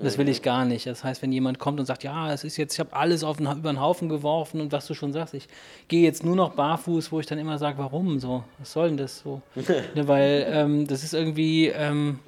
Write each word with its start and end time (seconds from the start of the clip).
Das 0.00 0.16
will 0.16 0.28
ich 0.28 0.42
gar 0.42 0.64
nicht. 0.64 0.86
Das 0.86 1.02
heißt, 1.02 1.22
wenn 1.22 1.32
jemand 1.32 1.58
kommt 1.58 1.80
und 1.80 1.86
sagt, 1.86 2.04
ja, 2.04 2.32
es 2.32 2.44
ist 2.44 2.56
jetzt, 2.56 2.74
ich 2.74 2.80
habe 2.80 2.92
alles 2.92 3.24
auf 3.24 3.38
den, 3.38 3.46
über 3.46 3.72
den 3.72 3.80
Haufen 3.80 4.08
geworfen 4.08 4.60
und 4.60 4.70
was 4.70 4.86
du 4.86 4.94
schon 4.94 5.12
sagst, 5.12 5.34
ich 5.34 5.48
gehe 5.88 6.02
jetzt 6.02 6.24
nur 6.24 6.36
noch 6.36 6.54
barfuß, 6.54 7.10
wo 7.10 7.18
ich 7.18 7.26
dann 7.26 7.38
immer 7.38 7.58
sage, 7.58 7.78
warum 7.78 8.20
so? 8.20 8.44
Was 8.58 8.72
soll 8.72 8.88
denn 8.88 8.96
das 8.96 9.18
so? 9.18 9.42
ne, 9.94 10.06
weil 10.06 10.46
ähm, 10.50 10.86
das 10.86 11.02
ist 11.02 11.14
irgendwie, 11.14 11.66
ähm, 11.66 12.20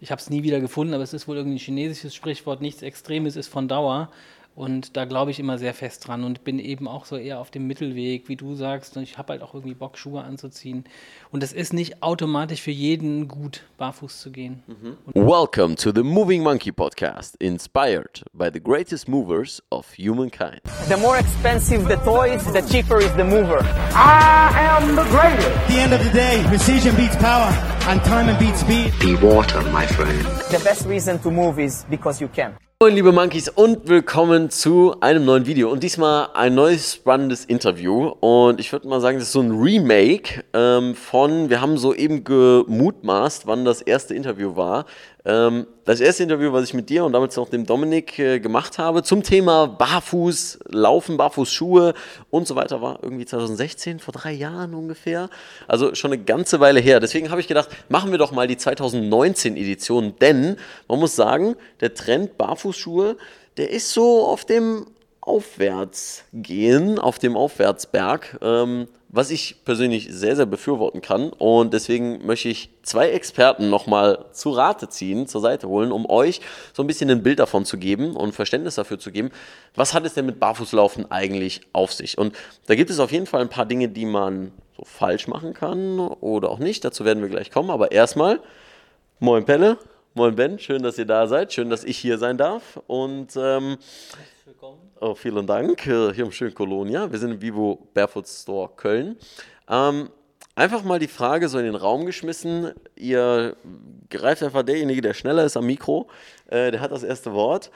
ich 0.00 0.10
habe 0.10 0.20
es 0.20 0.30
nie 0.30 0.42
wieder 0.42 0.60
gefunden, 0.60 0.94
aber 0.94 1.02
es 1.02 1.12
ist 1.12 1.28
wohl 1.28 1.36
irgendwie 1.36 1.56
ein 1.56 1.60
chinesisches 1.60 2.14
Sprichwort, 2.14 2.62
nichts 2.62 2.80
Extremes 2.80 3.36
ist 3.36 3.48
von 3.48 3.68
Dauer. 3.68 4.08
Und 4.60 4.94
da 4.98 5.06
glaube 5.06 5.30
ich 5.30 5.40
immer 5.40 5.56
sehr 5.56 5.72
fest 5.72 6.06
dran 6.06 6.22
und 6.22 6.44
bin 6.44 6.58
eben 6.58 6.86
auch 6.86 7.06
so 7.06 7.16
eher 7.16 7.40
auf 7.40 7.50
dem 7.50 7.66
Mittelweg, 7.66 8.28
wie 8.28 8.36
du 8.36 8.54
sagst. 8.54 8.94
Und 8.94 9.04
ich 9.04 9.16
habe 9.16 9.32
halt 9.32 9.42
auch 9.42 9.54
irgendwie 9.54 9.72
Bock, 9.72 9.96
Schuhe 9.96 10.22
anzuziehen. 10.22 10.84
Und 11.30 11.42
es 11.42 11.54
ist 11.54 11.72
nicht 11.72 12.02
automatisch 12.02 12.60
für 12.60 12.70
jeden 12.70 13.26
gut, 13.26 13.62
barfuß 13.78 14.20
zu 14.20 14.30
gehen. 14.30 14.62
Mhm. 14.66 14.98
Welcome 15.14 15.76
to 15.76 15.92
the 15.94 16.02
Moving 16.02 16.42
Monkey 16.42 16.72
Podcast, 16.72 17.36
inspired 17.36 18.22
by 18.34 18.50
the 18.52 18.60
greatest 18.60 19.08
movers 19.08 19.62
of 19.70 19.86
humankind. 19.96 20.60
The 20.90 20.98
more 20.98 21.18
expensive 21.18 21.88
the 21.88 21.96
toys, 22.04 22.44
the 22.52 22.60
cheaper 22.60 22.98
is 22.98 23.12
the 23.16 23.24
mover. 23.24 23.64
I 23.94 24.52
am 24.78 24.94
the 24.94 25.08
greatest. 25.08 25.48
At 25.48 25.68
the 25.68 25.80
end 25.80 25.94
of 25.94 26.04
the 26.04 26.10
day, 26.10 26.44
precision 26.48 26.94
beats 26.96 27.16
power 27.16 27.50
and 27.88 27.98
time 28.04 28.36
beats 28.38 28.60
speed. 28.60 28.92
Be 29.00 29.16
water, 29.26 29.62
my 29.72 29.86
friend. 29.86 30.20
The 30.50 30.60
best 30.62 30.84
reason 30.86 31.18
to 31.20 31.30
move 31.30 31.58
is 31.58 31.86
because 31.88 32.20
you 32.20 32.28
can. 32.28 32.58
Moin 32.82 32.94
liebe 32.94 33.12
Monkeys 33.12 33.50
und 33.50 33.88
willkommen 33.90 34.48
zu 34.48 34.98
einem 35.02 35.26
neuen 35.26 35.44
Video 35.44 35.70
und 35.70 35.82
diesmal 35.82 36.30
ein 36.32 36.54
neues 36.54 36.94
spannendes 36.94 37.44
Interview 37.44 38.06
und 38.20 38.58
ich 38.58 38.72
würde 38.72 38.88
mal 38.88 39.02
sagen, 39.02 39.18
das 39.18 39.26
ist 39.26 39.32
so 39.32 39.42
ein 39.42 39.50
Remake 39.50 40.42
ähm, 40.54 40.94
von, 40.94 41.50
wir 41.50 41.60
haben 41.60 41.76
soeben 41.76 42.24
gemutmaßt, 42.24 43.46
wann 43.46 43.66
das 43.66 43.82
erste 43.82 44.14
Interview 44.14 44.56
war. 44.56 44.86
Ähm, 45.26 45.66
das 45.84 46.00
erste 46.00 46.22
Interview, 46.22 46.52
was 46.52 46.64
ich 46.64 46.72
mit 46.72 46.88
dir 46.88 47.04
und 47.04 47.12
damit 47.12 47.36
auch 47.36 47.48
dem 47.48 47.66
Dominik 47.66 48.18
äh, 48.18 48.40
gemacht 48.40 48.78
habe 48.78 49.02
zum 49.02 49.22
Thema 49.22 49.66
Barfuß, 49.66 50.60
Laufen, 50.68 51.16
Barfußschuhe 51.16 51.94
und 52.30 52.46
so 52.46 52.54
weiter 52.54 52.80
war 52.80 53.00
irgendwie 53.02 53.26
2016, 53.26 53.98
vor 53.98 54.12
drei 54.12 54.32
Jahren 54.32 54.72
ungefähr. 54.72 55.28
Also 55.68 55.94
schon 55.94 56.12
eine 56.12 56.22
ganze 56.22 56.60
Weile 56.60 56.80
her. 56.80 57.00
Deswegen 57.00 57.30
habe 57.30 57.40
ich 57.40 57.48
gedacht, 57.48 57.68
machen 57.88 58.12
wir 58.12 58.18
doch 58.18 58.32
mal 58.32 58.46
die 58.46 58.56
2019 58.56 59.56
Edition, 59.56 60.14
denn 60.20 60.56
man 60.88 60.98
muss 61.00 61.16
sagen, 61.16 61.56
der 61.80 61.92
Trend 61.92 62.38
Barfußschuhe, 62.70 63.16
der 63.56 63.70
ist 63.70 63.92
so 63.92 64.24
auf 64.26 64.44
dem 64.44 64.86
Aufwärtsgehen, 65.20 66.98
auf 66.98 67.18
dem 67.18 67.36
Aufwärtsberg. 67.36 68.38
Ähm, 68.42 68.88
was 69.12 69.32
ich 69.32 69.64
persönlich 69.64 70.06
sehr, 70.08 70.36
sehr 70.36 70.46
befürworten 70.46 71.00
kann. 71.00 71.30
Und 71.30 71.74
deswegen 71.74 72.24
möchte 72.24 72.48
ich 72.48 72.70
zwei 72.84 73.10
Experten 73.10 73.68
nochmal 73.68 74.26
zu 74.30 74.50
Rate 74.50 74.88
ziehen, 74.88 75.26
zur 75.26 75.40
Seite 75.40 75.66
holen, 75.66 75.90
um 75.90 76.08
euch 76.08 76.40
so 76.72 76.84
ein 76.84 76.86
bisschen 76.86 77.10
ein 77.10 77.24
Bild 77.24 77.40
davon 77.40 77.64
zu 77.64 77.76
geben 77.76 78.14
und 78.14 78.36
Verständnis 78.36 78.76
dafür 78.76 79.00
zu 79.00 79.10
geben, 79.10 79.30
was 79.74 79.94
hat 79.94 80.06
es 80.06 80.14
denn 80.14 80.26
mit 80.26 80.38
Barfußlaufen 80.38 81.10
eigentlich 81.10 81.62
auf 81.72 81.92
sich? 81.92 82.18
Und 82.18 82.36
da 82.66 82.76
gibt 82.76 82.88
es 82.88 83.00
auf 83.00 83.10
jeden 83.10 83.26
Fall 83.26 83.40
ein 83.40 83.48
paar 83.48 83.66
Dinge, 83.66 83.88
die 83.88 84.06
man 84.06 84.52
so 84.76 84.84
falsch 84.84 85.26
machen 85.26 85.54
kann 85.54 85.98
oder 85.98 86.48
auch 86.48 86.60
nicht. 86.60 86.84
Dazu 86.84 87.04
werden 87.04 87.20
wir 87.20 87.30
gleich 87.30 87.50
kommen. 87.50 87.70
Aber 87.70 87.90
erstmal, 87.90 88.38
moin 89.18 89.44
Pelle, 89.44 89.76
moin 90.14 90.34
Ben, 90.34 90.58
schön, 90.58 90.82
dass 90.82 90.98
ihr 90.98 91.06
da 91.06 91.26
seid, 91.26 91.52
schön, 91.52 91.70
dass 91.70 91.84
ich 91.84 91.98
hier 91.98 92.18
sein 92.18 92.36
darf. 92.36 92.80
Und 92.86 93.36
ähm, 93.36 93.78
Oh, 95.00 95.14
vielen 95.14 95.46
Dank. 95.46 95.86
Äh, 95.86 96.12
hier 96.12 96.24
im 96.24 96.32
schönen 96.32 96.54
Kolonia. 96.54 97.10
Wir 97.10 97.18
sind 97.18 97.30
im 97.30 97.40
Vivo 97.40 97.88
Barefoot 97.94 98.28
Store 98.28 98.70
Köln. 98.76 99.16
Ähm, 99.66 100.10
einfach 100.54 100.82
mal 100.82 100.98
die 100.98 101.08
Frage 101.08 101.48
so 101.48 101.58
in 101.58 101.64
den 101.64 101.74
Raum 101.74 102.04
geschmissen. 102.04 102.72
Ihr 102.96 103.56
greift 104.10 104.42
einfach 104.42 104.62
derjenige, 104.62 105.00
der 105.00 105.14
schneller 105.14 105.44
ist 105.44 105.56
am 105.56 105.64
Mikro. 105.64 106.10
Äh, 106.48 106.72
der 106.72 106.80
hat 106.80 106.92
das 106.92 107.02
erste 107.02 107.32
Wort. 107.32 107.70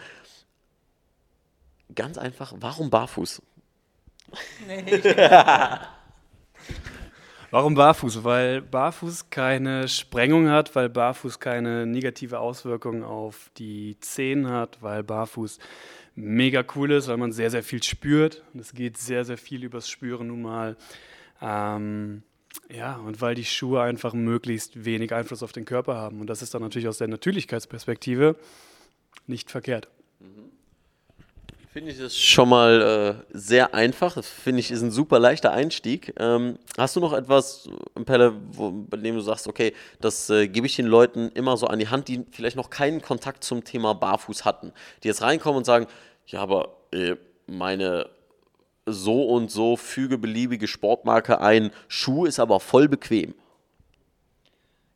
Ganz 1.94 2.18
einfach, 2.18 2.52
warum 2.58 2.90
barfuß? 2.90 3.40
Nee. 4.66 5.00
warum 7.54 7.76
barfuß? 7.76 8.24
Weil 8.24 8.62
barfuß 8.62 9.30
keine 9.30 9.86
Sprengung 9.86 10.48
hat, 10.48 10.74
weil 10.74 10.88
barfuß 10.88 11.38
keine 11.38 11.86
negative 11.86 12.40
Auswirkungen 12.40 13.04
auf 13.04 13.48
die 13.56 13.96
Zehen 14.00 14.48
hat, 14.48 14.78
weil 14.82 15.04
barfuß 15.04 15.60
mega 16.16 16.64
cool 16.74 16.90
ist, 16.90 17.06
weil 17.06 17.16
man 17.16 17.30
sehr, 17.30 17.52
sehr 17.52 17.62
viel 17.62 17.80
spürt. 17.80 18.42
Und 18.52 18.58
es 18.58 18.72
geht 18.72 18.98
sehr, 18.98 19.24
sehr 19.24 19.38
viel 19.38 19.62
übers 19.62 19.88
Spüren 19.88 20.26
nun 20.26 20.42
mal. 20.42 20.76
Ähm, 21.40 22.24
ja, 22.68 22.96
und 22.96 23.20
weil 23.20 23.36
die 23.36 23.44
Schuhe 23.44 23.82
einfach 23.82 24.14
möglichst 24.14 24.84
wenig 24.84 25.14
Einfluss 25.14 25.44
auf 25.44 25.52
den 25.52 25.64
Körper 25.64 25.94
haben. 25.94 26.20
Und 26.20 26.26
das 26.26 26.42
ist 26.42 26.54
dann 26.54 26.62
natürlich 26.62 26.88
aus 26.88 26.98
der 26.98 27.06
Natürlichkeitsperspektive 27.06 28.34
nicht 29.28 29.52
verkehrt. 29.52 29.86
Finde 31.74 31.90
ich 31.90 31.98
das 31.98 32.16
schon 32.16 32.50
mal 32.50 33.18
äh, 33.32 33.36
sehr 33.36 33.74
einfach. 33.74 34.14
Das 34.14 34.28
finde 34.28 34.60
ich 34.60 34.70
ist 34.70 34.80
ein 34.82 34.92
super 34.92 35.18
leichter 35.18 35.50
Einstieg. 35.50 36.14
Ähm, 36.20 36.56
hast 36.78 36.94
du 36.94 37.00
noch 37.00 37.12
etwas, 37.12 37.68
Pelle, 38.04 38.32
wo, 38.52 38.70
bei 38.70 38.96
dem 38.96 39.16
du 39.16 39.20
sagst, 39.20 39.48
okay, 39.48 39.74
das 40.00 40.30
äh, 40.30 40.46
gebe 40.46 40.68
ich 40.68 40.76
den 40.76 40.86
Leuten 40.86 41.30
immer 41.30 41.56
so 41.56 41.66
an 41.66 41.80
die 41.80 41.88
Hand, 41.88 42.06
die 42.06 42.24
vielleicht 42.30 42.54
noch 42.54 42.70
keinen 42.70 43.02
Kontakt 43.02 43.42
zum 43.42 43.64
Thema 43.64 43.92
Barfuß 43.92 44.44
hatten, 44.44 44.72
die 45.02 45.08
jetzt 45.08 45.20
reinkommen 45.20 45.58
und 45.58 45.64
sagen, 45.64 45.88
ja, 46.28 46.42
aber 46.42 46.76
äh, 46.92 47.16
meine 47.48 48.08
so 48.86 49.24
und 49.24 49.50
so 49.50 49.76
füge 49.76 50.16
beliebige 50.16 50.68
Sportmarke 50.68 51.40
ein, 51.40 51.72
Schuh 51.88 52.24
ist 52.24 52.38
aber 52.38 52.60
voll 52.60 52.86
bequem. 52.86 53.34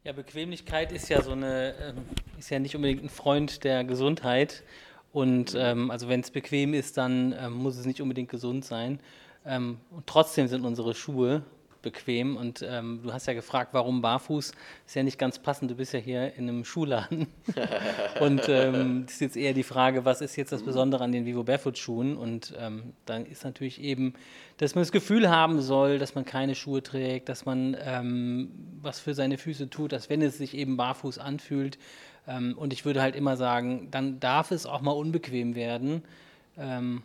Ja, 0.05 0.13
Bequemlichkeit 0.13 0.93
ist 0.93 1.09
ja 1.09 1.23
so 1.23 1.33
eine, 1.33 1.75
ähm, 1.83 1.97
ist 2.39 2.51
ja 2.51 2.61
nicht 2.61 2.77
unbedingt 2.77 3.03
ein 3.03 3.09
Freund 3.09 3.65
der 3.65 3.83
Gesundheit. 3.83 4.63
Und 5.19 5.57
ähm, 5.59 5.91
also 5.91 6.09
wenn 6.09 6.21
es 6.21 6.31
bequem 6.31 6.75
ist, 6.75 6.97
dann 6.97 7.35
ähm, 7.37 7.55
muss 7.55 7.77
es 7.77 7.87
nicht 7.87 8.01
unbedingt 8.01 8.29
gesund 8.29 8.65
sein. 8.65 9.01
Ähm, 9.45 9.79
und 9.91 10.07
trotzdem 10.07 10.47
sind 10.47 10.65
unsere 10.65 10.95
Schuhe 10.95 11.43
bequem. 11.83 12.37
Und 12.37 12.65
ähm, 12.65 13.01
du 13.03 13.13
hast 13.13 13.27
ja 13.27 13.33
gefragt, 13.33 13.71
warum 13.73 14.01
barfuß? 14.01 14.53
Ist 14.87 14.95
ja 14.95 15.03
nicht 15.03 15.19
ganz 15.19 15.41
passend. 15.41 15.73
Du 15.73 15.75
bist 15.75 15.93
ja 15.93 15.99
hier 15.99 16.35
in 16.35 16.49
einem 16.49 16.65
Schuhladen. 16.65 17.27
und 18.21 18.49
ähm, 18.49 19.07
das 19.07 19.15
ist 19.15 19.21
jetzt 19.21 19.37
eher 19.37 19.55
die 19.55 19.65
Frage, 19.65 20.05
was 20.05 20.21
ist 20.21 20.37
jetzt 20.37 20.53
das 20.53 20.63
Besondere 20.63 21.03
an 21.03 21.11
den 21.11 21.27
Vivo 21.27 21.43
Barefoot 21.43 21.79
Schuhen? 21.79 22.17
Und 22.17 22.55
ähm, 22.57 22.93
dann 23.05 23.27
ist 23.27 23.43
natürlich 23.43 23.83
eben, 23.83 24.15
dass 24.59 24.77
man 24.77 24.83
das 24.83 24.93
Gefühl 24.93 25.29
haben 25.29 25.61
soll, 25.63 25.99
dass 25.99 26.15
man 26.15 26.27
keine 26.27 26.55
Schuhe 26.55 26.81
trägt, 26.81 27.29
dass 27.29 27.45
man 27.45 27.77
was 28.81 29.01
für 29.01 29.15
seine 29.15 29.37
Füße 29.37 29.69
tut, 29.69 29.91
dass 29.93 30.11
wenn 30.11 30.23
es 30.23 30.39
sich 30.39 30.57
eben 30.57 30.77
barfuß 30.77 31.19
anfühlt, 31.19 31.79
und 32.29 32.73
ich 32.73 32.85
würde 32.85 33.01
halt 33.01 33.17
immer 33.17 33.37
sagen, 33.37 33.89
dann 33.91 34.21
darf 34.21 34.51
es 34.51 34.67
auch 34.67 34.81
mal 34.81 34.93
unbequem 34.93 35.55
werden. 35.55 36.03
Ähm, 36.59 37.03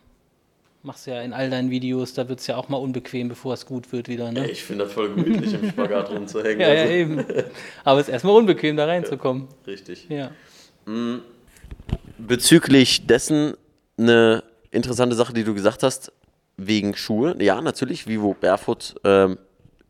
machst 0.84 1.08
ja 1.08 1.22
in 1.22 1.34
all 1.34 1.50
deinen 1.50 1.70
Videos, 1.70 2.14
da 2.14 2.28
wird 2.28 2.40
es 2.40 2.48
ja 2.48 2.58
auch 2.58 2.70
mal 2.70 2.78
unbequem, 2.78 3.30
bevor 3.30 3.54
es 3.54 3.66
gut 3.66 3.92
wird 3.92 4.10
wieder. 4.10 4.32
Ne? 4.32 4.50
ich 4.50 4.64
finde 4.64 4.84
das 4.84 4.94
voll 4.94 5.14
gemütlich, 5.16 5.54
im 5.54 5.70
Spagat 5.70 6.10
rumzuhängen. 6.10 6.60
ja, 6.60 6.68
also. 6.68 6.84
ja, 6.84 6.90
eben. 6.92 7.26
Aber 7.84 8.00
es 8.00 8.08
ist 8.08 8.14
erstmal 8.14 8.36
unbequem, 8.36 8.76
da 8.76 8.86
reinzukommen. 8.86 9.48
Ja, 9.66 9.72
richtig. 9.72 10.08
Ja. 10.10 10.32
Mm, 10.86 11.20
bezüglich 12.18 13.08
dessen 13.08 13.54
eine 13.98 14.44
interessante 14.72 15.16
Sache, 15.16 15.34
die 15.34 15.44
du 15.44 15.54
gesagt 15.54 15.84
hast, 15.84 16.12
wegen 16.58 16.96
Schuhe. 16.96 17.36
Ja, 17.40 17.62
natürlich, 17.62 18.08
Vivo 18.08 18.36
Barefoot. 18.40 18.96
Ähm, 19.04 19.38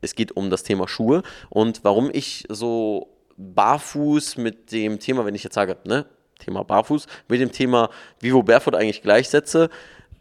es 0.00 0.14
geht 0.14 0.36
um 0.36 0.50
das 0.50 0.62
Thema 0.62 0.86
Schuhe 0.86 1.22
und 1.48 1.82
warum 1.82 2.10
ich 2.12 2.44
so 2.48 3.08
barfuß 3.36 4.36
mit 4.36 4.72
dem 4.72 4.98
Thema, 4.98 5.24
wenn 5.24 5.34
ich 5.34 5.44
jetzt 5.44 5.54
sage, 5.54 5.76
ne, 5.84 6.06
Thema 6.38 6.64
barfuß, 6.64 7.06
mit 7.28 7.40
dem 7.40 7.52
Thema 7.52 7.90
Vivo 8.20 8.42
Barefoot 8.42 8.74
eigentlich 8.74 9.02
gleichsetze, 9.02 9.70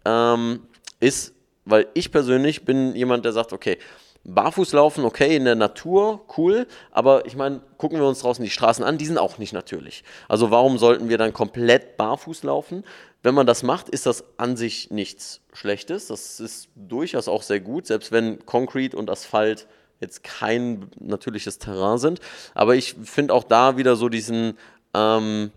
ähm, 0.05 0.67
ist, 0.99 1.33
weil 1.65 1.87
ich 1.93 2.11
persönlich 2.11 2.65
bin 2.65 2.95
jemand, 2.95 3.25
der 3.25 3.33
sagt, 3.33 3.53
okay, 3.53 3.77
Barfuß 4.25 4.71
laufen, 4.71 5.03
okay, 5.03 5.35
in 5.35 5.43
der 5.43 5.55
Natur, 5.55 6.25
cool, 6.37 6.65
aber 6.91 7.25
ich 7.25 7.35
meine, 7.35 7.59
gucken 7.77 7.99
wir 7.99 8.07
uns 8.07 8.19
draußen 8.19 8.43
die 8.43 8.49
Straßen 8.49 8.83
an, 8.83 8.97
die 8.97 9.05
sind 9.05 9.17
auch 9.17 9.37
nicht 9.37 9.51
natürlich. 9.51 10.05
Also 10.29 10.49
warum 10.49 10.77
sollten 10.77 11.09
wir 11.09 11.17
dann 11.17 11.33
komplett 11.33 11.97
barfuß 11.97 12.43
laufen? 12.43 12.85
Wenn 13.21 13.35
man 13.35 13.45
das 13.45 13.63
macht, 13.63 13.89
ist 13.89 14.05
das 14.05 14.23
an 14.37 14.55
sich 14.55 14.91
nichts 14.91 15.41
Schlechtes. 15.51 16.07
Das 16.07 16.39
ist 16.39 16.69
durchaus 16.75 17.27
auch 17.27 17.41
sehr 17.41 17.59
gut, 17.59 17.85
selbst 17.85 18.13
wenn 18.13 18.45
Concrete 18.45 18.95
und 18.95 19.09
Asphalt 19.09 19.67
jetzt 20.03 20.23
kein 20.23 20.87
natürliches 20.99 21.57
Terrain 21.57 21.97
sind. 21.97 22.19
Aber 22.53 22.75
ich 22.75 22.95
finde 23.03 23.33
auch 23.33 23.43
da 23.43 23.77
wieder 23.77 23.95
so 23.95 24.09
diesen 24.09 24.57
ähm, 24.93 25.51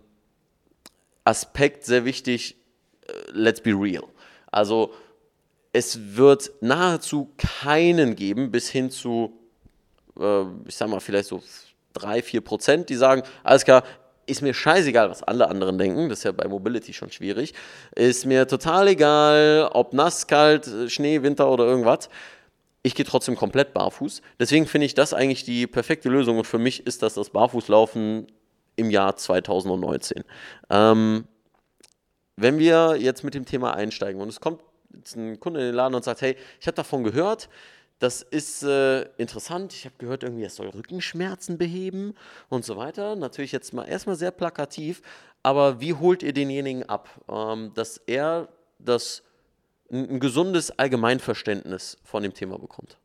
Aspekt 1.24 1.84
sehr 1.84 2.04
wichtig, 2.04 2.56
äh, 3.06 3.12
let's 3.32 3.60
be 3.60 3.70
real. 3.70 4.04
Also 4.50 4.94
es 5.72 6.16
wird 6.16 6.50
nahezu 6.60 7.30
keinen 7.36 8.16
geben, 8.16 8.50
bis 8.50 8.70
hin 8.70 8.90
zu, 8.90 9.32
äh, 10.18 10.42
ich 10.66 10.76
sag 10.76 10.88
mal, 10.88 11.00
vielleicht 11.00 11.28
so 11.28 11.42
drei, 11.92 12.22
vier 12.22 12.40
Prozent, 12.40 12.88
die 12.88 12.94
sagen, 12.94 13.22
alles 13.42 13.64
klar, 13.64 13.82
ist 14.26 14.42
mir 14.42 14.54
scheißegal, 14.54 15.08
was 15.10 15.22
alle 15.22 15.48
anderen 15.48 15.78
denken, 15.78 16.08
das 16.08 16.18
ist 16.18 16.24
ja 16.24 16.32
bei 16.32 16.48
Mobility 16.48 16.92
schon 16.92 17.10
schwierig, 17.10 17.54
ist 17.94 18.26
mir 18.26 18.48
total 18.48 18.88
egal, 18.88 19.70
ob 19.72 19.92
nass, 19.92 20.26
kalt, 20.26 20.68
Schnee, 20.88 21.22
Winter 21.22 21.48
oder 21.48 21.64
irgendwas 21.64 22.08
ich 22.86 22.94
gehe 22.94 23.04
trotzdem 23.04 23.34
komplett 23.34 23.74
barfuß. 23.74 24.22
Deswegen 24.38 24.66
finde 24.66 24.86
ich 24.86 24.94
das 24.94 25.12
eigentlich 25.12 25.42
die 25.42 25.66
perfekte 25.66 26.08
Lösung 26.08 26.38
und 26.38 26.46
für 26.46 26.58
mich 26.58 26.86
ist 26.86 27.02
das 27.02 27.14
das 27.14 27.30
Barfußlaufen 27.30 28.28
im 28.76 28.90
Jahr 28.90 29.16
2019. 29.16 30.22
Ähm, 30.70 31.26
wenn 32.36 32.58
wir 32.58 32.96
jetzt 32.96 33.24
mit 33.24 33.34
dem 33.34 33.44
Thema 33.44 33.74
einsteigen 33.74 34.20
und 34.20 34.28
es 34.28 34.40
kommt 34.40 34.60
jetzt 34.94 35.16
ein 35.16 35.40
Kunde 35.40 35.58
in 35.60 35.66
den 35.66 35.74
Laden 35.74 35.96
und 35.96 36.04
sagt, 36.04 36.20
hey, 36.20 36.36
ich 36.60 36.68
habe 36.68 36.76
davon 36.76 37.02
gehört, 37.02 37.48
das 37.98 38.22
ist 38.22 38.62
äh, 38.62 39.02
interessant, 39.16 39.72
ich 39.72 39.84
habe 39.84 39.96
gehört, 39.98 40.22
irgendwie, 40.22 40.44
es 40.44 40.54
soll 40.54 40.68
Rückenschmerzen 40.68 41.58
beheben 41.58 42.14
und 42.50 42.64
so 42.64 42.76
weiter. 42.76 43.16
Natürlich 43.16 43.50
jetzt 43.50 43.72
mal 43.72 43.84
erstmal 43.86 44.14
sehr 44.14 44.30
plakativ, 44.30 45.02
aber 45.42 45.80
wie 45.80 45.94
holt 45.94 46.22
ihr 46.22 46.32
denjenigen 46.32 46.88
ab, 46.88 47.08
ähm, 47.28 47.72
dass 47.74 47.96
er 48.06 48.48
das 48.78 49.24
ein, 49.90 50.20
gesundes 50.20 50.70
Allgemeinverständnis 50.70 51.98
von 52.04 52.22
dem 52.22 52.34
Thema 52.34 52.58
bekommt? 52.58 52.98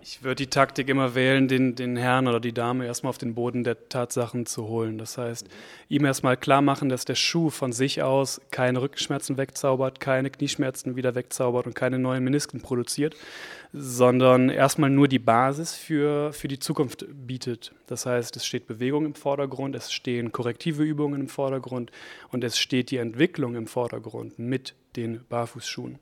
Ich 0.00 0.22
würde 0.22 0.36
die 0.36 0.46
Taktik 0.46 0.88
immer 0.88 1.14
wählen, 1.14 1.48
den, 1.48 1.74
den 1.74 1.96
Herrn 1.96 2.28
oder 2.28 2.40
die 2.40 2.54
Dame 2.54 2.86
erstmal 2.86 3.10
auf 3.10 3.18
den 3.18 3.34
Boden 3.34 3.62
der 3.62 3.90
Tatsachen 3.90 4.46
zu 4.46 4.66
holen. 4.66 4.96
Das 4.96 5.18
heißt, 5.18 5.46
ihm 5.88 6.04
erstmal 6.04 6.36
klar 6.36 6.62
machen, 6.62 6.88
dass 6.88 7.04
der 7.04 7.16
Schuh 7.16 7.50
von 7.50 7.72
sich 7.72 8.00
aus 8.02 8.40
keine 8.50 8.80
Rückenschmerzen 8.80 9.36
wegzaubert, 9.36 10.00
keine 10.00 10.30
Knieschmerzen 10.30 10.96
wieder 10.96 11.14
wegzaubert 11.14 11.66
und 11.66 11.74
keine 11.74 11.98
neuen 11.98 12.24
Menisken 12.24 12.62
produziert, 12.62 13.16
sondern 13.72 14.48
erstmal 14.48 14.88
nur 14.88 15.08
die 15.08 15.18
Basis 15.18 15.74
für, 15.74 16.32
für 16.32 16.48
die 16.48 16.58
Zukunft 16.58 17.04
bietet. 17.10 17.74
Das 17.86 18.06
heißt, 18.06 18.36
es 18.36 18.46
steht 18.46 18.66
Bewegung 18.66 19.04
im 19.04 19.14
Vordergrund, 19.14 19.74
es 19.74 19.92
stehen 19.92 20.32
korrektive 20.32 20.84
Übungen 20.84 21.20
im 21.22 21.28
Vordergrund 21.28 21.90
und 22.30 22.44
es 22.44 22.56
steht 22.56 22.90
die 22.92 22.96
Entwicklung 22.96 23.56
im 23.56 23.66
Vordergrund 23.66 24.38
mit 24.38 24.74
den 24.96 25.24
Barfußschuhen. 25.28 25.98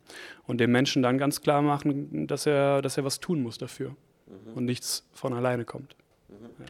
Und 0.47 0.59
dem 0.59 0.73
Menschen 0.73 1.03
dann 1.03 1.19
ganz 1.19 1.41
klar 1.41 1.63
machen, 1.63 2.27
dass 2.27 2.47
er, 2.47 2.83
dass 2.83 2.97
er 2.97 3.05
was 3.05 3.21
tun 3.21 3.43
muss 3.43 3.59
dafür 3.59 3.91
mhm. 4.27 4.55
und 4.55 4.65
nichts 4.65 5.07
von 5.13 5.33
alleine 5.35 5.65
kommt. 5.65 5.97
Mhm. 6.29 6.65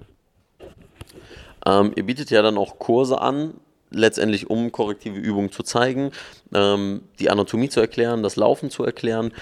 Ja. 1.64 1.80
Ähm, 1.80 1.92
ihr 1.96 2.04
bietet 2.04 2.30
ja 2.30 2.42
dann 2.42 2.58
auch 2.58 2.78
Kurse 2.78 3.20
an, 3.20 3.54
letztendlich 3.90 4.50
um 4.50 4.72
korrektive 4.72 5.18
Übungen 5.18 5.50
zu 5.50 5.62
zeigen, 5.62 6.12
ähm, 6.54 7.02
die 7.18 7.30
Anatomie 7.30 7.68
zu 7.68 7.80
erklären, 7.80 8.22
das 8.22 8.36
Laufen 8.36 8.70
zu 8.70 8.84
erklären. 8.84 9.32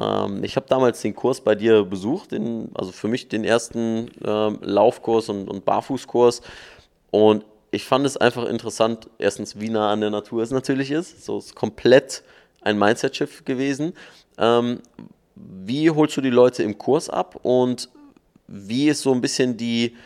Ähm, 0.00 0.42
ich 0.44 0.56
habe 0.56 0.66
damals 0.68 1.02
den 1.02 1.14
Kurs 1.14 1.40
bei 1.40 1.54
dir 1.54 1.84
besucht, 1.84 2.32
den, 2.32 2.70
also 2.74 2.92
für 2.92 3.08
mich 3.08 3.28
den 3.28 3.44
ersten 3.44 4.10
ähm, 4.24 4.58
Laufkurs 4.62 5.28
und, 5.28 5.48
und 5.48 5.64
Barfußkurs. 5.64 6.42
Und 7.10 7.44
ich 7.74 7.84
fand 7.84 8.06
es 8.06 8.16
einfach 8.16 8.44
interessant, 8.44 9.10
erstens, 9.18 9.58
wie 9.60 9.68
nah 9.68 9.92
an 9.92 10.00
der 10.00 10.10
Natur 10.10 10.42
es 10.42 10.50
natürlich 10.50 10.90
ist. 10.90 11.24
So 11.24 11.38
ist 11.38 11.54
komplett 11.54 12.22
ein 12.62 12.78
Mindset-Shift 12.78 13.44
gewesen. 13.44 13.94
Ähm, 14.38 14.80
wie 15.34 15.90
holst 15.90 16.16
du 16.16 16.20
die 16.20 16.30
Leute 16.30 16.62
im 16.62 16.78
Kurs 16.78 17.10
ab 17.10 17.38
und 17.42 17.88
wie 18.46 18.88
ist 18.88 19.02
so 19.02 19.12
ein 19.12 19.20
bisschen 19.20 19.56
die, 19.56 19.96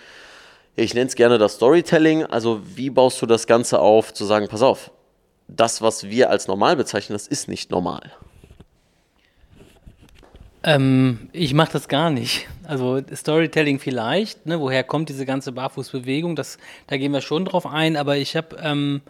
ich 0.77 0.95
nenne 0.95 1.09
es 1.09 1.15
gerne 1.15 1.39
das 1.39 1.55
Storytelling, 1.55 2.25
also 2.25 2.61
wie 2.65 2.89
baust 2.89 3.21
du 3.21 3.27
das 3.27 3.47
Ganze 3.47 3.81
auf, 3.81 4.15
zu 4.15 4.25
sagen, 4.25 4.49
pass 4.49 4.63
auf, 4.63 4.91
das, 5.47 5.83
was 5.83 6.05
wir 6.05 6.31
als 6.31 6.49
normal 6.49 6.77
bezeichnen, 6.77 7.15
das 7.15 7.27
ist 7.27 7.49
nicht 7.49 7.71
normal. 7.71 8.13
Ähm, 10.63 11.29
ich 11.33 11.55
mache 11.55 11.73
das 11.73 11.89
gar 11.89 12.11
nicht. 12.11 12.49
Also 12.65 13.01
Storytelling 13.15 13.79
vielleicht, 13.79 14.47
ne? 14.47 14.61
woher 14.61 14.83
kommt 14.83 15.09
diese 15.09 15.25
ganze 15.25 15.53
Barfußbewegung, 15.53 16.37
das, 16.37 16.59
da 16.87 16.97
gehen 16.97 17.13
wir 17.13 17.21
schon 17.21 17.45
drauf 17.45 17.67
ein, 17.67 17.97
aber 17.97 18.17
ich 18.17 18.37
habe, 18.37 18.57
ähm, 18.61 19.01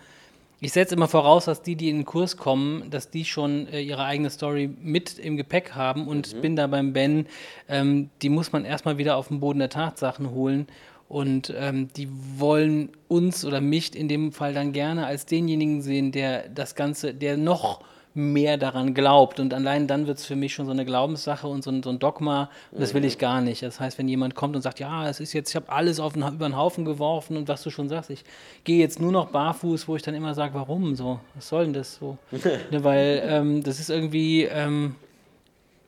ich 0.61 0.73
setze 0.73 0.95
immer 0.95 1.09
voraus, 1.09 1.47
dass 1.47 1.63
die, 1.63 1.77
die 1.77 1.89
in 1.89 1.99
den 1.99 2.05
Kurs 2.05 2.37
kommen, 2.37 2.91
dass 2.91 3.11
die 3.11 3.25
schon 3.25 3.67
äh, 3.69 3.81
ihre 3.81 4.05
eigene 4.05 4.31
Story 4.31 4.71
mit 4.81 5.19
im 5.19 5.37
Gepäck 5.37 5.75
haben 5.75 6.07
und 6.07 6.35
mhm. 6.35 6.41
bin 6.43 6.57
da 6.57 6.67
beim 6.67 6.93
Ben, 6.93 7.27
ähm, 7.69 8.11
die 8.21 8.29
muss 8.29 8.53
man 8.53 8.65
erstmal 8.65 8.99
wieder 8.99 9.17
auf 9.17 9.29
den 9.29 9.41
Boden 9.41 9.61
der 9.61 9.71
Tatsachen 9.71 10.31
holen 10.31 10.67
und 11.09 11.55
ähm, 11.57 11.89
die 11.97 12.09
wollen 12.37 12.91
uns 13.09 13.45
oder 13.45 13.63
mich 13.63 13.97
in 13.97 14.09
dem 14.09 14.33
Fall 14.33 14.53
dann 14.53 14.73
gerne 14.73 15.07
als 15.07 15.25
denjenigen 15.25 15.81
sehen, 15.81 16.13
der 16.13 16.49
das 16.51 16.75
Ganze, 16.75 17.15
der 17.15 17.39
noch 17.39 17.81
mehr 18.19 18.59
daran 18.59 18.93
glaubt. 18.93 19.41
Und 19.41 19.55
allein 19.55 19.87
dann 19.87 20.07
wird 20.07 20.19
es 20.19 20.27
für 20.27 20.37
mich 20.37 20.53
schon 20.53 20.67
so 20.67 20.73
eine 20.73 20.85
Glaubenssache 20.85 21.47
und 21.47 21.65
so 21.65 21.71
ein, 21.71 21.83
so 21.83 21.91
ein 21.91 21.99
Dogma. 21.99 22.51
Und 22.73 22.81
das 22.83 22.93
will 22.93 23.05
ich 23.05 23.19
gar 23.19 23.41
nicht. 23.41 23.63
Das 23.63 23.81
heißt, 23.81 23.97
wenn 23.97 24.09
jemand 24.09 24.35
kommt 24.35 24.57
und 24.57 24.63
sagt, 24.63 24.81
ja, 24.81 25.09
es 25.09 25.21
ist 25.21 25.33
jetzt, 25.33 25.51
ich 25.51 25.57
habe 25.57 25.71
alles 25.71 26.01
auf 26.01 26.13
den, 26.13 26.23
über 26.23 26.49
den 26.49 26.57
Haufen 26.57 26.85
geworfen 26.85 27.37
und 27.37 27.49
was 27.49 27.63
du 27.63 27.71
schon 27.71 27.89
sagst, 27.89 28.11
ich 28.11 28.25
gehe 28.65 28.79
jetzt 28.79 29.01
nur 29.01 29.13
noch 29.13 29.31
barfuß, 29.31 29.89
wo 29.89 29.97
ich 29.97 30.03
dann 30.03 30.15
immer 30.15 30.35
sage, 30.35 30.55
warum 30.55 30.95
so? 30.97 31.21
Was 31.35 31.49
soll 31.49 31.65
denn 31.65 31.73
das 31.73 31.95
so? 31.95 32.19
ne, 32.33 32.85
weil 32.85 33.23
ähm, 33.25 33.63
das 33.63 33.81
ist 33.81 33.89
irgendwie. 33.89 34.43
Ähm, 34.45 34.97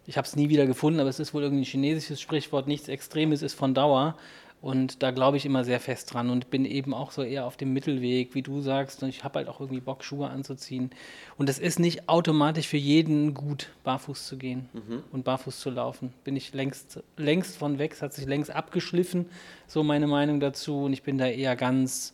ich 0.06 0.16
habe 0.16 0.26
es 0.26 0.34
nie 0.34 0.48
wieder 0.48 0.66
gefunden, 0.66 0.98
aber 0.98 1.08
es 1.08 1.20
ist 1.20 1.34
wohl 1.34 1.42
irgendwie 1.42 1.62
ein 1.62 1.66
chinesisches 1.66 2.20
Sprichwort, 2.20 2.66
nichts 2.66 2.88
Extremes 2.88 3.42
ist 3.42 3.54
von 3.54 3.74
Dauer. 3.74 4.16
Und 4.62 5.02
da 5.02 5.10
glaube 5.10 5.38
ich 5.38 5.46
immer 5.46 5.64
sehr 5.64 5.80
fest 5.80 6.12
dran 6.12 6.28
und 6.28 6.50
bin 6.50 6.66
eben 6.66 6.92
auch 6.92 7.12
so 7.12 7.22
eher 7.22 7.46
auf 7.46 7.56
dem 7.56 7.72
Mittelweg, 7.72 8.34
wie 8.34 8.42
du 8.42 8.60
sagst. 8.60 9.02
Und 9.02 9.08
ich 9.08 9.24
habe 9.24 9.38
halt 9.38 9.48
auch 9.48 9.58
irgendwie 9.58 9.80
Bock, 9.80 10.04
Schuhe 10.04 10.28
anzuziehen. 10.28 10.90
Und 11.38 11.48
es 11.48 11.58
ist 11.58 11.78
nicht 11.78 12.10
automatisch 12.10 12.68
für 12.68 12.76
jeden 12.76 13.32
gut, 13.32 13.70
barfuß 13.84 14.26
zu 14.26 14.36
gehen 14.36 14.68
mhm. 14.74 15.02
und 15.12 15.24
barfuß 15.24 15.60
zu 15.60 15.70
laufen. 15.70 16.12
Bin 16.24 16.36
ich 16.36 16.52
längst, 16.52 17.02
längst 17.16 17.56
von 17.56 17.78
weg, 17.78 17.92
es 17.92 18.02
hat 18.02 18.12
sich 18.12 18.26
längst 18.26 18.50
abgeschliffen, 18.50 19.26
so 19.66 19.82
meine 19.82 20.06
Meinung 20.06 20.40
dazu. 20.40 20.84
Und 20.84 20.92
ich 20.92 21.02
bin 21.02 21.16
da 21.16 21.26
eher 21.26 21.56
ganz 21.56 22.12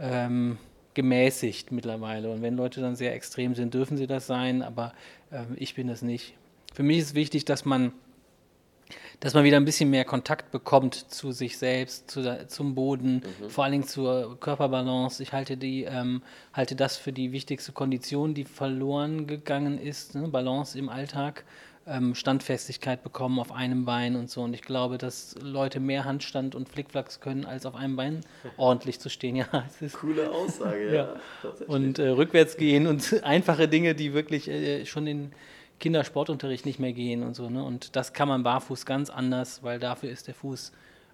ähm, 0.00 0.58
gemäßigt 0.94 1.70
mittlerweile. 1.70 2.32
Und 2.32 2.42
wenn 2.42 2.56
Leute 2.56 2.80
dann 2.80 2.96
sehr 2.96 3.14
extrem 3.14 3.54
sind, 3.54 3.74
dürfen 3.74 3.96
sie 3.96 4.08
das 4.08 4.26
sein, 4.26 4.62
aber 4.62 4.92
ähm, 5.30 5.54
ich 5.56 5.76
bin 5.76 5.86
das 5.86 6.02
nicht. 6.02 6.34
Für 6.74 6.82
mich 6.82 6.98
ist 6.98 7.14
wichtig, 7.14 7.44
dass 7.44 7.64
man 7.64 7.92
dass 9.20 9.34
man 9.34 9.44
wieder 9.44 9.56
ein 9.56 9.64
bisschen 9.64 9.90
mehr 9.90 10.04
Kontakt 10.04 10.50
bekommt 10.52 10.94
zu 10.94 11.32
sich 11.32 11.58
selbst, 11.58 12.10
zu, 12.10 12.46
zum 12.48 12.74
Boden, 12.74 13.22
mhm. 13.40 13.50
vor 13.50 13.64
allen 13.64 13.72
Dingen 13.72 13.86
zur 13.86 14.38
Körperbalance. 14.40 15.22
Ich 15.22 15.32
halte, 15.32 15.56
die, 15.56 15.84
ähm, 15.84 16.22
halte 16.52 16.76
das 16.76 16.96
für 16.96 17.12
die 17.12 17.32
wichtigste 17.32 17.72
Kondition, 17.72 18.34
die 18.34 18.44
verloren 18.44 19.26
gegangen 19.26 19.78
ist. 19.78 20.14
Ne? 20.14 20.28
Balance 20.28 20.78
im 20.78 20.88
Alltag, 20.88 21.44
ähm, 21.86 22.14
Standfestigkeit 22.14 23.02
bekommen 23.02 23.38
auf 23.38 23.52
einem 23.52 23.84
Bein 23.84 24.16
und 24.16 24.30
so. 24.30 24.42
Und 24.42 24.52
ich 24.52 24.62
glaube, 24.62 24.98
dass 24.98 25.34
Leute 25.40 25.80
mehr 25.80 26.04
Handstand 26.04 26.54
und 26.54 26.68
Flickflacks 26.68 27.20
können, 27.20 27.46
als 27.46 27.64
auf 27.64 27.74
einem 27.74 27.96
Bein 27.96 28.20
ordentlich 28.58 29.00
zu 29.00 29.08
stehen. 29.08 29.36
Ja, 29.36 29.64
es 29.68 29.80
ist 29.80 29.94
Coole 29.94 30.30
Aussage, 30.30 30.86
ja. 30.94 31.16
ja. 31.42 31.50
Und 31.66 31.98
äh, 31.98 32.08
rückwärts 32.08 32.56
gehen 32.56 32.86
und 32.86 33.20
einfache 33.24 33.66
Dinge, 33.68 33.94
die 33.94 34.12
wirklich 34.12 34.48
äh, 34.48 34.84
schon 34.84 35.06
in 35.06 35.32
Kindersportunterricht 35.78 36.64
nicht 36.66 36.78
mehr 36.78 36.92
gehen 36.92 37.22
und 37.22 37.34
so. 37.34 37.50
Ne? 37.50 37.62
Und 37.62 37.96
das 37.96 38.12
kann 38.12 38.28
man 38.28 38.42
barfuß 38.42 38.86
ganz 38.86 39.10
anders, 39.10 39.62
weil 39.62 39.78
dafür 39.78 40.10
ist 40.10 40.26
der 40.26 40.34
Fuß 40.34 40.72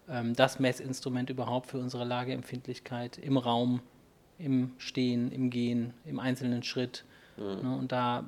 ähm, 0.08 0.34
das 0.34 0.60
Messinstrument 0.60 1.30
überhaupt 1.30 1.68
für 1.68 1.78
unsere 1.78 2.04
Lageempfindlichkeit 2.04 3.18
im 3.18 3.36
Raum, 3.36 3.80
im 4.38 4.72
Stehen, 4.78 5.32
im 5.32 5.50
Gehen, 5.50 5.94
im 6.04 6.18
einzelnen 6.20 6.62
Schritt. 6.62 7.04
Mhm. 7.36 7.68
Ne? 7.68 7.76
Und 7.76 7.92
da, 7.92 8.24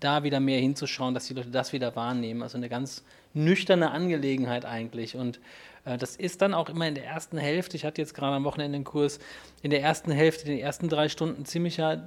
da 0.00 0.22
wieder 0.22 0.40
mehr 0.40 0.60
hinzuschauen, 0.60 1.14
dass 1.14 1.26
die 1.26 1.34
Leute 1.34 1.50
das 1.50 1.72
wieder 1.72 1.96
wahrnehmen. 1.96 2.42
Also 2.42 2.56
eine 2.56 2.68
ganz 2.68 3.04
nüchterne 3.32 3.90
Angelegenheit 3.90 4.64
eigentlich. 4.64 5.16
Und 5.16 5.40
äh, 5.84 5.98
das 5.98 6.16
ist 6.16 6.42
dann 6.42 6.54
auch 6.54 6.68
immer 6.68 6.86
in 6.86 6.94
der 6.94 7.06
ersten 7.06 7.38
Hälfte, 7.38 7.76
ich 7.76 7.84
hatte 7.84 8.00
jetzt 8.00 8.14
gerade 8.14 8.36
am 8.36 8.44
Wochenende 8.44 8.76
einen 8.76 8.84
Kurs, 8.84 9.18
in 9.62 9.70
der 9.70 9.82
ersten 9.82 10.10
Hälfte, 10.10 10.44
in 10.44 10.56
den 10.56 10.64
ersten 10.64 10.88
drei 10.88 11.08
Stunden 11.08 11.44
ziemlicher 11.44 12.04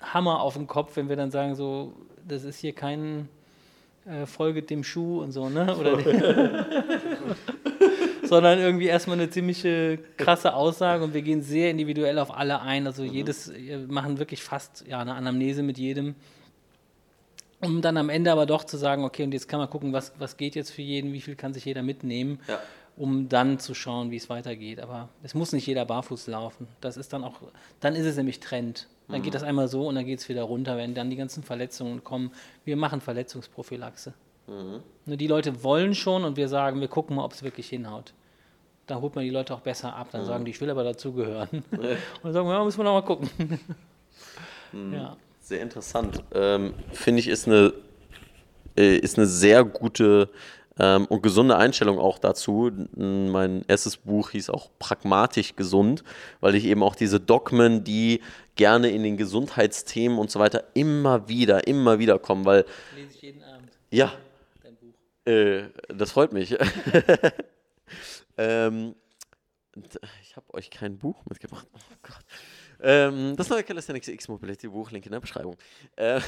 Hammer 0.00 0.40
auf 0.40 0.54
dem 0.54 0.66
Kopf, 0.66 0.96
wenn 0.96 1.08
wir 1.08 1.16
dann 1.16 1.30
sagen, 1.30 1.54
so, 1.54 1.92
das 2.26 2.44
ist 2.44 2.58
hier 2.58 2.72
kein 2.72 3.28
äh, 4.06 4.26
Folge 4.26 4.62
dem 4.62 4.84
Schuh 4.84 5.20
und 5.22 5.32
so, 5.32 5.48
ne? 5.48 5.76
Oder 5.76 5.98
sondern 8.22 8.58
irgendwie 8.58 8.86
erstmal 8.86 9.18
eine 9.18 9.30
ziemliche 9.30 9.98
krasse 10.16 10.54
Aussage 10.54 11.04
und 11.04 11.14
wir 11.14 11.22
gehen 11.22 11.42
sehr 11.42 11.70
individuell 11.70 12.18
auf 12.18 12.36
alle 12.36 12.60
ein. 12.60 12.86
Also 12.86 13.02
mhm. 13.02 13.12
jedes, 13.12 13.54
wir 13.54 13.78
machen 13.88 14.18
wirklich 14.18 14.42
fast 14.42 14.84
ja, 14.86 15.00
eine 15.00 15.14
Anamnese 15.14 15.62
mit 15.62 15.78
jedem. 15.78 16.14
Um 17.62 17.80
dann 17.80 17.96
am 17.96 18.10
Ende 18.10 18.32
aber 18.32 18.44
doch 18.44 18.64
zu 18.64 18.76
sagen, 18.76 19.04
okay, 19.04 19.22
und 19.22 19.32
jetzt 19.32 19.48
kann 19.48 19.58
man 19.58 19.70
gucken, 19.70 19.92
was, 19.92 20.12
was 20.18 20.36
geht 20.36 20.54
jetzt 20.56 20.72
für 20.72 20.82
jeden, 20.82 21.12
wie 21.12 21.20
viel 21.20 21.36
kann 21.36 21.54
sich 21.54 21.64
jeder 21.64 21.82
mitnehmen. 21.82 22.38
Ja 22.48 22.60
um 22.96 23.28
dann 23.28 23.58
zu 23.58 23.74
schauen, 23.74 24.10
wie 24.10 24.16
es 24.16 24.30
weitergeht. 24.30 24.80
Aber 24.80 25.08
es 25.22 25.34
muss 25.34 25.52
nicht 25.52 25.66
jeder 25.66 25.84
barfuß 25.84 26.26
laufen. 26.28 26.66
Das 26.80 26.96
ist 26.96 27.12
dann 27.12 27.24
auch, 27.24 27.40
dann 27.80 27.94
ist 27.94 28.06
es 28.06 28.16
nämlich 28.16 28.40
Trend. 28.40 28.88
Dann 29.08 29.20
mhm. 29.20 29.22
geht 29.22 29.34
das 29.34 29.42
einmal 29.42 29.68
so 29.68 29.86
und 29.86 29.94
dann 29.94 30.06
geht 30.06 30.18
es 30.18 30.28
wieder 30.28 30.42
runter, 30.42 30.76
wenn 30.76 30.94
dann 30.94 31.10
die 31.10 31.16
ganzen 31.16 31.42
Verletzungen 31.42 32.02
kommen. 32.02 32.32
Wir 32.64 32.76
machen 32.76 33.00
Verletzungsprophylaxe. 33.00 34.14
Mhm. 34.46 34.82
Nur 35.04 35.16
die 35.16 35.26
Leute 35.26 35.62
wollen 35.62 35.94
schon 35.94 36.24
und 36.24 36.36
wir 36.36 36.48
sagen, 36.48 36.80
wir 36.80 36.88
gucken 36.88 37.16
mal, 37.16 37.24
ob 37.24 37.32
es 37.32 37.42
wirklich 37.42 37.68
hinhaut. 37.68 38.14
Da 38.86 39.00
holt 39.00 39.14
man 39.14 39.24
die 39.24 39.30
Leute 39.30 39.54
auch 39.54 39.60
besser 39.60 39.94
ab. 39.94 40.08
Dann 40.12 40.22
mhm. 40.22 40.26
sagen 40.26 40.44
die, 40.44 40.52
ich 40.52 40.60
will 40.60 40.70
aber 40.70 40.84
dazugehören. 40.84 41.48
und 41.70 41.98
dann 42.22 42.32
sagen 42.32 42.48
wir, 42.48 42.54
ja, 42.54 42.64
müssen 42.64 42.78
wir 42.78 42.84
noch 42.84 42.94
mal 42.94 43.06
gucken. 43.06 43.30
Mhm. 44.72 44.94
ja. 44.94 45.16
Sehr 45.40 45.60
interessant. 45.60 46.24
Ähm, 46.34 46.74
Finde 46.90 47.20
ich, 47.20 47.28
ist 47.28 47.46
eine, 47.46 47.72
äh, 48.76 48.96
ist 48.96 49.16
eine 49.16 49.28
sehr 49.28 49.62
gute 49.62 50.28
ähm, 50.78 51.06
und 51.06 51.22
gesunde 51.22 51.56
Einstellung 51.56 51.98
auch 51.98 52.18
dazu. 52.18 52.70
Mein 52.94 53.64
erstes 53.68 53.96
Buch 53.96 54.30
hieß 54.30 54.50
auch 54.50 54.70
Pragmatisch 54.78 55.56
gesund, 55.56 56.04
weil 56.40 56.54
ich 56.54 56.64
eben 56.64 56.82
auch 56.82 56.94
diese 56.94 57.20
Dogmen, 57.20 57.84
die 57.84 58.20
gerne 58.56 58.90
in 58.90 59.02
den 59.02 59.16
Gesundheitsthemen 59.16 60.18
und 60.18 60.30
so 60.30 60.38
weiter 60.40 60.64
immer 60.74 61.28
wieder, 61.28 61.66
immer 61.66 61.98
wieder 61.98 62.18
kommen, 62.18 62.44
weil. 62.44 62.64
Lese 62.94 63.14
ich 63.14 63.22
jeden 63.22 63.42
Abend. 63.42 63.70
Ja. 63.90 64.12
Dein 64.62 64.76
Buch. 64.76 64.94
Äh, 65.24 65.68
das 65.88 66.12
freut 66.12 66.32
mich. 66.32 66.56
ähm, 68.38 68.94
Ich 70.20 70.36
habe 70.36 70.54
euch 70.54 70.70
kein 70.70 70.98
Buch 70.98 71.24
mitgebracht. 71.26 71.66
Oh 71.74 71.96
Gott. 72.02 72.24
Ähm, 72.80 73.34
das 73.36 73.48
neue 73.48 73.62
Calisthenics 73.62 74.08
X 74.08 74.28
Mobility 74.28 74.68
Buch, 74.68 74.90
Link 74.90 75.06
in 75.06 75.12
der 75.12 75.20
Beschreibung. 75.20 75.56
Äh, 75.96 76.20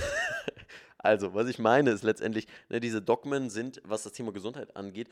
also, 0.98 1.34
was 1.34 1.48
ich 1.48 1.58
meine, 1.58 1.90
ist 1.90 2.02
letztendlich, 2.02 2.46
ne, 2.68 2.80
diese 2.80 3.00
Dogmen 3.00 3.50
sind, 3.50 3.80
was 3.84 4.02
das 4.02 4.12
Thema 4.12 4.32
Gesundheit 4.32 4.76
angeht, 4.76 5.08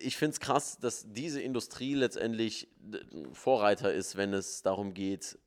ich 0.00 0.16
finde 0.16 0.34
es 0.34 0.40
krass, 0.40 0.78
dass 0.78 1.12
diese 1.12 1.40
Industrie 1.40 1.94
letztendlich 1.94 2.68
Vorreiter 3.32 3.92
ist, 3.92 4.16
wenn 4.16 4.32
es 4.34 4.62
darum 4.62 4.94
geht, 4.94 5.38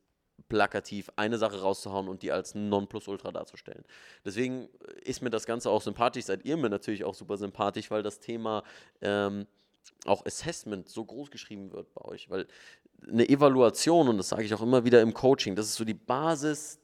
plakativ 0.50 1.10
eine 1.16 1.38
Sache 1.38 1.62
rauszuhauen 1.62 2.08
und 2.08 2.22
die 2.22 2.32
als 2.32 2.56
Nonplusultra 2.56 3.32
darzustellen. 3.32 3.84
Deswegen 4.24 4.70
ist 5.04 5.22
mir 5.22 5.30
das 5.30 5.46
Ganze 5.46 5.70
auch 5.70 5.82
sympathisch. 5.82 6.26
Seid 6.26 6.46
ihr 6.46 6.58
mir 6.58 6.70
natürlich 6.70 7.04
auch 7.04 7.16
super 7.16 7.38
sympathisch, 7.38 7.90
weil 7.90 8.04
das 8.04 8.20
Thema 8.20 8.64
ähm, 9.02 9.48
auch 10.06 10.26
Assessment 10.26 10.90
so 10.90 11.06
groß 11.06 11.32
geschrieben 11.32 11.72
wird 11.72 11.94
bei 11.94 12.06
euch. 12.06 12.30
Weil 12.30 12.48
eine 13.08 13.28
Evaluation, 13.28 14.08
und 14.08 14.18
das 14.18 14.30
sage 14.30 14.44
ich 14.44 14.54
auch 14.54 14.62
immer 14.62 14.84
wieder 14.84 15.02
im 15.02 15.14
Coaching, 15.14 15.56
das 15.56 15.68
ist 15.68 15.76
so 15.76 15.86
die 15.86 15.94
Basis 15.94 16.80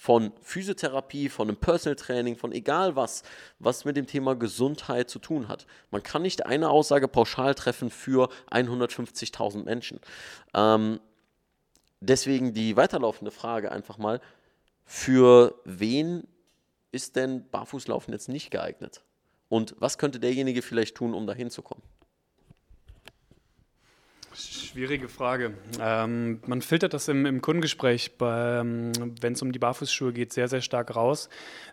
von 0.00 0.32
Physiotherapie, 0.40 1.28
von 1.28 1.46
einem 1.46 1.58
Personal 1.58 1.94
Training, 1.94 2.34
von 2.34 2.52
egal 2.52 2.96
was, 2.96 3.22
was 3.58 3.84
mit 3.84 3.98
dem 3.98 4.06
Thema 4.06 4.34
Gesundheit 4.34 5.10
zu 5.10 5.18
tun 5.18 5.46
hat. 5.46 5.66
Man 5.90 6.02
kann 6.02 6.22
nicht 6.22 6.46
eine 6.46 6.70
Aussage 6.70 7.06
pauschal 7.06 7.54
treffen 7.54 7.90
für 7.90 8.30
150.000 8.50 9.62
Menschen. 9.62 10.00
Ähm, 10.54 11.00
deswegen 12.00 12.54
die 12.54 12.78
weiterlaufende 12.78 13.30
Frage 13.30 13.70
einfach 13.72 13.98
mal, 13.98 14.22
für 14.86 15.60
wen 15.66 16.26
ist 16.92 17.16
denn 17.16 17.46
Barfußlaufen 17.50 18.14
jetzt 18.14 18.30
nicht 18.30 18.50
geeignet? 18.50 19.02
Und 19.50 19.74
was 19.80 19.98
könnte 19.98 20.18
derjenige 20.18 20.62
vielleicht 20.62 20.94
tun, 20.96 21.12
um 21.12 21.26
da 21.26 21.34
hinzukommen? 21.34 21.84
Schwierige 24.32 25.08
Frage. 25.08 25.54
Ähm, 25.80 26.40
man 26.46 26.62
filtert 26.62 26.94
das 26.94 27.08
im, 27.08 27.26
im 27.26 27.42
Kundengespräch, 27.42 28.12
ähm, 28.20 28.92
wenn 29.20 29.32
es 29.32 29.42
um 29.42 29.50
die 29.50 29.58
Barfußschuhe 29.58 30.12
geht, 30.12 30.32
sehr, 30.32 30.46
sehr 30.46 30.60
stark 30.60 30.94
raus. 30.94 31.28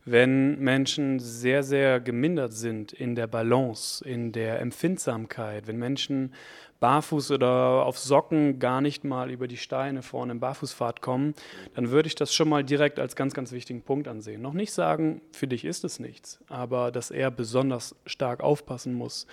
Wenn 0.05 0.57
Menschen 0.59 1.19
sehr, 1.19 1.61
sehr 1.61 1.99
gemindert 1.99 2.53
sind 2.53 2.93
in 2.93 3.15
der 3.15 3.27
Balance, 3.27 4.03
in 4.03 4.31
der 4.31 4.59
Empfindsamkeit, 4.59 5.67
wenn 5.67 5.77
Menschen 5.77 6.33
barfuß 6.79 7.31
oder 7.31 7.85
auf 7.85 7.97
Socken 7.99 8.59
gar 8.59 8.81
nicht 8.81 9.03
mal 9.03 9.29
über 9.31 9.47
die 9.47 9.57
Steine 9.57 10.01
vorne 10.01 10.31
im 10.31 10.39
Barfußpfad 10.39 11.01
kommen, 11.01 11.33
dann 11.75 11.91
würde 11.91 12.07
ich 12.07 12.15
das 12.15 12.33
schon 12.33 12.49
mal 12.49 12.63
direkt 12.63 12.99
als 12.99 13.15
ganz, 13.15 13.33
ganz 13.33 13.51
wichtigen 13.51 13.81
Punkt 13.81 14.07
ansehen. 14.07 14.41
Noch 14.41 14.53
nicht 14.53 14.73
sagen, 14.73 15.21
für 15.31 15.47
dich 15.47 15.65
ist 15.65 15.83
es 15.83 15.99
nichts, 15.99 16.39
aber 16.49 16.91
dass 16.91 17.11
er 17.11 17.31
besonders 17.31 17.95
stark 18.05 18.41
aufpassen 18.41 18.93
muss 18.93 19.27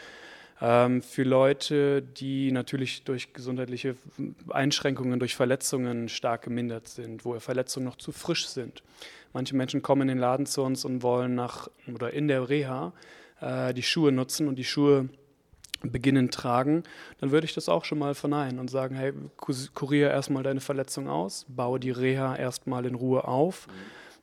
ähm, 0.60 1.02
für 1.02 1.24
Leute, 1.24 2.02
die 2.02 2.52
natürlich 2.52 3.02
durch 3.04 3.32
gesundheitliche 3.32 3.96
Einschränkungen, 4.48 5.18
durch 5.18 5.34
Verletzungen 5.36 6.08
stark 6.08 6.42
gemindert 6.42 6.88
sind, 6.88 7.24
wo 7.24 7.38
Verletzungen 7.40 7.86
noch 7.86 7.96
zu 7.96 8.12
frisch 8.12 8.46
sind. 8.46 8.82
Manche 9.32 9.56
Menschen 9.56 9.82
kommen 9.82 10.02
in 10.02 10.08
den 10.08 10.18
Laden 10.18 10.46
zu 10.46 10.62
uns 10.62 10.84
und 10.84 11.02
wollen 11.02 11.34
nach 11.34 11.68
oder 11.92 12.12
in 12.12 12.28
der 12.28 12.48
Reha 12.48 12.92
äh, 13.40 13.74
die 13.74 13.82
Schuhe 13.82 14.12
nutzen 14.12 14.48
und 14.48 14.56
die 14.56 14.64
Schuhe 14.64 15.08
beginnen 15.82 16.30
tragen, 16.30 16.82
dann 17.20 17.30
würde 17.30 17.44
ich 17.44 17.54
das 17.54 17.68
auch 17.68 17.84
schon 17.84 17.98
mal 17.98 18.14
verneinen 18.14 18.58
und 18.58 18.70
sagen, 18.70 18.94
hey, 18.94 19.12
kurier 19.74 20.10
erstmal 20.10 20.42
deine 20.42 20.60
Verletzung 20.60 21.08
aus, 21.08 21.44
baue 21.48 21.80
die 21.80 21.90
Reha 21.90 22.36
erstmal 22.36 22.86
in 22.86 22.94
Ruhe 22.94 23.26
auf 23.26 23.66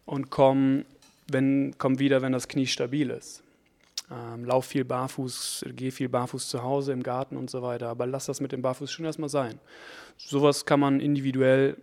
und 0.06 0.30
komm, 0.30 0.86
wenn, 1.28 1.76
komm 1.78 2.00
wieder, 2.00 2.22
wenn 2.22 2.32
das 2.32 2.48
Knie 2.48 2.68
stabil 2.68 3.10
ist. 3.10 3.44
Ähm, 4.12 4.44
lauf 4.44 4.66
viel 4.66 4.84
barfuß, 4.84 5.66
geh 5.70 5.90
viel 5.90 6.10
barfuß 6.10 6.50
zu 6.50 6.62
Hause 6.64 6.92
im 6.92 7.02
Garten 7.02 7.38
und 7.38 7.50
so 7.50 7.62
weiter. 7.62 7.88
Aber 7.88 8.06
lass 8.06 8.26
das 8.26 8.42
mit 8.42 8.52
dem 8.52 8.62
Barfuß 8.62 8.92
schon 8.92 9.06
erstmal 9.06 9.30
sein. 9.30 9.60
Sowas 10.18 10.66
kann 10.66 10.82
man 10.82 11.00
individuell, 11.00 11.78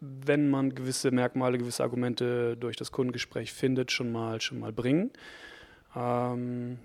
wenn 0.00 0.48
man 0.48 0.74
gewisse 0.74 1.10
Merkmale, 1.10 1.58
gewisse 1.58 1.82
Argumente 1.82 2.56
durch 2.56 2.76
das 2.76 2.92
Kundengespräch 2.92 3.52
findet, 3.52 3.92
schon 3.92 4.10
mal, 4.10 4.40
schon 4.40 4.58
mal 4.58 4.72
bringen. 4.72 5.10
Ähm, 5.94 6.78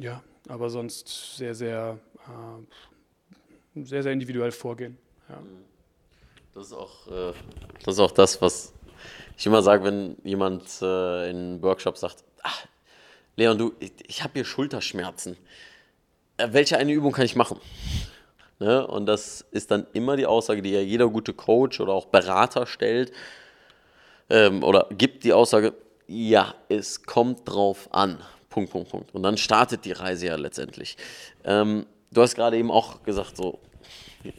ja, 0.00 0.22
aber 0.48 0.70
sonst 0.70 1.36
sehr, 1.36 1.54
sehr, 1.54 1.98
äh, 2.26 3.82
sehr, 3.84 4.02
sehr 4.02 4.12
individuell 4.12 4.52
vorgehen. 4.52 4.96
Ja. 5.28 5.38
Das 6.54 6.66
ist 6.66 6.72
auch, 6.72 7.06
äh, 7.08 7.32
das 7.84 7.94
ist 7.94 8.00
auch 8.00 8.10
das, 8.12 8.40
was 8.40 8.72
ich 9.36 9.46
immer 9.46 9.62
sage, 9.62 9.84
wenn 9.84 10.16
jemand 10.24 10.64
äh, 10.82 11.30
in 11.30 11.62
Workshops 11.62 12.00
sagt, 12.00 12.24
ach, 12.42 12.66
Leon, 13.36 13.58
du, 13.58 13.72
ich, 13.80 13.92
ich 14.06 14.22
habe 14.22 14.32
hier 14.34 14.44
Schulterschmerzen. 14.44 15.36
Äh, 16.36 16.48
welche 16.52 16.78
eine 16.78 16.92
Übung 16.92 17.12
kann 17.12 17.24
ich 17.24 17.36
machen? 17.36 17.58
Ne? 18.58 18.86
Und 18.86 19.06
das 19.06 19.44
ist 19.50 19.70
dann 19.70 19.86
immer 19.92 20.16
die 20.16 20.26
Aussage, 20.26 20.62
die 20.62 20.70
ja 20.70 20.80
jeder 20.80 21.08
gute 21.08 21.32
Coach 21.32 21.80
oder 21.80 21.92
auch 21.92 22.06
Berater 22.06 22.66
stellt 22.66 23.12
ähm, 24.30 24.62
oder 24.62 24.86
gibt 24.96 25.24
die 25.24 25.32
Aussage, 25.32 25.74
ja, 26.06 26.54
es 26.68 27.02
kommt 27.02 27.48
drauf 27.48 27.88
an. 27.92 28.18
Punkt, 28.50 28.70
Punkt, 28.70 28.90
Punkt. 28.90 29.14
Und 29.14 29.22
dann 29.22 29.36
startet 29.36 29.84
die 29.84 29.92
Reise 29.92 30.26
ja 30.26 30.36
letztendlich. 30.36 30.96
Ähm, 31.44 31.86
du 32.10 32.22
hast 32.22 32.34
gerade 32.34 32.56
eben 32.58 32.70
auch 32.70 33.02
gesagt, 33.02 33.36
so, 33.36 33.58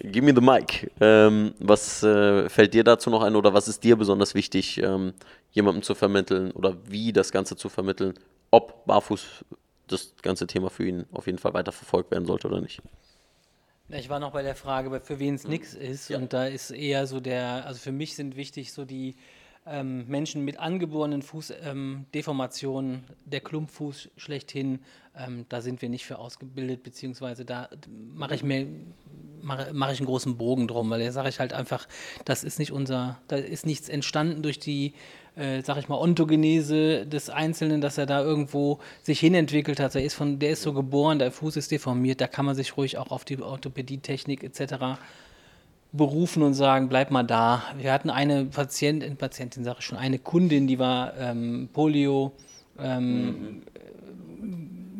give 0.03 0.23
me 0.23 0.33
the 0.33 0.41
mic. 0.41 0.91
Ähm, 1.01 1.53
was 1.59 2.03
äh, 2.03 2.47
fällt 2.49 2.73
dir 2.73 2.83
dazu 2.83 3.09
noch 3.09 3.23
ein 3.23 3.35
oder 3.35 3.53
was 3.53 3.67
ist 3.67 3.83
dir 3.83 3.95
besonders 3.95 4.35
wichtig, 4.35 4.77
ähm, 4.77 5.13
jemandem 5.51 5.83
zu 5.83 5.95
vermitteln 5.95 6.51
oder 6.51 6.77
wie 6.87 7.11
das 7.11 7.31
Ganze 7.31 7.55
zu 7.55 7.69
vermitteln, 7.69 8.13
ob 8.53 8.85
barfuß 8.85 9.43
das 9.87 10.13
ganze 10.21 10.45
Thema 10.45 10.69
für 10.69 10.87
ihn 10.87 11.05
auf 11.11 11.25
jeden 11.25 11.39
Fall 11.39 11.55
weiter 11.55 11.71
verfolgt 11.71 12.11
werden 12.11 12.25
sollte 12.25 12.47
oder 12.47 12.61
nicht. 12.61 12.83
Ich 13.89 14.09
war 14.09 14.19
noch 14.19 14.31
bei 14.31 14.43
der 14.43 14.55
Frage, 14.55 15.01
für 15.01 15.19
wen 15.19 15.33
es 15.33 15.43
mhm. 15.43 15.49
nichts 15.49 15.73
ist. 15.73 16.09
Ja. 16.09 16.17
Und 16.17 16.33
da 16.33 16.45
ist 16.45 16.69
eher 16.69 17.07
so 17.07 17.19
der, 17.19 17.65
also 17.65 17.79
für 17.79 17.91
mich 17.91 18.15
sind 18.15 18.35
wichtig 18.35 18.71
so 18.71 18.85
die 18.85 19.15
ähm, 19.65 20.07
Menschen 20.07 20.45
mit 20.45 20.59
angeborenen 20.59 21.23
Fußdeformationen, 21.23 22.93
ähm, 22.93 23.03
der 23.25 23.41
Klumpfuß 23.41 24.09
schlechthin, 24.17 24.79
ähm, 25.17 25.45
da 25.49 25.61
sind 25.61 25.81
wir 25.81 25.89
nicht 25.89 26.05
für 26.05 26.19
ausgebildet, 26.19 26.83
beziehungsweise 26.83 27.45
da 27.45 27.69
mache 28.13 28.35
ich 28.35 28.43
mir 28.43 28.67
mache, 29.43 29.73
mache 29.73 29.93
ich 29.93 29.99
einen 29.99 30.07
großen 30.07 30.37
Bogen 30.37 30.67
drum, 30.67 30.89
weil 30.89 31.03
da 31.03 31.11
sage 31.11 31.29
ich 31.29 31.39
halt 31.39 31.53
einfach, 31.53 31.87
das 32.25 32.43
ist 32.43 32.59
nicht 32.59 32.71
unser, 32.71 33.19
da 33.27 33.35
ist 33.35 33.65
nichts 33.65 33.89
entstanden 33.89 34.41
durch 34.41 34.59
die, 34.59 34.93
äh, 35.35 35.61
sag 35.61 35.77
ich 35.77 35.89
mal, 35.89 35.97
Ontogenese 35.97 37.05
des 37.05 37.29
Einzelnen, 37.29 37.81
dass 37.81 37.97
er 37.97 38.05
da 38.05 38.21
irgendwo 38.21 38.79
sich 39.01 39.19
hinentwickelt 39.19 39.79
hat. 39.79 39.93
Der 39.93 40.03
ist, 40.03 40.13
von, 40.15 40.39
der 40.39 40.51
ist 40.51 40.63
so 40.63 40.73
geboren, 40.73 41.19
der 41.19 41.31
Fuß 41.31 41.57
ist 41.57 41.71
deformiert, 41.71 42.21
da 42.21 42.27
kann 42.27 42.45
man 42.45 42.55
sich 42.55 42.77
ruhig 42.77 42.97
auch 42.97 43.11
auf 43.11 43.25
die 43.25 43.41
Orthopädie-Technik 43.41 44.43
etc 44.43 44.97
berufen 45.93 46.41
und 46.41 46.55
sagen, 46.55 46.89
bleib 46.89 47.11
mal 47.11 47.23
da. 47.23 47.63
Wir 47.77 47.93
hatten 47.93 48.09
eine 48.09 48.45
Patientin, 48.45 49.15
Patientin 49.15 49.63
sage 49.63 49.77
ich 49.79 49.85
schon, 49.85 49.97
eine 49.97 50.19
Kundin, 50.19 50.67
die 50.67 50.79
war 50.79 51.15
ähm, 51.17 51.69
Polio, 51.71 52.33
ähm, 52.79 53.25
mhm. 53.25 53.61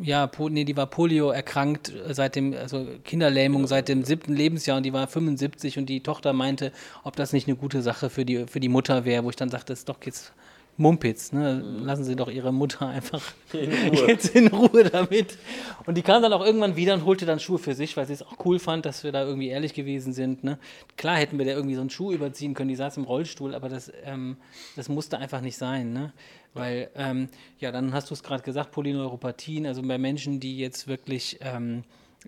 Ja, 0.03 0.29
nee, 0.50 0.65
die 0.65 0.77
war 0.77 0.88
Polio 0.88 1.29
erkrankt 1.29 1.91
seit 2.10 2.36
dem, 2.36 2.53
also 2.53 2.86
Kinderlähmung 3.03 3.67
seit 3.67 3.88
dem 3.88 4.03
siebten 4.03 4.33
Lebensjahr 4.33 4.77
und 4.77 4.83
die 4.83 4.93
war 4.93 5.07
75 5.07 5.77
und 5.77 5.88
die 5.88 6.01
Tochter 6.01 6.33
meinte, 6.33 6.72
ob 7.03 7.15
das 7.15 7.33
nicht 7.33 7.48
eine 7.48 7.55
gute 7.55 7.81
Sache 7.81 8.10
für 8.10 8.25
die, 8.25 8.45
für 8.48 8.60
die 8.60 8.69
Mutter 8.69 9.05
wäre, 9.05 9.24
wo 9.24 9.29
ich 9.29 9.36
dann 9.36 9.50
sagte, 9.50 9.74
das 9.74 9.79
ist 9.79 9.89
doch 9.89 9.98
jetzt 10.03 10.33
Mumpitz, 10.75 11.31
ne? 11.31 11.63
lassen 11.83 12.03
Sie 12.03 12.15
doch 12.15 12.29
Ihre 12.31 12.51
Mutter 12.51 12.88
einfach 12.88 13.22
in 13.53 13.93
jetzt 13.93 14.36
in 14.36 14.48
Ruhe 14.48 14.83
damit. 14.83 15.38
Und 15.86 15.95
die 15.95 16.01
kam 16.01 16.24
dann 16.24 16.33
auch 16.33 16.43
irgendwann 16.43 16.75
wieder 16.75 16.95
und 16.95 17.05
holte 17.05 17.27
dann 17.27 17.39
Schuhe 17.39 17.60
für 17.60 17.75
sich, 17.75 17.95
weil 17.95 18.07
sie 18.07 18.13
es 18.13 18.24
auch 18.24 18.43
cool 18.43 18.57
fand, 18.57 18.86
dass 18.88 19.03
wir 19.03 19.12
da 19.12 19.24
irgendwie 19.24 19.50
ehrlich 19.50 19.75
gewesen 19.75 20.13
sind. 20.13 20.43
Ne? 20.43 20.57
Klar 20.98 21.17
hätten 21.17 21.38
wir 21.38 21.45
da 21.45 21.51
irgendwie 21.51 21.75
so 21.75 21.81
einen 21.81 21.91
Schuh 21.91 22.12
überziehen 22.12 22.55
können, 22.55 22.69
die 22.69 22.75
saß 22.75 22.98
im 22.98 23.03
Rollstuhl, 23.03 23.53
aber 23.53 23.69
das, 23.69 23.91
ähm, 24.03 24.38
das 24.75 24.89
musste 24.89 25.19
einfach 25.19 25.41
nicht 25.41 25.57
sein. 25.57 25.93
Ne? 25.93 26.12
Weil, 26.53 26.89
ähm, 26.95 27.29
ja, 27.60 27.72
dann 27.72 27.93
hast 27.93 28.10
du 28.10 28.13
es 28.13 28.24
gerade 28.24 28.43
gesagt, 28.43 28.72
Polyneuropathien, 28.72 29.65
also 29.65 29.81
bei 29.81 29.98
Menschen, 29.98 30.39
die 30.39 30.57
jetzt 30.57 30.88
wirklich 30.88 31.39
ähm, 31.41 31.83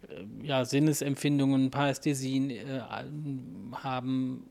äh, 0.09 0.45
ja, 0.45 0.65
Sinnesempfindungen, 0.65 1.69
Parästhesien 1.69 2.49
äh, 2.49 2.81
haben, 3.73 4.45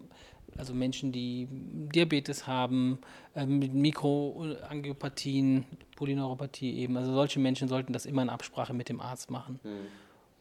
also 0.57 0.75
Menschen, 0.75 1.11
die 1.11 1.49
Diabetes 1.51 2.47
haben, 2.47 2.99
äh, 3.35 3.47
mit 3.47 3.75
Mikroangiopathien, 3.75 5.65
Polyneuropathie 5.97 6.79
eben. 6.79 6.97
Also 6.97 7.13
solche 7.13 7.41
Menschen 7.41 7.69
sollten 7.69 7.93
das 7.93 8.07
immer 8.07 8.23
in 8.23 8.31
Absprache 8.31 8.75
mit 8.75 8.89
dem 8.89 9.01
Arzt 9.01 9.31
machen. 9.31 9.59
Mhm. 9.63 9.87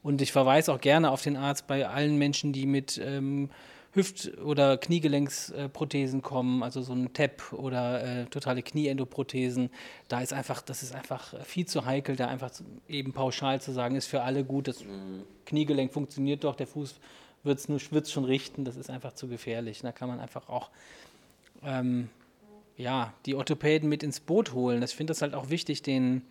Und 0.03 0.21
ich 0.21 0.31
verweise 0.31 0.73
auch 0.73 0.81
gerne 0.81 1.09
auf 1.11 1.23
den 1.23 1.37
Arzt 1.37 1.65
bei 1.65 1.87
allen 1.87 2.17
Menschen, 2.17 2.51
die 2.53 2.65
mit 2.65 3.01
ähm, 3.03 3.49
Hüft- 3.93 4.39
oder 4.39 4.77
Kniegelenksprothesen 4.77 6.23
kommen, 6.23 6.63
also 6.63 6.81
so 6.81 6.93
ein 6.93 7.13
TEP 7.13 7.53
oder 7.53 8.03
äh, 8.03 8.25
totale 8.25 8.63
Knieendoprothesen. 8.63 9.69
Da 10.07 10.21
ist 10.21 10.33
einfach, 10.33 10.61
das 10.63 10.81
ist 10.81 10.95
einfach 10.95 11.33
viel 11.45 11.67
zu 11.67 11.85
heikel, 11.85 12.15
da 12.15 12.27
einfach 12.27 12.51
eben 12.87 13.13
pauschal 13.13 13.61
zu 13.61 13.71
sagen, 13.71 13.95
ist 13.95 14.07
für 14.07 14.23
alle 14.23 14.43
gut, 14.43 14.67
das 14.67 14.83
mhm. 14.83 15.23
Kniegelenk 15.45 15.93
funktioniert 15.93 16.43
doch, 16.43 16.55
der 16.55 16.67
Fuß 16.67 16.95
wird 17.43 17.59
es 17.59 17.91
wird's 17.91 18.11
schon 18.11 18.25
richten, 18.25 18.65
das 18.65 18.77
ist 18.77 18.89
einfach 18.89 19.13
zu 19.13 19.27
gefährlich. 19.27 19.81
Da 19.81 19.91
kann 19.91 20.07
man 20.07 20.19
einfach 20.19 20.49
auch 20.49 20.69
ähm, 21.63 22.09
ja, 22.77 23.13
die 23.25 23.35
Orthopäden 23.35 23.87
mit 23.89 24.01
ins 24.01 24.19
Boot 24.19 24.53
holen. 24.53 24.81
Ich 24.81 24.95
finde 24.95 25.11
das 25.11 25.21
halt 25.21 25.33
auch 25.33 25.49
wichtig, 25.49 25.83
den, 25.83 26.23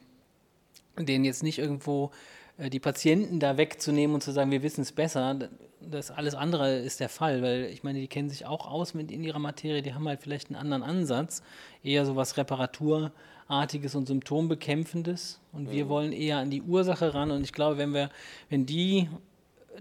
den 0.98 1.24
jetzt 1.24 1.42
nicht 1.42 1.58
irgendwo 1.58 2.10
äh, 2.58 2.70
die 2.70 2.80
Patienten 2.80 3.40
da 3.40 3.56
wegzunehmen 3.56 4.14
und 4.14 4.22
zu 4.22 4.32
sagen, 4.32 4.50
wir 4.50 4.62
wissen 4.62 4.80
es 4.82 4.92
besser, 4.92 5.48
das 5.90 6.10
alles 6.10 6.34
andere 6.34 6.78
ist 6.78 7.00
der 7.00 7.08
Fall, 7.08 7.42
weil 7.42 7.64
ich 7.64 7.82
meine, 7.82 8.00
die 8.00 8.08
kennen 8.08 8.28
sich 8.28 8.46
auch 8.46 8.66
aus 8.66 8.94
mit 8.94 9.10
in 9.10 9.22
ihrer 9.22 9.38
Materie, 9.38 9.82
die 9.82 9.94
haben 9.94 10.06
halt 10.08 10.20
vielleicht 10.20 10.48
einen 10.48 10.56
anderen 10.56 10.82
Ansatz, 10.82 11.42
eher 11.82 12.04
so 12.06 12.16
was 12.16 12.36
Reparaturartiges 12.36 13.94
und 13.94 14.06
Symptombekämpfendes. 14.06 15.40
Und 15.52 15.70
wir 15.70 15.88
wollen 15.88 16.12
eher 16.12 16.38
an 16.38 16.50
die 16.50 16.62
Ursache 16.62 17.14
ran. 17.14 17.30
Und 17.30 17.42
ich 17.42 17.52
glaube, 17.52 17.78
wenn 17.78 17.92
wir, 17.92 18.10
wenn 18.48 18.66
die 18.66 19.08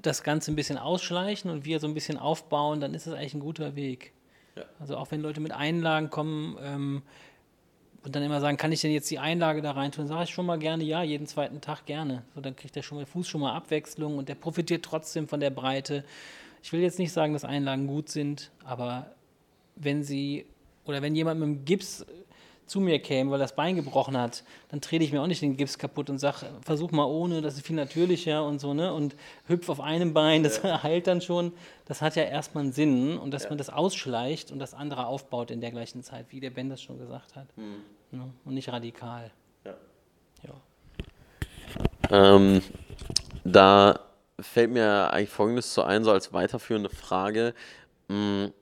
das 0.01 0.23
Ganze 0.23 0.51
ein 0.51 0.55
bisschen 0.55 0.77
ausschleichen 0.77 1.51
und 1.51 1.65
wir 1.65 1.79
so 1.79 1.87
ein 1.87 1.93
bisschen 1.93 2.17
aufbauen, 2.17 2.79
dann 2.79 2.93
ist 2.93 3.07
das 3.07 3.13
eigentlich 3.13 3.33
ein 3.33 3.39
guter 3.39 3.75
Weg. 3.75 4.13
Also 4.79 4.97
auch 4.97 5.11
wenn 5.11 5.21
Leute 5.21 5.39
mit 5.39 5.51
Einlagen 5.51 6.09
kommen 6.09 6.57
ähm, 6.61 7.01
und 8.03 8.15
dann 8.15 8.23
immer 8.23 8.41
sagen, 8.41 8.57
kann 8.57 8.71
ich 8.71 8.81
denn 8.81 8.91
jetzt 8.91 9.11
die 9.11 9.19
Einlage 9.19 9.61
da 9.61 9.71
rein 9.71 9.91
tun, 9.91 10.07
sage 10.07 10.23
ich 10.23 10.29
schon 10.31 10.45
mal 10.45 10.57
gerne 10.57 10.83
ja, 10.83 11.03
jeden 11.03 11.27
zweiten 11.27 11.61
Tag 11.61 11.85
gerne. 11.85 12.23
So, 12.33 12.41
dann 12.41 12.55
kriegt 12.55 12.75
der 12.75 12.81
schon 12.81 12.97
mal 12.97 13.05
Fuß 13.05 13.27
schon 13.27 13.41
mal 13.41 13.53
Abwechslung 13.53 14.17
und 14.17 14.27
der 14.27 14.35
profitiert 14.35 14.83
trotzdem 14.83 15.27
von 15.27 15.39
der 15.39 15.51
Breite. 15.51 16.03
Ich 16.63 16.73
will 16.73 16.81
jetzt 16.81 16.99
nicht 16.99 17.11
sagen, 17.11 17.33
dass 17.33 17.45
Einlagen 17.45 17.87
gut 17.87 18.09
sind, 18.09 18.51
aber 18.63 19.11
wenn 19.75 20.03
sie 20.03 20.45
oder 20.85 21.01
wenn 21.01 21.15
jemand 21.15 21.39
mit 21.39 21.47
dem 21.47 21.65
Gips 21.65 22.05
zu 22.71 22.79
mir 22.79 22.99
käme, 22.99 23.31
weil 23.31 23.39
das 23.39 23.53
Bein 23.53 23.75
gebrochen 23.75 24.17
hat, 24.17 24.43
dann 24.69 24.79
trete 24.79 25.03
ich 25.03 25.11
mir 25.11 25.21
auch 25.21 25.27
nicht 25.27 25.41
den 25.41 25.57
Gips 25.57 25.77
kaputt 25.77 26.09
und 26.09 26.19
sage, 26.19 26.45
versuch 26.61 26.91
mal 26.91 27.03
ohne, 27.03 27.41
das 27.41 27.55
ist 27.55 27.67
viel 27.67 27.75
natürlicher 27.75 28.45
und 28.45 28.59
so, 28.59 28.73
ne? 28.73 28.93
Und 28.93 29.13
hüpf 29.47 29.67
auf 29.67 29.81
einem 29.81 30.13
Bein, 30.13 30.41
das 30.41 30.63
ja. 30.63 30.81
heilt 30.83 31.05
dann 31.05 31.19
schon. 31.19 31.51
Das 31.85 32.01
hat 32.01 32.15
ja 32.15 32.23
erstmal 32.23 32.63
einen 32.63 32.71
Sinn 32.71 33.17
und 33.17 33.31
dass 33.31 33.43
ja. 33.43 33.49
man 33.49 33.57
das 33.57 33.69
ausschleicht 33.69 34.51
und 34.51 34.59
das 34.59 34.73
andere 34.73 35.05
aufbaut 35.05 35.51
in 35.51 35.59
der 35.59 35.71
gleichen 35.71 36.01
Zeit, 36.01 36.27
wie 36.29 36.39
der 36.39 36.51
Ben 36.51 36.69
das 36.69 36.81
schon 36.81 36.97
gesagt 36.97 37.35
hat. 37.35 37.47
Mhm. 37.57 37.83
Ne? 38.11 38.33
Und 38.45 38.53
nicht 38.53 38.69
radikal. 38.69 39.31
Ja. 39.65 39.73
ja. 40.43 40.53
Ähm, 42.09 42.61
da 43.43 43.99
fällt 44.39 44.71
mir 44.71 45.11
eigentlich 45.11 45.29
Folgendes 45.29 45.73
zu 45.73 45.83
ein, 45.83 46.05
so 46.05 46.11
als 46.11 46.31
weiterführende 46.31 46.89
Frage. 46.89 47.53
Hm, 48.07 48.53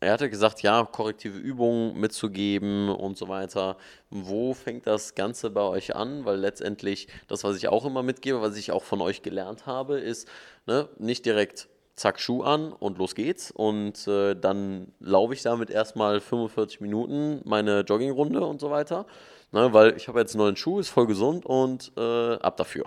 er 0.00 0.12
hatte 0.12 0.30
gesagt, 0.30 0.62
ja, 0.62 0.84
korrektive 0.84 1.38
Übungen 1.38 1.98
mitzugeben 1.98 2.88
und 2.88 3.16
so 3.16 3.28
weiter. 3.28 3.76
Wo 4.10 4.54
fängt 4.54 4.86
das 4.86 5.14
Ganze 5.14 5.50
bei 5.50 5.62
euch 5.62 5.96
an? 5.96 6.24
Weil 6.24 6.38
letztendlich 6.38 7.08
das, 7.26 7.42
was 7.42 7.56
ich 7.56 7.68
auch 7.68 7.84
immer 7.84 8.02
mitgebe, 8.02 8.40
was 8.40 8.56
ich 8.56 8.70
auch 8.70 8.84
von 8.84 9.00
euch 9.00 9.22
gelernt 9.22 9.66
habe, 9.66 9.98
ist 9.98 10.28
ne, 10.66 10.88
nicht 10.98 11.26
direkt 11.26 11.68
zack, 11.96 12.20
Schuh 12.20 12.42
an 12.42 12.72
und 12.72 12.98
los 12.98 13.16
geht's. 13.16 13.50
Und 13.50 14.06
äh, 14.06 14.34
dann 14.36 14.92
laufe 15.00 15.34
ich 15.34 15.42
damit 15.42 15.68
erstmal 15.70 16.20
45 16.20 16.80
Minuten 16.80 17.40
meine 17.44 17.80
Joggingrunde 17.80 18.40
und 18.46 18.60
so 18.60 18.70
weiter. 18.70 19.04
Ne, 19.50 19.72
weil 19.72 19.96
ich 19.96 20.06
habe 20.06 20.20
jetzt 20.20 20.34
einen 20.34 20.44
neuen 20.44 20.56
Schuh, 20.56 20.78
ist 20.78 20.90
voll 20.90 21.06
gesund 21.06 21.44
und 21.44 21.90
äh, 21.96 22.34
ab 22.34 22.56
dafür. 22.56 22.84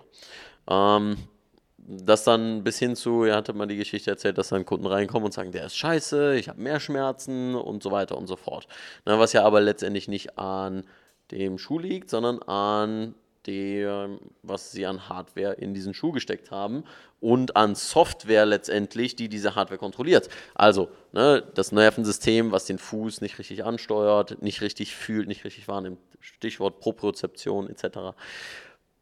Ähm, 0.70 1.18
das 1.88 2.24
dann 2.24 2.64
bis 2.64 2.80
hin 2.80 2.96
zu, 2.96 3.24
er 3.24 3.36
hatte 3.36 3.54
mal 3.54 3.68
die 3.68 3.78
Geschichte 3.78 4.12
erzählt, 4.12 4.38
dass 4.38 4.50
dann 4.50 4.66
Kunden 4.66 4.86
reinkommen 4.86 5.26
und 5.26 5.34
sagen, 5.34 5.52
der 5.52 5.66
ist 5.66 5.78
scheiße, 5.78 6.36
ich 6.36 6.50
habe 6.50 6.62
mehr 6.62 6.80
Schmerzen 6.80 7.56
und 7.56 7.84
so 7.84 7.92
weiter 7.92 8.18
und 8.18 8.28
so 8.28 8.36
fort. 8.36 8.68
Na, 9.06 9.20
was 9.20 9.34
ja 9.34 9.44
aber 9.44 9.62
letztendlich 9.62 10.08
nicht 10.08 10.38
an 10.38 10.84
dem 11.32 11.58
Schuh 11.58 11.80
liegt, 11.80 12.10
sondern 12.10 12.42
an 12.44 13.16
dem, 13.48 14.20
was 14.44 14.72
sie 14.72 14.86
an 14.86 15.10
Hardware 15.10 15.54
in 15.54 15.74
diesen 15.74 15.94
Schuh 15.94 16.12
gesteckt 16.12 16.52
haben 16.52 16.84
und 17.20 17.56
an 17.56 17.76
Software 17.76 18.46
letztendlich, 18.46 19.16
die 19.16 19.30
diese 19.30 19.56
Hardware 19.56 19.80
kontrolliert. 19.80 20.30
Also 20.54 20.90
ne, 21.12 21.44
das 21.56 21.72
Nervensystem, 21.72 22.52
was 22.52 22.66
den 22.66 22.78
Fuß 22.78 23.22
nicht 23.22 23.40
richtig 23.40 23.64
ansteuert, 23.64 24.42
nicht 24.42 24.62
richtig 24.62 24.96
fühlt, 24.96 25.28
nicht 25.28 25.44
richtig 25.44 25.68
wahrnimmt. 25.68 26.00
Stichwort 26.20 26.80
Propriozeption 26.80 27.68
etc. 27.70 28.16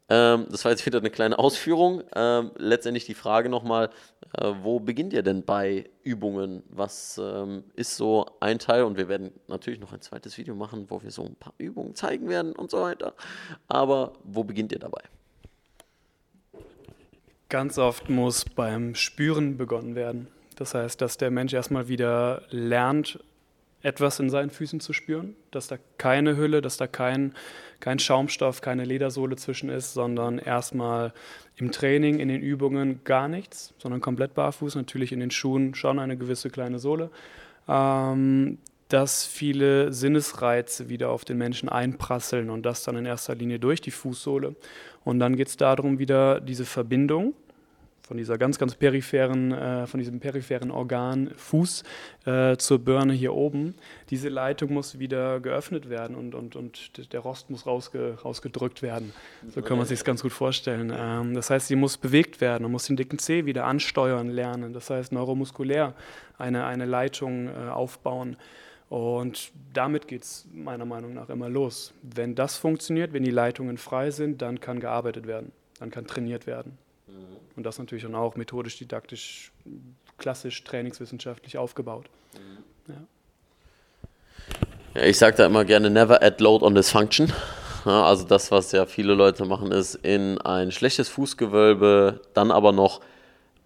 Ähm, 0.09 0.47
das 0.49 0.65
war 0.65 0.71
jetzt 0.71 0.85
wieder 0.85 0.99
eine 0.99 1.09
kleine 1.09 1.37
Ausführung. 1.37 2.03
Ähm, 2.15 2.51
letztendlich 2.57 3.05
die 3.05 3.13
Frage 3.13 3.49
nochmal, 3.49 3.89
äh, 4.37 4.51
wo 4.61 4.79
beginnt 4.79 5.13
ihr 5.13 5.23
denn 5.23 5.43
bei 5.43 5.89
Übungen? 6.03 6.63
Was 6.69 7.19
ähm, 7.23 7.63
ist 7.75 7.95
so 7.95 8.25
ein 8.39 8.59
Teil? 8.59 8.83
Und 8.83 8.97
wir 8.97 9.07
werden 9.07 9.31
natürlich 9.47 9.79
noch 9.79 9.93
ein 9.93 10.01
zweites 10.01 10.37
Video 10.37 10.55
machen, 10.55 10.85
wo 10.89 11.01
wir 11.03 11.11
so 11.11 11.23
ein 11.23 11.35
paar 11.35 11.53
Übungen 11.57 11.95
zeigen 11.95 12.27
werden 12.27 12.53
und 12.53 12.71
so 12.71 12.81
weiter. 12.81 13.13
Aber 13.67 14.13
wo 14.23 14.43
beginnt 14.43 14.71
ihr 14.71 14.79
dabei? 14.79 15.01
Ganz 17.49 17.77
oft 17.77 18.09
muss 18.09 18.45
beim 18.45 18.95
Spüren 18.95 19.57
begonnen 19.57 19.95
werden. 19.95 20.27
Das 20.55 20.75
heißt, 20.75 21.01
dass 21.01 21.17
der 21.17 21.31
Mensch 21.31 21.53
erstmal 21.53 21.87
wieder 21.87 22.43
lernt, 22.49 23.19
etwas 23.81 24.19
in 24.19 24.29
seinen 24.29 24.49
Füßen 24.49 24.79
zu 24.79 24.93
spüren, 24.93 25.35
dass 25.51 25.67
da 25.67 25.77
keine 25.97 26.35
Hülle, 26.35 26.61
dass 26.61 26.77
da 26.77 26.85
kein, 26.85 27.33
kein 27.79 27.99
Schaumstoff, 27.99 28.61
keine 28.61 28.85
Ledersohle 28.85 29.35
zwischen 29.35 29.69
ist, 29.69 29.93
sondern 29.93 30.37
erstmal 30.37 31.13
im 31.55 31.71
Training, 31.71 32.19
in 32.19 32.27
den 32.27 32.41
Übungen 32.41 33.01
gar 33.03 33.27
nichts, 33.27 33.73
sondern 33.77 34.01
komplett 34.01 34.33
barfuß, 34.33 34.75
natürlich 34.75 35.11
in 35.11 35.19
den 35.19 35.31
Schuhen 35.31 35.75
schon 35.75 35.99
eine 35.99 36.17
gewisse 36.17 36.49
kleine 36.49 36.79
Sohle, 36.79 37.09
ähm, 37.67 38.57
dass 38.89 39.25
viele 39.25 39.93
Sinnesreize 39.93 40.89
wieder 40.89 41.09
auf 41.09 41.23
den 41.23 41.37
Menschen 41.37 41.69
einprasseln 41.69 42.49
und 42.49 42.65
das 42.65 42.83
dann 42.83 42.97
in 42.97 43.05
erster 43.05 43.35
Linie 43.35 43.59
durch 43.59 43.81
die 43.81 43.91
Fußsohle. 43.91 44.55
Und 45.03 45.19
dann 45.19 45.35
geht 45.35 45.47
es 45.47 45.57
darum, 45.57 45.99
wieder 45.99 46.39
diese 46.41 46.65
Verbindung 46.65 47.33
von 48.09 48.17
dieser 48.17 48.39
ganz, 48.39 48.57
ganz 48.57 48.73
peripheren, 48.73 49.51
äh, 49.51 49.85
von 49.85 49.99
diesem 49.99 50.19
peripheren 50.19 50.71
Organ 50.71 51.29
Fuß 51.37 51.83
äh, 52.25 52.57
zur 52.57 52.79
Birne 52.79 53.13
hier 53.13 53.35
oben. 53.35 53.75
Diese 54.09 54.29
Leitung 54.29 54.73
muss 54.73 54.97
wieder 54.97 55.39
geöffnet 55.39 55.91
werden 55.91 56.15
und, 56.15 56.33
und, 56.33 56.55
und 56.55 57.13
der 57.13 57.19
Rost 57.19 57.51
muss 57.51 57.67
rausge, 57.67 58.17
rausgedrückt 58.25 58.81
werden. 58.81 59.13
So 59.53 59.61
kann 59.61 59.77
man 59.77 59.85
sich 59.85 60.03
ganz 60.03 60.23
gut 60.23 60.31
vorstellen. 60.31 60.91
Ähm, 60.91 61.35
das 61.35 61.51
heißt, 61.51 61.67
sie 61.67 61.75
muss 61.75 61.97
bewegt 61.97 62.41
werden. 62.41 62.63
Man 62.63 62.71
muss 62.71 62.87
den 62.87 62.97
dicken 62.97 63.19
C 63.19 63.45
wieder 63.45 63.65
ansteuern 63.65 64.29
lernen. 64.29 64.73
Das 64.73 64.89
heißt, 64.89 65.11
neuromuskulär 65.11 65.93
eine, 66.39 66.65
eine 66.65 66.85
Leitung 66.85 67.47
äh, 67.47 67.69
aufbauen. 67.69 68.37
Und 68.89 69.51
damit 69.71 70.07
geht 70.07 70.23
es 70.23 70.47
meiner 70.51 70.85
Meinung 70.85 71.13
nach 71.13 71.29
immer 71.29 71.47
los. 71.47 71.93
Wenn 72.01 72.33
das 72.33 72.57
funktioniert, 72.57 73.13
wenn 73.13 73.21
die 73.21 73.29
Leitungen 73.29 73.77
frei 73.77 74.09
sind, 74.09 74.41
dann 74.41 74.59
kann 74.59 74.79
gearbeitet 74.79 75.27
werden, 75.27 75.51
dann 75.77 75.91
kann 75.91 76.07
trainiert 76.07 76.47
werden. 76.47 76.75
Und 77.55 77.63
das 77.63 77.77
natürlich 77.77 78.03
dann 78.03 78.15
auch 78.15 78.35
methodisch, 78.35 78.77
didaktisch, 78.77 79.51
klassisch, 80.17 80.63
trainingswissenschaftlich 80.63 81.57
aufgebaut. 81.57 82.09
Mhm. 82.33 82.93
Ja. 84.93 85.01
ja. 85.01 85.07
ich 85.07 85.17
sage 85.17 85.37
da 85.37 85.45
immer 85.45 85.65
gerne, 85.65 85.89
never 85.89 86.21
add 86.23 86.41
load 86.41 86.63
on 86.63 86.75
dysfunction. 86.75 87.33
Ja, 87.85 88.03
also 88.03 88.25
das, 88.25 88.51
was 88.51 88.71
ja 88.71 88.85
viele 88.85 89.13
Leute 89.13 89.45
machen, 89.45 89.71
ist 89.71 89.95
in 89.95 90.37
ein 90.39 90.71
schlechtes 90.71 91.07
Fußgewölbe, 91.09 92.21
dann 92.33 92.51
aber 92.51 92.71
noch, 92.71 93.01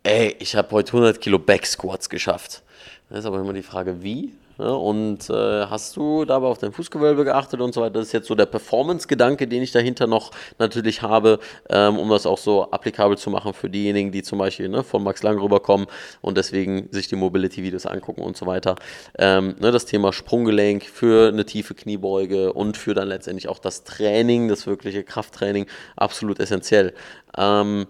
ey, 0.04 0.36
ich 0.40 0.56
habe 0.56 0.72
heute 0.72 0.94
100 0.94 1.20
Kilo 1.20 1.40
Back 1.40 1.66
Squats 1.66 2.10
geschafft. 2.10 2.62
Da 3.10 3.18
ist 3.18 3.26
aber 3.26 3.40
immer 3.40 3.54
die 3.54 3.64
Frage, 3.64 4.04
wie? 4.04 4.34
Ja, 4.60 4.70
und 4.70 5.32
äh, 5.32 5.66
hast 5.66 5.98
du 5.98 6.26
dabei 6.26 6.46
auf 6.46 6.60
dein 6.60 6.72
Fußgewölbe 6.72 7.24
geachtet 7.26 7.60
und 7.60 7.74
so 7.74 7.82
weiter? 7.82 7.94
Das 7.94 8.08
ist 8.08 8.12
jetzt 8.12 8.28
so 8.28 8.36
der 8.36 8.46
Performance-Gedanke, 8.46 9.48
den 9.48 9.64
ich 9.64 9.72
dahinter 9.72 10.06
noch 10.06 10.30
natürlich 10.60 11.02
habe, 11.02 11.40
ähm, 11.70 11.98
um 11.98 12.08
das 12.10 12.28
auch 12.28 12.38
so 12.38 12.70
applikabel 12.70 13.18
zu 13.18 13.32
machen 13.32 13.54
für 13.54 13.68
diejenigen, 13.70 14.12
die 14.12 14.22
zum 14.22 14.38
Beispiel 14.38 14.70
ne, 14.70 14.84
von 14.84 15.04
Max 15.04 15.24
Lang 15.24 15.40
rüberkommen 15.40 15.88
und 16.22 16.38
deswegen 16.38 16.88
sich 16.92 17.08
die 17.08 17.16
Mobility-Videos 17.16 17.88
angucken 17.88 18.22
und 18.22 18.38
so 18.38 18.46
weiter. 18.46 18.76
Ähm, 19.18 19.56
ne, 19.60 19.72
das 19.72 19.86
Thema 19.86 20.14
Sprunggelenk 20.14 20.84
für 20.84 21.30
eine 21.30 21.46
tiefe 21.46 21.74
Kniebeuge 21.74 22.54
und 22.54 22.78
für 22.78 22.94
dann 22.94 23.08
letztendlich 23.08 23.48
auch 23.48 23.60
das 23.60 23.84
Training, 23.84 24.50
das 24.50 24.68
wirkliche 24.68 25.04
Krafttraining, 25.04 25.66
absolut 25.96 26.40
essentiell. 26.40 26.94
Ähm, 27.36 27.88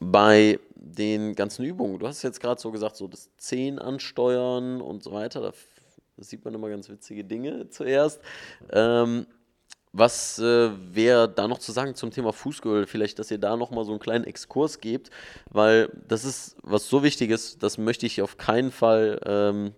bei 0.00 0.58
den 0.76 1.34
ganzen 1.34 1.64
Übungen, 1.64 1.98
du 1.98 2.06
hast 2.06 2.22
jetzt 2.22 2.40
gerade 2.40 2.60
so 2.60 2.70
gesagt, 2.70 2.96
so 2.96 3.08
das 3.08 3.30
Zehen 3.36 3.78
ansteuern 3.78 4.80
und 4.80 5.02
so 5.02 5.12
weiter, 5.12 5.40
da 5.40 5.52
da 6.18 6.24
sieht 6.24 6.44
man 6.44 6.52
immer 6.52 6.68
ganz 6.68 6.88
witzige 6.88 7.24
Dinge 7.24 7.70
zuerst. 7.70 8.20
Ähm, 8.72 9.26
was 9.92 10.38
äh, 10.38 10.70
wäre 10.92 11.28
da 11.28 11.48
noch 11.48 11.58
zu 11.58 11.72
sagen 11.72 11.94
zum 11.94 12.10
Thema 12.10 12.32
Fußgewölbe? 12.32 12.86
Vielleicht, 12.86 13.18
dass 13.18 13.30
ihr 13.30 13.38
da 13.38 13.56
nochmal 13.56 13.84
so 13.84 13.92
einen 13.92 14.00
kleinen 14.00 14.24
Exkurs 14.24 14.80
gebt, 14.80 15.10
weil 15.50 15.90
das 16.08 16.24
ist 16.24 16.56
was 16.62 16.88
so 16.88 17.02
Wichtiges, 17.02 17.56
das 17.58 17.78
möchte 17.78 18.04
ich 18.04 18.20
auf 18.20 18.36
keinen 18.36 18.72
Fall, 18.72 19.20
ähm, 19.24 19.72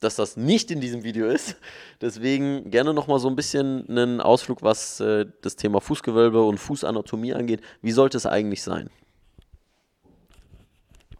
dass 0.00 0.16
das 0.16 0.36
nicht 0.36 0.70
in 0.70 0.80
diesem 0.80 1.04
Video 1.04 1.28
ist. 1.28 1.56
Deswegen 2.00 2.70
gerne 2.70 2.94
nochmal 2.94 3.20
so 3.20 3.28
ein 3.28 3.36
bisschen 3.36 3.88
einen 3.88 4.20
Ausflug, 4.20 4.62
was 4.62 4.98
äh, 4.98 5.26
das 5.42 5.56
Thema 5.56 5.80
Fußgewölbe 5.80 6.42
und 6.42 6.58
Fußanatomie 6.58 7.34
angeht. 7.34 7.60
Wie 7.82 7.92
sollte 7.92 8.16
es 8.16 8.26
eigentlich 8.26 8.62
sein? 8.62 8.90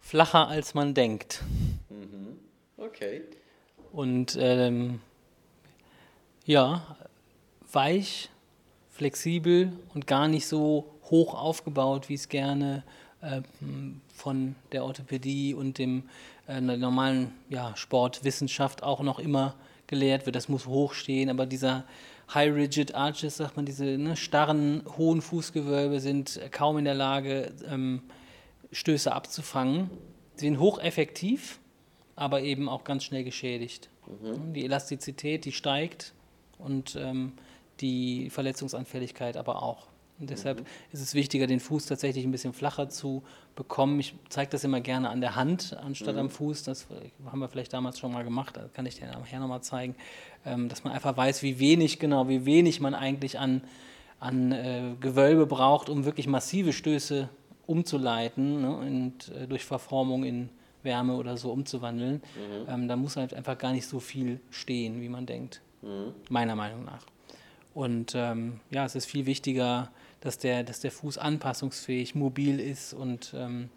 Flacher 0.00 0.48
als 0.48 0.74
man 0.74 0.94
denkt. 0.94 1.42
Mhm. 1.90 2.38
Okay. 2.76 3.22
Und 3.92 4.36
ähm, 4.40 5.00
ja, 6.44 6.96
weich, 7.70 8.30
flexibel 8.90 9.72
und 9.94 10.06
gar 10.06 10.28
nicht 10.28 10.46
so 10.46 10.94
hoch 11.10 11.34
aufgebaut, 11.34 12.08
wie 12.08 12.14
es 12.14 12.28
gerne 12.28 12.84
äh, 13.20 13.42
von 14.14 14.56
der 14.72 14.84
Orthopädie 14.84 15.54
und 15.54 15.78
dem 15.78 16.04
äh, 16.48 16.60
normalen 16.60 17.32
ja, 17.48 17.76
Sportwissenschaft 17.76 18.82
auch 18.82 19.00
noch 19.00 19.18
immer 19.18 19.54
gelehrt 19.86 20.24
wird, 20.24 20.36
das 20.36 20.48
muss 20.48 20.66
hoch 20.66 20.94
stehen, 20.94 21.28
aber 21.28 21.44
dieser 21.44 21.84
High 22.32 22.54
Rigid 22.54 22.94
Arches, 22.94 23.36
sagt 23.36 23.56
man, 23.56 23.66
diese 23.66 23.84
ne, 23.84 24.16
starren, 24.16 24.82
hohen 24.96 25.20
Fußgewölbe 25.20 26.00
sind 26.00 26.40
kaum 26.50 26.78
in 26.78 26.86
der 26.86 26.94
Lage, 26.94 27.52
ähm, 27.68 28.02
Stöße 28.70 29.12
abzufangen. 29.12 29.90
Sie 30.36 30.46
sind 30.46 30.58
hocheffektiv, 30.58 31.60
aber 32.22 32.42
eben 32.42 32.68
auch 32.68 32.84
ganz 32.84 33.02
schnell 33.02 33.24
geschädigt. 33.24 33.88
Die 34.54 34.64
Elastizität, 34.64 35.44
die 35.44 35.52
steigt 35.52 36.12
und 36.58 36.96
ähm, 36.96 37.32
die 37.80 38.30
Verletzungsanfälligkeit 38.30 39.36
aber 39.36 39.62
auch. 39.62 39.88
Und 40.20 40.30
deshalb 40.30 40.64
ist 40.92 41.00
es 41.00 41.14
wichtiger, 41.14 41.48
den 41.48 41.58
Fuß 41.58 41.86
tatsächlich 41.86 42.24
ein 42.24 42.30
bisschen 42.30 42.52
flacher 42.52 42.88
zu 42.88 43.24
bekommen. 43.56 43.98
Ich 43.98 44.14
zeige 44.28 44.52
das 44.52 44.62
immer 44.62 44.80
gerne 44.80 45.10
an 45.10 45.20
der 45.20 45.34
Hand 45.34 45.76
anstatt 45.82 46.16
am 46.16 46.30
Fuß. 46.30 46.62
Das 46.62 46.86
haben 47.26 47.40
wir 47.40 47.48
vielleicht 47.48 47.72
damals 47.72 47.98
schon 47.98 48.12
mal 48.12 48.22
gemacht. 48.22 48.56
Das 48.56 48.72
kann 48.72 48.86
ich 48.86 48.94
dir 48.94 49.06
nachher 49.06 49.40
nochmal 49.40 49.62
zeigen. 49.62 49.96
Ähm, 50.46 50.68
dass 50.68 50.84
man 50.84 50.92
einfach 50.92 51.16
weiß, 51.16 51.42
wie 51.42 51.58
wenig, 51.58 51.98
genau, 51.98 52.28
wie 52.28 52.46
wenig 52.46 52.80
man 52.80 52.94
eigentlich 52.94 53.40
an, 53.40 53.62
an 54.20 54.52
äh, 54.52 54.94
Gewölbe 55.00 55.46
braucht, 55.46 55.88
um 55.88 56.04
wirklich 56.04 56.28
massive 56.28 56.72
Stöße 56.72 57.28
umzuleiten 57.66 58.62
ne, 58.62 58.76
und 58.76 59.28
äh, 59.30 59.48
durch 59.48 59.64
Verformung 59.64 60.22
in 60.22 60.50
Wärme 60.82 61.14
oder 61.16 61.36
so 61.36 61.52
umzuwandeln. 61.52 62.22
Ähm, 62.68 62.88
da 62.88 62.96
muss 62.96 63.16
halt 63.16 63.34
einfach 63.34 63.56
gar 63.58 63.72
nicht 63.72 63.86
so 63.86 64.00
viel 64.00 64.40
stehen, 64.50 65.00
wie 65.00 65.08
man 65.08 65.26
denkt. 65.26 65.60
Meiner 66.28 66.54
Meinung 66.56 66.84
nach. 66.84 67.04
Und 67.74 68.12
ähm, 68.14 68.60
ja, 68.70 68.84
es 68.84 68.94
ist 68.94 69.06
viel 69.06 69.26
wichtiger, 69.26 69.90
dass 70.20 70.38
der, 70.38 70.62
dass 70.62 70.80
der 70.80 70.92
Fuß 70.92 71.18
anpassungsfähig, 71.18 72.14
mobil 72.14 72.60
ist 72.60 72.92
und 72.94 73.32
ähm, 73.36 73.68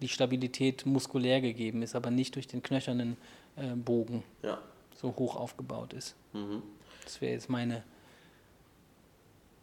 die 0.00 0.08
Stabilität 0.08 0.86
muskulär 0.86 1.40
gegeben 1.40 1.82
ist, 1.82 1.96
aber 1.96 2.10
nicht 2.10 2.36
durch 2.36 2.46
den 2.46 2.62
knöchernen 2.62 3.16
äh, 3.56 3.74
Bogen 3.74 4.22
Ja. 4.44 4.58
so 4.94 5.14
hoch 5.16 5.34
aufgebaut 5.34 5.92
ist. 5.92 6.14
Das 7.04 7.20
wäre 7.20 7.32
jetzt 7.32 7.48
meine 7.48 7.82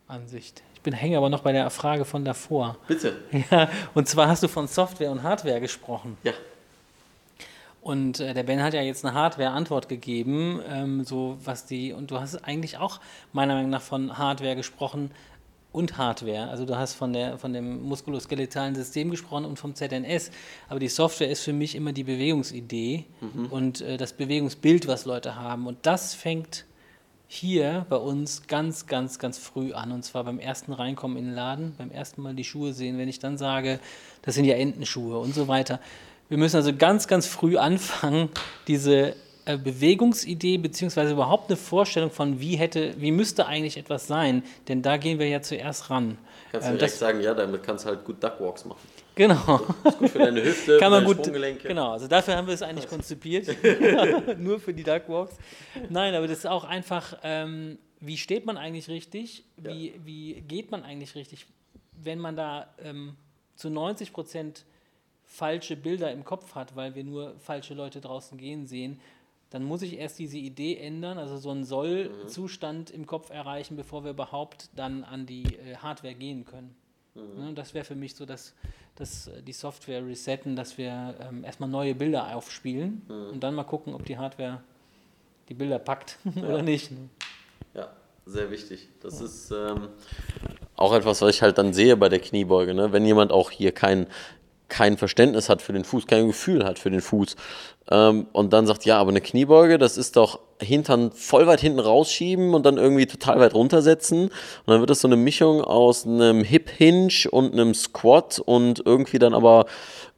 Ansicht. 0.07 0.61
Ich 0.75 0.81
bin 0.81 0.93
hänge 0.93 1.17
aber 1.17 1.29
noch 1.29 1.41
bei 1.41 1.51
der 1.51 1.69
Frage 1.69 2.05
von 2.05 2.25
davor. 2.25 2.77
Bitte. 2.87 3.15
Ja, 3.51 3.69
und 3.93 4.07
zwar 4.07 4.27
hast 4.27 4.43
du 4.43 4.47
von 4.47 4.67
Software 4.67 5.11
und 5.11 5.23
Hardware 5.23 5.59
gesprochen. 5.61 6.17
Ja. 6.23 6.33
Und 7.85 8.19
äh, 8.19 8.33
der 8.33 8.41
Ben 8.41 8.63
hat 8.63 8.73
ja 8.73 8.81
jetzt 8.81 9.05
eine 9.05 9.13
Hardware-Antwort 9.13 9.87
gegeben, 9.87 10.59
ähm, 10.67 11.03
so 11.03 11.37
was 11.45 11.67
die, 11.67 11.93
und 11.93 12.09
du 12.09 12.19
hast 12.19 12.43
eigentlich 12.43 12.79
auch 12.79 12.99
meiner 13.31 13.53
Meinung 13.53 13.69
nach 13.69 13.83
von 13.83 14.17
Hardware 14.17 14.55
gesprochen 14.55 15.11
und 15.71 15.95
Hardware. 15.95 16.49
Also 16.49 16.65
du 16.65 16.75
hast 16.75 16.95
von, 16.95 17.13
der, 17.13 17.37
von 17.37 17.53
dem 17.53 17.83
muskuloskeletalen 17.83 18.73
System 18.73 19.11
gesprochen 19.11 19.45
und 19.45 19.59
vom 19.59 19.75
ZNS. 19.75 20.31
Aber 20.67 20.79
die 20.79 20.87
Software 20.87 21.29
ist 21.29 21.43
für 21.43 21.53
mich 21.53 21.75
immer 21.75 21.93
die 21.93 22.03
Bewegungsidee 22.03 23.05
und 23.51 23.81
äh, 23.81 23.97
das 23.97 24.13
Bewegungsbild, 24.13 24.87
was 24.87 25.05
Leute 25.05 25.35
haben. 25.35 25.67
Und 25.67 25.77
das 25.83 26.15
fängt 26.15 26.65
hier 27.27 27.85
bei 27.87 27.97
uns 27.97 28.47
ganz, 28.47 28.87
ganz, 28.87 29.19
ganz 29.19 29.37
früh 29.37 29.73
an. 29.73 29.91
Und 29.91 30.03
zwar 30.03 30.23
beim 30.23 30.39
ersten 30.39 30.73
Reinkommen 30.73 31.17
in 31.17 31.25
den 31.25 31.35
Laden, 31.35 31.75
beim 31.77 31.91
ersten 31.91 32.23
Mal 32.23 32.33
die 32.33 32.45
Schuhe 32.45 32.73
sehen, 32.73 32.97
wenn 32.97 33.09
ich 33.09 33.19
dann 33.19 33.37
sage, 33.37 33.79
das 34.23 34.33
sind 34.33 34.45
ja 34.45 34.55
Entenschuhe 34.55 35.19
und 35.19 35.35
so 35.35 35.47
weiter. 35.47 35.79
Wir 36.29 36.37
müssen 36.37 36.55
also 36.55 36.73
ganz, 36.75 37.07
ganz 37.07 37.27
früh 37.27 37.57
anfangen, 37.57 38.29
diese 38.67 39.15
äh, 39.45 39.57
Bewegungsidee 39.57 40.57
beziehungsweise 40.57 41.13
überhaupt 41.13 41.49
eine 41.49 41.57
Vorstellung 41.57 42.09
von, 42.09 42.39
wie 42.39 42.55
hätte, 42.55 42.99
wie 42.99 43.11
müsste 43.11 43.45
eigentlich 43.45 43.77
etwas 43.77 44.07
sein, 44.07 44.43
denn 44.67 44.81
da 44.81 44.97
gehen 44.97 45.19
wir 45.19 45.27
ja 45.27 45.41
zuerst 45.41 45.91
ran. 45.91 46.17
Kannst 46.51 46.67
du 46.67 46.71
Ähm, 46.71 46.77
direkt 46.79 46.93
das, 46.93 46.99
sagen, 46.99 47.21
ja, 47.21 47.33
damit 47.35 47.61
kannst 47.61 47.85
du 47.85 47.89
halt 47.89 48.03
gut 48.03 48.23
Duckwalks 48.23 48.65
machen. 48.65 48.79
genau. 49.13 49.61
Ist 49.83 49.99
gut 49.99 50.09
für 50.09 50.19
deine 50.19 50.43
Hüfte, 50.43 50.77
Kann 50.79 50.91
man 50.91 51.03
deine 51.05 51.15
gut, 51.15 51.61
genau, 51.61 51.91
also 51.91 52.07
dafür 52.07 52.35
haben 52.37 52.47
wir 52.47 52.55
es 52.55 52.63
eigentlich 52.63 52.89
konzipiert, 52.89 53.47
nur 54.39 54.59
für 54.59 54.73
die 54.73 54.83
Duckwalks. 54.83 55.35
Nein, 55.89 56.15
aber 56.15 56.27
das 56.27 56.39
ist 56.39 56.47
auch 56.47 56.63
einfach, 56.63 57.19
ähm, 57.21 57.77
wie 57.99 58.17
steht 58.17 58.47
man 58.47 58.57
eigentlich 58.57 58.87
richtig, 58.89 59.43
wie, 59.57 59.93
wie 60.03 60.41
geht 60.41 60.71
man 60.71 60.81
eigentlich 60.83 61.13
richtig, 61.13 61.45
wenn 62.01 62.17
man 62.17 62.35
da 62.35 62.73
ähm, 62.83 63.15
zu 63.55 63.69
90 63.69 64.11
Prozent 64.11 64.65
falsche 65.25 65.75
Bilder 65.75 66.11
im 66.11 66.23
Kopf 66.23 66.55
hat, 66.55 66.75
weil 66.75 66.95
wir 66.95 67.03
nur 67.03 67.37
falsche 67.39 67.73
Leute 67.73 68.01
draußen 68.01 68.37
gehen 68.37 68.65
sehen, 68.67 68.99
dann 69.49 69.63
muss 69.63 69.81
ich 69.81 69.97
erst 69.97 70.19
diese 70.19 70.37
Idee 70.37 70.77
ändern, 70.77 71.17
also 71.17 71.37
so 71.37 71.51
einen 71.51 71.63
Soll-Zustand 71.63 72.91
im 72.91 73.05
Kopf 73.05 73.29
erreichen, 73.29 73.75
bevor 73.75 74.03
wir 74.03 74.11
überhaupt 74.11 74.69
dann 74.75 75.03
an 75.03 75.25
die 75.25 75.43
äh, 75.43 75.77
Hardware 75.77 76.15
gehen 76.15 76.45
können. 76.45 76.75
Ne, 77.15 77.53
das 77.53 77.73
wäre 77.73 77.85
für 77.85 77.95
mich 77.95 78.13
so, 78.13 78.25
dass, 78.25 78.53
dass 78.95 79.27
äh, 79.27 79.41
die 79.41 79.53
Software 79.53 80.05
resetten, 80.05 80.57
dass 80.57 80.77
wir 80.77 81.15
ähm, 81.21 81.45
erstmal 81.45 81.69
neue 81.69 81.95
Bilder 81.95 82.35
aufspielen 82.35 83.03
und 83.07 83.41
dann 83.41 83.55
mal 83.55 83.63
gucken, 83.63 83.93
ob 83.93 84.05
die 84.05 84.17
Hardware 84.17 84.61
die 85.47 85.53
Bilder 85.53 85.79
packt 85.79 86.19
oder 86.35 86.61
nicht. 86.61 86.91
ne? 86.91 87.09
Ja, 87.73 87.93
sehr 88.25 88.51
wichtig. 88.51 88.89
Das 88.99 89.21
ist 89.21 89.51
ähm, 89.51 89.87
auch 90.75 90.93
etwas, 90.93 91.21
was 91.21 91.35
ich 91.35 91.41
halt 91.41 91.57
dann 91.57 91.71
sehe 91.71 91.95
bei 91.95 92.09
der 92.09 92.19
Kniebeuge. 92.19 92.73
Ne? 92.73 92.91
Wenn 92.91 93.05
jemand 93.05 93.31
auch 93.31 93.49
hier 93.49 93.71
kein, 93.71 94.07
kein 94.67 94.97
Verständnis 94.97 95.49
hat 95.49 95.61
für 95.61 95.73
den 95.73 95.83
Fuß, 95.83 96.07
kein 96.07 96.27
Gefühl 96.27 96.65
hat 96.65 96.79
für 96.79 96.89
den 96.89 97.01
Fuß 97.01 97.35
ähm, 97.91 98.27
und 98.31 98.53
dann 98.53 98.65
sagt, 98.65 98.85
ja, 98.85 98.99
aber 98.99 99.11
eine 99.11 99.21
Kniebeuge, 99.21 99.77
das 99.77 99.97
ist 99.97 100.15
doch 100.15 100.39
Hintern 100.61 101.11
voll 101.11 101.47
weit 101.47 101.59
hinten 101.59 101.79
rausschieben 101.79 102.53
und 102.53 102.65
dann 102.65 102.77
irgendwie 102.77 103.05
total 103.05 103.39
weit 103.39 103.53
runtersetzen. 103.53 104.23
Und 104.23 104.31
dann 104.65 104.79
wird 104.79 104.89
das 104.89 105.01
so 105.01 105.07
eine 105.07 105.17
Mischung 105.17 105.61
aus 105.61 106.05
einem 106.05 106.43
Hip 106.43 106.69
Hinge 106.69 107.29
und 107.29 107.53
einem 107.53 107.73
Squat 107.73 108.39
und 108.39 108.81
irgendwie 108.85 109.19
dann 109.19 109.33
aber 109.33 109.65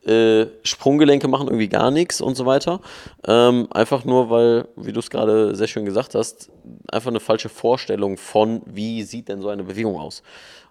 äh, 0.05 0.45
Sprunggelenke 0.63 1.27
machen 1.27 1.47
irgendwie 1.47 1.67
gar 1.67 1.91
nichts 1.91 2.21
und 2.21 2.35
so 2.35 2.45
weiter. 2.45 2.79
Ähm, 3.25 3.67
einfach 3.71 4.05
nur, 4.05 4.29
weil, 4.29 4.67
wie 4.75 4.93
du 4.93 4.99
es 4.99 5.09
gerade 5.09 5.55
sehr 5.55 5.67
schön 5.67 5.85
gesagt 5.85 6.15
hast, 6.15 6.49
einfach 6.89 7.09
eine 7.09 7.19
falsche 7.19 7.49
Vorstellung 7.49 8.17
von, 8.17 8.61
wie 8.65 9.03
sieht 9.03 9.27
denn 9.27 9.41
so 9.41 9.49
eine 9.49 9.63
Bewegung 9.63 9.99
aus. 9.99 10.23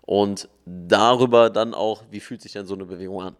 Und 0.02 0.48
darüber 0.64 1.50
dann 1.50 1.74
auch, 1.74 2.04
wie 2.10 2.20
fühlt 2.20 2.40
sich 2.40 2.52
denn 2.52 2.66
so 2.66 2.74
eine 2.74 2.84
Bewegung 2.84 3.20
an. 3.20 3.36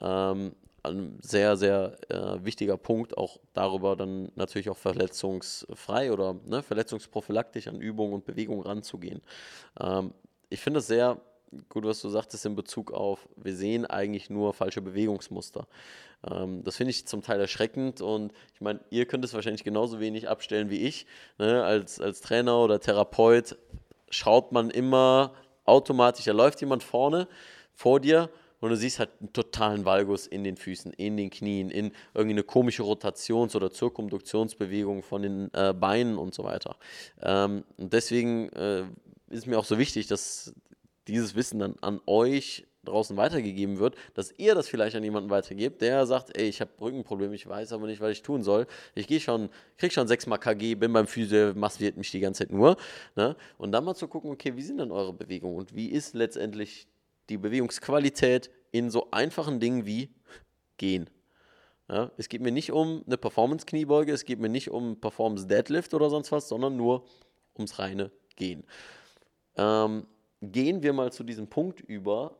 Ähm, 0.00 0.54
ein 0.82 1.18
sehr, 1.20 1.56
sehr 1.56 1.96
äh, 2.08 2.44
wichtiger 2.44 2.76
Punkt, 2.76 3.16
auch 3.18 3.38
darüber 3.52 3.96
dann 3.96 4.30
natürlich 4.34 4.70
auch 4.70 4.76
verletzungsfrei 4.76 6.12
oder 6.12 6.36
ne, 6.46 6.62
verletzungsprophylaktisch 6.62 7.68
an 7.68 7.80
Übungen 7.80 8.14
und 8.14 8.24
Bewegungen 8.24 8.62
ranzugehen. 8.62 9.20
Ähm, 9.78 10.14
ich 10.48 10.60
finde 10.60 10.80
es 10.80 10.86
sehr 10.86 11.20
gut, 11.68 11.84
was 11.84 12.00
du 12.00 12.08
sagtest 12.08 12.46
in 12.46 12.54
Bezug 12.54 12.92
auf, 12.92 13.28
wir 13.36 13.54
sehen 13.54 13.84
eigentlich 13.84 14.30
nur 14.30 14.54
falsche 14.54 14.80
Bewegungsmuster. 14.80 15.66
Ähm, 16.28 16.62
das 16.64 16.76
finde 16.76 16.90
ich 16.90 17.06
zum 17.06 17.22
Teil 17.22 17.40
erschreckend 17.40 18.00
und 18.00 18.32
ich 18.54 18.60
meine, 18.60 18.80
ihr 18.90 19.06
könnt 19.06 19.24
es 19.24 19.34
wahrscheinlich 19.34 19.64
genauso 19.64 20.00
wenig 20.00 20.28
abstellen 20.28 20.70
wie 20.70 20.86
ich. 20.86 21.06
Ne? 21.38 21.62
Als, 21.64 22.00
als 22.00 22.20
Trainer 22.20 22.58
oder 22.58 22.80
Therapeut 22.80 23.56
schaut 24.10 24.52
man 24.52 24.70
immer 24.70 25.34
automatisch, 25.64 26.24
da 26.24 26.32
läuft 26.32 26.60
jemand 26.60 26.82
vorne 26.82 27.28
vor 27.74 28.00
dir 28.00 28.28
und 28.60 28.70
du 28.70 28.76
siehst 28.76 28.98
halt 28.98 29.10
einen 29.20 29.32
totalen 29.32 29.84
Valgus 29.84 30.26
in 30.26 30.44
den 30.44 30.56
Füßen, 30.56 30.92
in 30.92 31.16
den 31.16 31.30
Knien, 31.30 31.70
in 31.70 31.92
irgendeine 32.14 32.42
komische 32.42 32.82
Rotations- 32.82 33.56
oder 33.56 33.70
Zirkumduktionsbewegung 33.70 35.02
von 35.02 35.22
den 35.22 35.50
äh, 35.54 35.72
Beinen 35.72 36.18
und 36.18 36.34
so 36.34 36.44
weiter. 36.44 36.76
Ähm, 37.22 37.64
und 37.76 37.92
deswegen 37.92 38.48
äh, 38.50 38.84
ist 39.30 39.46
mir 39.46 39.58
auch 39.58 39.64
so 39.64 39.78
wichtig, 39.78 40.06
dass 40.06 40.54
dieses 41.08 41.34
Wissen 41.34 41.58
dann 41.58 41.74
an 41.80 42.00
euch 42.06 42.66
draußen 42.84 43.16
weitergegeben 43.16 43.78
wird, 43.78 43.94
dass 44.14 44.32
ihr 44.38 44.54
das 44.54 44.68
vielleicht 44.68 44.96
an 44.96 45.04
jemanden 45.04 45.30
weitergebt, 45.30 45.82
der 45.82 46.06
sagt, 46.06 46.36
ey, 46.36 46.48
ich 46.48 46.60
habe 46.60 46.70
Rückenprobleme, 46.80 47.34
ich 47.34 47.46
weiß 47.46 47.72
aber 47.72 47.86
nicht, 47.86 48.00
was 48.00 48.12
ich 48.12 48.22
tun 48.22 48.42
soll. 48.42 48.66
Ich 48.94 49.06
gehe 49.06 49.20
schon, 49.20 49.50
krieg 49.76 49.92
schon 49.92 50.08
sechsmal 50.08 50.38
KG, 50.38 50.74
bin 50.76 50.92
beim 50.92 51.06
Physio, 51.06 51.52
massiert 51.54 51.96
mich 51.96 52.10
die 52.10 52.20
ganze 52.20 52.44
Zeit 52.44 52.52
nur. 52.52 52.76
Ne? 53.16 53.36
Und 53.58 53.72
dann 53.72 53.84
mal 53.84 53.94
zu 53.94 54.08
gucken, 54.08 54.30
okay, 54.30 54.56
wie 54.56 54.62
sind 54.62 54.78
denn 54.78 54.92
eure 54.92 55.12
Bewegungen 55.12 55.56
und 55.56 55.74
wie 55.74 55.88
ist 55.88 56.14
letztendlich 56.14 56.88
die 57.30 57.38
Bewegungsqualität 57.38 58.50
in 58.72 58.90
so 58.90 59.10
einfachen 59.10 59.60
Dingen 59.60 59.86
wie 59.86 60.14
gehen. 60.76 61.08
Ja, 61.88 62.10
es 62.16 62.28
geht 62.28 62.40
mir 62.40 62.52
nicht 62.52 62.70
um 62.70 63.02
eine 63.06 63.16
Performance-Kniebeuge, 63.16 64.12
es 64.12 64.24
geht 64.24 64.38
mir 64.38 64.48
nicht 64.48 64.70
um 64.70 65.00
Performance-Deadlift 65.00 65.94
oder 65.94 66.08
sonst 66.10 66.30
was, 66.30 66.48
sondern 66.48 66.76
nur 66.76 67.04
ums 67.56 67.78
reine 67.78 68.12
Gehen. 68.36 68.64
Ähm, 69.56 70.06
gehen 70.40 70.82
wir 70.82 70.92
mal 70.92 71.12
zu 71.12 71.24
diesem 71.24 71.48
Punkt 71.48 71.80
über, 71.80 72.36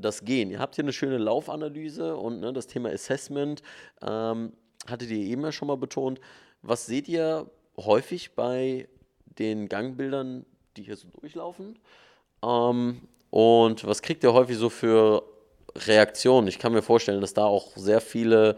das 0.00 0.24
Gehen. 0.24 0.50
Ihr 0.50 0.58
habt 0.58 0.76
hier 0.76 0.84
eine 0.84 0.92
schöne 0.92 1.18
Laufanalyse 1.18 2.16
und 2.16 2.40
ne, 2.40 2.52
das 2.52 2.66
Thema 2.66 2.90
Assessment 2.90 3.62
ähm, 4.02 4.52
hattet 4.86 5.10
ihr 5.10 5.18
eben 5.18 5.42
ja 5.42 5.52
schon 5.52 5.68
mal 5.68 5.76
betont. 5.76 6.20
Was 6.62 6.86
seht 6.86 7.08
ihr 7.08 7.50
häufig 7.76 8.34
bei 8.34 8.88
den 9.26 9.68
Gangbildern, 9.68 10.46
die 10.76 10.84
hier 10.84 10.96
so 10.96 11.08
durchlaufen? 11.08 11.78
Ähm, 12.42 13.08
und 13.30 13.86
was 13.86 14.02
kriegt 14.02 14.24
ihr 14.24 14.32
häufig 14.32 14.56
so 14.56 14.70
für 14.70 15.22
Reaktionen? 15.74 16.48
Ich 16.48 16.58
kann 16.58 16.72
mir 16.72 16.82
vorstellen, 16.82 17.20
dass 17.20 17.34
da 17.34 17.44
auch 17.44 17.76
sehr 17.76 18.00
viele 18.00 18.56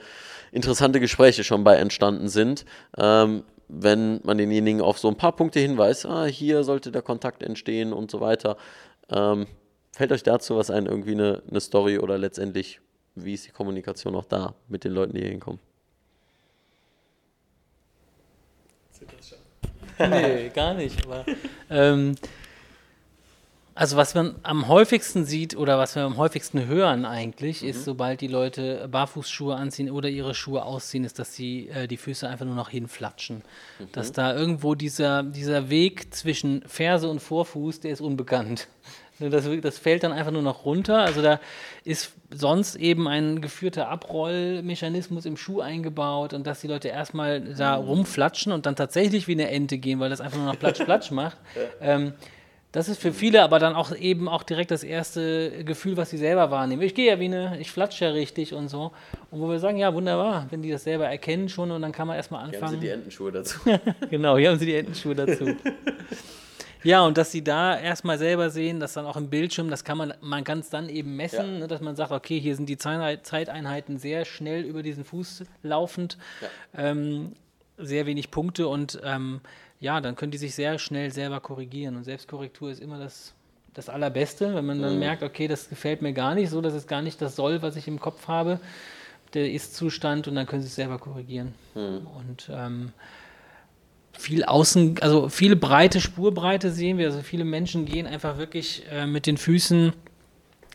interessante 0.52 1.00
Gespräche 1.00 1.44
schon 1.44 1.64
bei 1.64 1.76
entstanden 1.76 2.28
sind. 2.28 2.64
Ähm, 2.96 3.44
wenn 3.68 4.20
man 4.24 4.38
denjenigen 4.38 4.80
auf 4.80 4.98
so 4.98 5.08
ein 5.08 5.16
paar 5.16 5.32
Punkte 5.32 5.60
hinweist, 5.60 6.06
ah, 6.06 6.24
hier 6.24 6.64
sollte 6.64 6.90
der 6.90 7.02
Kontakt 7.02 7.42
entstehen 7.42 7.92
und 7.92 8.10
so 8.10 8.20
weiter. 8.20 8.56
Ähm, 9.10 9.46
fällt 9.92 10.12
euch 10.12 10.22
dazu 10.22 10.56
was 10.56 10.70
ein, 10.70 10.86
irgendwie 10.86 11.12
eine, 11.12 11.42
eine 11.48 11.60
Story 11.60 11.98
oder 11.98 12.18
letztendlich, 12.18 12.80
wie 13.14 13.34
ist 13.34 13.46
die 13.46 13.52
Kommunikation 13.52 14.16
auch 14.16 14.24
da 14.24 14.54
mit 14.68 14.84
den 14.84 14.92
Leuten, 14.92 15.14
die 15.14 15.20
hier 15.20 15.30
hinkommen? 15.30 15.60
nee, 20.10 20.48
gar 20.48 20.74
nicht. 20.74 21.04
Aber, 21.04 21.24
ähm, 21.68 22.14
also 23.80 23.96
was 23.96 24.14
man 24.14 24.34
am 24.42 24.68
häufigsten 24.68 25.24
sieht 25.24 25.56
oder 25.56 25.78
was 25.78 25.96
wir 25.96 26.02
am 26.02 26.18
häufigsten 26.18 26.66
hören 26.66 27.06
eigentlich, 27.06 27.64
ist, 27.64 27.86
sobald 27.86 28.20
die 28.20 28.26
Leute 28.26 28.86
Barfußschuhe 28.90 29.56
anziehen 29.56 29.90
oder 29.90 30.10
ihre 30.10 30.34
Schuhe 30.34 30.66
ausziehen, 30.66 31.02
ist, 31.02 31.18
dass 31.18 31.34
sie 31.34 31.70
äh, 31.70 31.88
die 31.88 31.96
Füße 31.96 32.28
einfach 32.28 32.44
nur 32.44 32.54
noch 32.54 32.68
hinflatschen. 32.68 33.40
Dass 33.92 34.12
da 34.12 34.36
irgendwo 34.36 34.74
dieser, 34.74 35.22
dieser 35.22 35.70
Weg 35.70 36.12
zwischen 36.12 36.60
Ferse 36.66 37.08
und 37.08 37.20
Vorfuß, 37.20 37.80
der 37.80 37.92
ist 37.92 38.02
unbekannt. 38.02 38.68
Ne, 39.18 39.28
Das, 39.28 39.46
das 39.60 39.76
fällt 39.76 40.02
dann 40.02 40.12
einfach 40.12 40.32
nur 40.32 40.40
noch 40.40 40.64
runter. 40.64 41.00
Also 41.00 41.20
da 41.20 41.40
ist 41.84 42.12
sonst 42.30 42.76
eben 42.76 43.06
ein 43.06 43.42
geführter 43.42 43.88
Abrollmechanismus 43.88 45.26
im 45.26 45.36
Schuh 45.36 45.60
eingebaut 45.60 46.32
und 46.32 46.46
dass 46.46 46.62
die 46.62 46.68
Leute 46.68 46.88
erstmal 46.88 47.40
da 47.40 47.74
rumflatschen 47.74 48.50
und 48.50 48.64
dann 48.64 48.76
tatsächlich 48.76 49.28
wie 49.28 49.32
eine 49.32 49.50
Ente 49.50 49.76
gehen, 49.76 50.00
weil 50.00 50.08
das 50.08 50.22
einfach 50.22 50.38
nur 50.38 50.46
noch 50.46 50.58
Platsch, 50.58 50.82
Platsch 50.82 51.10
macht. 51.10 51.36
Ähm, 51.82 52.14
das 52.72 52.88
ist 52.88 53.00
für 53.02 53.12
viele 53.12 53.42
aber 53.42 53.58
dann 53.58 53.74
auch 53.74 53.94
eben 53.96 54.28
auch 54.28 54.42
direkt 54.44 54.70
das 54.70 54.84
erste 54.84 55.64
Gefühl, 55.64 55.96
was 55.96 56.10
sie 56.10 56.18
selber 56.18 56.50
wahrnehmen. 56.50 56.82
Ich 56.82 56.94
gehe 56.94 57.06
ja 57.10 57.18
wie 57.18 57.24
eine, 57.24 57.58
ich 57.60 57.70
flatsche 57.72 58.04
ja 58.04 58.10
richtig 58.12 58.54
und 58.54 58.68
so. 58.68 58.92
Und 59.30 59.40
wo 59.40 59.48
wir 59.48 59.58
sagen, 59.58 59.76
ja, 59.76 59.92
wunderbar, 59.92 60.46
wenn 60.50 60.62
die 60.62 60.70
das 60.70 60.84
selber 60.84 61.06
erkennen 61.08 61.48
schon 61.48 61.70
und 61.72 61.82
dann 61.82 61.92
kann 61.92 62.06
man 62.06 62.16
erstmal 62.16 62.40
Hier 62.42 62.46
haben 62.46 62.52
sie 62.52 62.64
anfangen. 62.76 62.80
die 62.80 62.88
Entenschuhe 62.88 63.32
dazu. 63.32 63.58
Genau, 64.10 64.36
hier 64.38 64.50
haben 64.50 64.58
sie 64.58 64.66
die 64.66 64.76
Entenschuhe 64.76 65.14
dazu. 65.14 65.56
Ja, 66.82 67.02
und 67.04 67.18
dass 67.18 67.30
sie 67.30 67.44
da 67.44 67.78
erstmal 67.78 68.16
selber 68.16 68.48
sehen, 68.48 68.80
dass 68.80 68.94
dann 68.94 69.04
auch 69.04 69.16
im 69.18 69.28
Bildschirm, 69.28 69.68
das 69.68 69.84
kann 69.84 69.98
man, 69.98 70.14
man 70.22 70.44
kann 70.44 70.60
es 70.60 70.70
dann 70.70 70.88
eben 70.88 71.14
messen, 71.14 71.54
Ja. 71.54 71.58
ne, 71.60 71.66
dass 71.68 71.82
man 71.82 71.94
sagt, 71.94 72.10
okay, 72.10 72.40
hier 72.40 72.56
sind 72.56 72.68
die 72.70 72.78
Zeit- 72.78 73.26
Zeiteinheiten 73.26 73.98
sehr 73.98 74.24
schnell 74.24 74.62
über 74.64 74.82
diesen 74.82 75.04
Fuß 75.04 75.44
laufend, 75.62 76.16
ähm, 76.74 77.32
sehr 77.76 78.06
wenig 78.06 78.30
Punkte 78.30 78.66
und 78.68 78.98
ähm, 79.04 79.40
ja, 79.80 80.00
dann 80.00 80.14
können 80.14 80.30
die 80.30 80.38
sich 80.38 80.54
sehr 80.54 80.78
schnell 80.78 81.10
selber 81.10 81.40
korrigieren. 81.40 81.96
Und 81.96 82.04
Selbstkorrektur 82.04 82.70
ist 82.70 82.80
immer 82.80 82.98
das, 82.98 83.34
das 83.74 83.88
Allerbeste, 83.88 84.54
wenn 84.54 84.66
man 84.66 84.80
dann 84.80 84.98
merkt, 84.98 85.22
okay, 85.22 85.48
das 85.48 85.68
gefällt 85.68 86.02
mir 86.02 86.12
gar 86.12 86.34
nicht 86.34 86.50
so, 86.50 86.60
das 86.60 86.74
ist 86.74 86.86
gar 86.86 87.02
nicht 87.02 87.20
das 87.20 87.34
Soll, 87.34 87.62
was 87.62 87.76
ich 87.76 87.88
im 87.88 87.98
Kopf 87.98 88.28
habe, 88.28 88.60
der 89.32 89.50
Ist-Zustand 89.50 90.28
und 90.28 90.34
dann 90.34 90.46
können 90.46 90.62
sie 90.62 90.68
es 90.68 90.74
selber 90.74 90.98
korrigieren. 90.98 91.54
Und 92.18 92.50
ähm, 92.52 92.92
viel 94.12 94.44
außen, 94.44 94.98
also 95.00 95.28
viele 95.28 95.56
breite 95.56 96.00
Spurbreite 96.00 96.70
sehen 96.70 96.98
wir. 96.98 97.06
Also 97.06 97.22
viele 97.22 97.44
Menschen 97.44 97.86
gehen 97.86 98.06
einfach 98.06 98.36
wirklich 98.36 98.84
äh, 98.90 99.06
mit 99.06 99.26
den 99.26 99.38
Füßen 99.38 99.92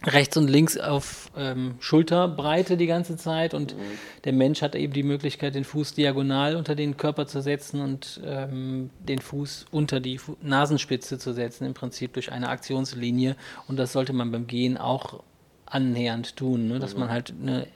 rechts 0.04 0.38
und 0.38 0.48
links 0.48 0.78
auf 0.78 1.32
ähm, 1.38 1.76
Schulterbreite 1.80 2.78
die 2.78 2.86
ganze 2.86 3.18
Zeit 3.18 3.54
und 3.54 3.76
der 4.24 4.34
Mensch 4.34 4.62
hat 4.62 4.76
eben 4.76 4.94
die 4.94 5.04
Möglichkeit, 5.04 5.56
den 5.56 5.64
Fuß 5.64 5.94
diagonal 5.94 6.56
unter 6.56 6.76
den 6.76 6.98
Körper 6.98 7.28
zu 7.28 7.42
setzen 7.42 7.82
und 7.82 8.22
ähm, 8.26 8.90
den 9.00 9.20
Fuß 9.20 9.66
unter 9.72 10.00
die 10.00 10.18
Fu 10.18 10.36
Nasenspitze 10.42 11.18
zu 11.18 11.34
setzen, 11.34 11.66
im 11.66 11.74
Prinzip 11.74 12.14
durch 12.14 12.32
eine 12.32 12.50
Aktionslinie. 12.50 13.36
Und 13.68 13.78
das 13.78 13.94
sollte 13.94 14.14
man 14.14 14.32
beim 14.32 14.48
Gehen 14.48 14.78
auch 14.78 15.24
annähernd 15.66 16.36
tun, 16.36 16.68
ne? 16.68 16.80
dass 16.80 16.96
man 16.96 17.10
halt 17.10 17.34
eine 17.42 17.68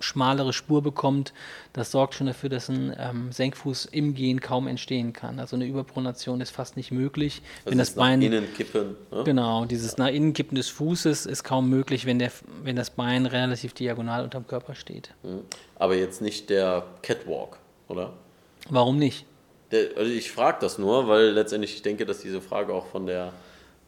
schmalere 0.00 0.52
Spur 0.52 0.82
bekommt, 0.82 1.32
das 1.72 1.90
sorgt 1.90 2.14
schon 2.14 2.26
dafür, 2.28 2.48
dass 2.48 2.68
ein 2.68 2.94
ähm, 2.98 3.32
Senkfuß 3.32 3.86
im 3.86 4.14
Gehen 4.14 4.40
kaum 4.40 4.66
entstehen 4.68 5.12
kann. 5.12 5.38
Also 5.40 5.56
eine 5.56 5.66
Überpronation 5.66 6.40
ist 6.40 6.50
fast 6.50 6.76
nicht 6.76 6.90
möglich, 6.92 7.42
wenn 7.64 7.78
das 7.78 7.90
ist 7.90 7.96
nach 7.96 8.04
Bein 8.04 8.22
innen 8.22 8.52
kippen. 8.54 8.96
Ne? 9.10 9.24
genau 9.24 9.64
dieses 9.64 9.96
nach 9.96 10.08
innen 10.08 10.32
kippen 10.32 10.54
des 10.56 10.68
Fußes 10.68 11.26
ist 11.26 11.42
kaum 11.44 11.68
möglich, 11.68 12.06
wenn 12.06 12.18
der 12.18 12.30
wenn 12.62 12.76
das 12.76 12.90
Bein 12.90 13.26
relativ 13.26 13.72
diagonal 13.74 14.24
unterm 14.24 14.46
Körper 14.46 14.74
steht. 14.74 15.14
Mhm. 15.22 15.40
Aber 15.76 15.94
jetzt 15.96 16.22
nicht 16.22 16.50
der 16.50 16.84
Catwalk, 17.02 17.58
oder? 17.88 18.12
Warum 18.70 18.98
nicht? 18.98 19.24
Der, 19.70 19.88
also 19.96 20.10
ich 20.10 20.30
frage 20.30 20.58
das 20.60 20.78
nur, 20.78 21.08
weil 21.08 21.30
letztendlich 21.30 21.74
ich 21.74 21.82
denke, 21.82 22.06
dass 22.06 22.20
diese 22.20 22.40
Frage 22.40 22.72
auch 22.72 22.86
von 22.86 23.06
der, 23.06 23.32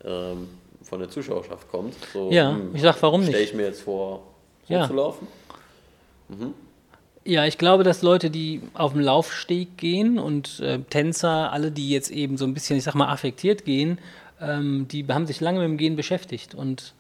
ähm, 0.04 0.48
von 0.82 1.00
der 1.00 1.08
Zuschauerschaft 1.08 1.68
kommt. 1.70 1.94
So, 2.12 2.30
Ja, 2.30 2.50
hm, 2.50 2.74
ich 2.74 2.82
sag, 2.82 3.00
warum 3.02 3.22
Stelle 3.22 3.38
nicht? 3.38 3.50
ich 3.50 3.56
mir 3.56 3.64
jetzt 3.66 3.82
vor, 3.82 4.22
so 4.66 4.74
Ja. 4.74 4.86
zu 4.86 4.94
laufen? 4.94 5.26
Ja, 7.24 7.44
ich 7.44 7.58
glaube, 7.58 7.84
dass 7.84 8.02
Leute, 8.02 8.30
die 8.30 8.62
auf 8.74 8.92
dem 8.92 9.00
Laufsteg 9.02 9.76
gehen 9.76 10.18
und 10.18 10.60
äh, 10.60 10.78
Tänzer, 10.88 11.52
alle, 11.52 11.70
die 11.70 11.90
jetzt 11.90 12.10
eben 12.10 12.36
so 12.38 12.44
ein 12.46 12.54
bisschen, 12.54 12.76
ich 12.78 12.84
sag 12.84 12.94
mal, 12.94 13.08
affektiert 13.08 13.64
gehen, 13.64 13.98
ähm, 14.40 14.86
die 14.88 15.06
haben 15.08 15.26
sich 15.26 15.40
lange 15.40 15.58
mit 15.60 15.68
dem 15.68 15.76
Gehen 15.76 15.96
beschäftigt 15.96 16.54
und 16.54 16.94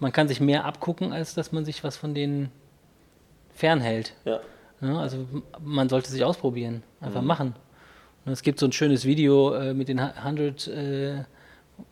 man 0.00 0.12
kann 0.12 0.28
sich 0.28 0.38
mehr 0.40 0.66
abgucken, 0.66 1.12
als 1.12 1.34
dass 1.34 1.50
man 1.50 1.64
sich 1.64 1.82
was 1.82 1.96
von 1.96 2.14
denen 2.14 2.50
fernhält. 3.54 4.12
Ja. 4.24 4.40
Ja, 4.82 4.98
also 5.00 5.16
m- 5.32 5.42
man 5.62 5.88
sollte 5.88 6.10
sich 6.10 6.22
ausprobieren, 6.22 6.82
einfach 7.00 7.22
machen. 7.22 7.54
Und 8.26 8.32
es 8.32 8.42
gibt 8.42 8.58
so 8.60 8.66
ein 8.66 8.72
schönes 8.72 9.04
Video 9.06 9.54
äh, 9.54 9.72
mit 9.72 9.88
den 9.88 9.98
100 9.98 10.68
äh, 10.68 11.24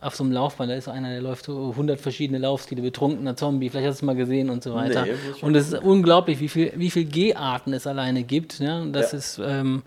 auf 0.01 0.15
so 0.17 0.25
einem 0.25 0.33
Laufband, 0.33 0.71
da 0.71 0.75
ist 0.77 0.85
so 0.85 0.91
einer, 0.91 1.11
der 1.11 1.21
läuft 1.21 1.45
so 1.47 1.71
100 1.71 2.01
verschiedene 2.01 2.39
Laufstile, 2.39 2.83
betrunkener 2.83 3.37
Zombie, 3.37 3.69
vielleicht 3.71 3.87
hast 3.89 3.97
du 4.01 4.05
es 4.05 4.07
mal 4.07 4.15
gesehen 4.17 4.51
und 4.51 4.63
so 4.63 4.75
weiter. 4.75 5.05
Nee, 5.05 5.13
und 5.43 5.55
es 5.55 5.69
ist 5.73 5.83
unglaublich, 5.83 6.41
wie 6.41 6.49
viel, 6.49 6.73
wie 6.77 6.91
viel 6.91 7.05
G-Arten 7.05 7.73
es 7.73 7.87
alleine 7.87 8.23
gibt. 8.23 8.61
Und 8.61 8.93
das 8.93 9.13
Ja. 9.13 9.19
ist, 9.19 9.41
ähm, 9.45 9.83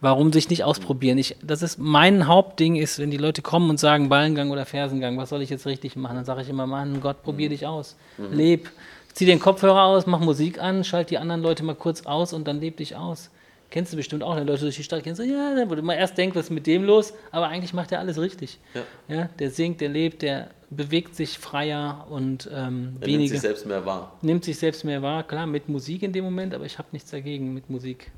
warum 0.00 0.32
sich 0.32 0.48
nicht 0.50 0.64
ausprobieren? 0.64 1.18
Ich, 1.18 1.36
das 1.42 1.62
ist 1.62 1.78
mein 1.78 2.26
Hauptding 2.26 2.76
ist, 2.76 2.98
wenn 2.98 3.10
die 3.10 3.16
Leute 3.18 3.42
kommen 3.42 3.68
und 3.70 3.78
sagen 3.78 4.08
Ballengang 4.08 4.50
oder 4.50 4.64
Fersengang, 4.66 5.16
was 5.18 5.28
soll 5.30 5.42
ich 5.42 5.50
jetzt 5.50 5.66
richtig 5.66 5.96
machen? 5.96 6.16
Dann 6.16 6.24
sage 6.24 6.42
ich 6.42 6.48
immer, 6.48 6.66
Mann, 6.66 7.00
Gott, 7.00 7.22
probier 7.22 7.48
dich 7.48 7.66
aus. 7.66 7.96
Leb. 8.30 8.70
Zieh 9.14 9.26
den 9.26 9.40
Kopfhörer 9.40 9.82
aus, 9.84 10.06
mach 10.06 10.20
Musik 10.20 10.62
an, 10.62 10.84
schalt 10.84 11.10
die 11.10 11.18
anderen 11.18 11.42
Leute 11.42 11.62
mal 11.62 11.74
kurz 11.74 12.06
aus 12.06 12.32
und 12.32 12.48
dann 12.48 12.60
leb 12.60 12.78
dich 12.78 12.96
aus. 12.96 13.30
Kennst 13.72 13.90
du 13.92 13.96
bestimmt 13.96 14.22
auch, 14.22 14.36
wenn 14.36 14.46
Leute 14.46 14.60
durch 14.60 14.76
die 14.76 14.82
Stadt 14.84 15.02
gehen, 15.02 15.14
so, 15.14 15.22
ja, 15.22 15.64
wo 15.66 15.74
du 15.74 15.80
mal 15.82 15.94
erst 15.94 16.18
denkst, 16.18 16.36
was 16.36 16.44
ist 16.44 16.50
mit 16.50 16.66
dem 16.66 16.84
los, 16.84 17.14
aber 17.30 17.48
eigentlich 17.48 17.72
macht 17.72 17.90
er 17.90 18.00
alles 18.00 18.20
richtig. 18.20 18.58
Ja. 18.74 18.82
Ja, 19.16 19.24
der 19.38 19.50
singt, 19.50 19.80
der 19.80 19.88
lebt, 19.88 20.20
der 20.20 20.50
bewegt 20.68 21.16
sich 21.16 21.38
freier 21.38 22.06
und 22.10 22.46
ähm, 22.52 22.52
Er 22.52 22.66
nimmt 22.66 23.06
weniger 23.06 23.30
sich 23.32 23.40
selbst 23.40 23.64
mehr 23.66 23.84
wahr. 23.86 24.12
nimmt 24.20 24.44
sich 24.44 24.58
selbst 24.58 24.84
mehr 24.84 25.00
wahr, 25.00 25.22
klar, 25.26 25.46
mit 25.46 25.70
Musik 25.70 26.02
in 26.02 26.12
dem 26.12 26.22
Moment, 26.24 26.52
aber 26.54 26.66
ich 26.66 26.76
habe 26.76 26.88
nichts 26.92 27.10
dagegen, 27.10 27.54
mit 27.54 27.70
Musik 27.70 28.10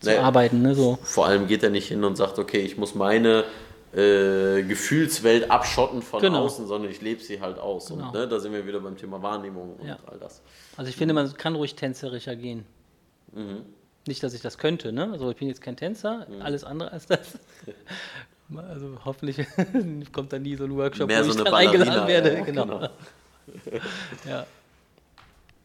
zu 0.00 0.08
Naja, 0.08 0.22
arbeiten. 0.22 0.62
Ne, 0.62 0.74
so. 0.74 0.98
Vor 1.02 1.26
allem 1.26 1.46
geht 1.46 1.62
er 1.62 1.68
nicht 1.68 1.88
hin 1.88 2.02
und 2.02 2.16
sagt, 2.16 2.38
okay, 2.38 2.60
ich 2.60 2.78
muss 2.78 2.94
meine 2.94 3.44
äh, 3.92 4.62
Gefühlswelt 4.62 5.50
abschotten 5.50 6.00
von 6.00 6.22
Genau. 6.22 6.44
außen, 6.44 6.66
sondern 6.66 6.90
ich 6.90 7.02
lebe 7.02 7.20
sie 7.22 7.38
halt 7.42 7.58
aus. 7.58 7.88
Genau. 7.88 8.06
Und 8.06 8.14
ne, 8.14 8.26
da 8.26 8.40
sind 8.40 8.54
wir 8.54 8.66
wieder 8.66 8.80
beim 8.80 8.96
Thema 8.96 9.20
Wahrnehmung 9.22 9.74
und 9.78 9.86
Ja. 9.86 9.98
all 10.06 10.18
das. 10.18 10.40
Also 10.78 10.88
ich 10.88 10.96
finde, 10.96 11.12
man 11.12 11.30
kann 11.34 11.54
ruhig 11.54 11.74
tänzerischer 11.74 12.34
gehen. 12.34 12.64
Mhm. 13.34 13.62
Nicht, 14.06 14.22
dass 14.22 14.32
ich 14.34 14.40
das 14.40 14.56
könnte, 14.58 14.92
ne? 14.92 15.10
Also 15.12 15.30
ich 15.30 15.36
bin 15.36 15.48
jetzt 15.48 15.60
kein 15.60 15.76
Tänzer, 15.76 16.26
Mhm. 16.28 16.42
alles 16.42 16.64
andere 16.64 16.92
als 16.92 17.06
das. 17.06 17.20
Also 18.56 18.98
hoffentlich 19.04 19.46
kommt 20.12 20.32
da 20.32 20.38
nie 20.40 20.56
so 20.56 20.64
ein 20.64 20.74
Workshop, 20.76 21.06
Mehr 21.06 21.20
wo 21.24 21.30
so 21.30 21.38
ich 21.38 21.44
dann 21.44 21.54
eingeladen 21.54 22.08
werde. 22.08 22.34
ja, 22.34 22.40
genau. 22.44 22.64
genau. 22.66 22.80
ja. 24.28 24.44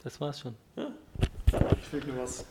Das 0.04 0.22
war's 0.22 0.40
schon. 0.40 0.54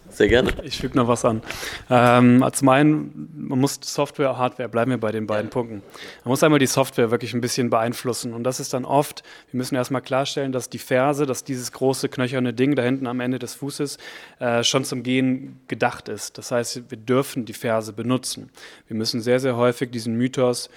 Sehr 0.09 0.29
gerne. 0.29 0.53
Ich 0.63 0.79
füge 0.79 0.97
noch 0.97 1.09
was 1.09 1.25
an. 1.25 1.43
Ähm, 1.91 2.45
zum 2.53 2.69
einen, 2.69 3.31
man 3.37 3.61
muss 3.61 3.79
Software, 3.83 4.39
Hardware, 4.39 4.69
bleiben 4.69 4.91
wir 4.91 4.99
bei 4.99 5.13
den 5.13 5.27
beiden 5.27 5.51
Punkten. 5.51 5.83
Man 6.25 6.31
muss 6.31 6.43
einmal 6.43 6.59
die 6.59 6.67
Software 6.67 7.11
wirklich 7.11 7.35
ein 7.35 7.41
bisschen 7.41 7.71
beeinflussen. 7.71 8.33
Und 8.33 8.45
das 8.45 8.61
ist 8.61 8.73
dann 8.73 8.85
oft, 8.85 9.23
wir 9.51 9.59
müssen 9.59 9.75
erstmal 9.75 10.03
klarstellen, 10.03 10.53
dass 10.53 10.69
die 10.69 10.79
Ferse, 10.79 11.27
dass 11.27 11.45
dieses 11.45 11.73
große 11.73 12.09
knöcherne 12.09 12.55
Ding 12.55 12.77
da 12.77 12.83
hinten 12.83 13.07
am 13.07 13.21
Ende 13.21 13.39
des 13.39 13.55
Fußes 13.55 13.99
äh, 14.39 14.63
schon 14.63 14.85
zum 14.85 15.03
Gehen 15.03 15.61
gedacht 15.69 16.09
ist. 16.09 16.39
Das 16.39 16.51
heißt, 16.51 16.91
wir 16.91 16.99
dürfen 16.99 17.45
die 17.45 17.53
Ferse 17.53 17.93
benutzen. 17.93 18.51
Wir 18.87 18.97
müssen 18.97 19.21
sehr, 19.21 19.41
sehr 19.41 19.57
häufig 19.57 19.91
diesen 19.91 20.17
Mythos 20.17 20.71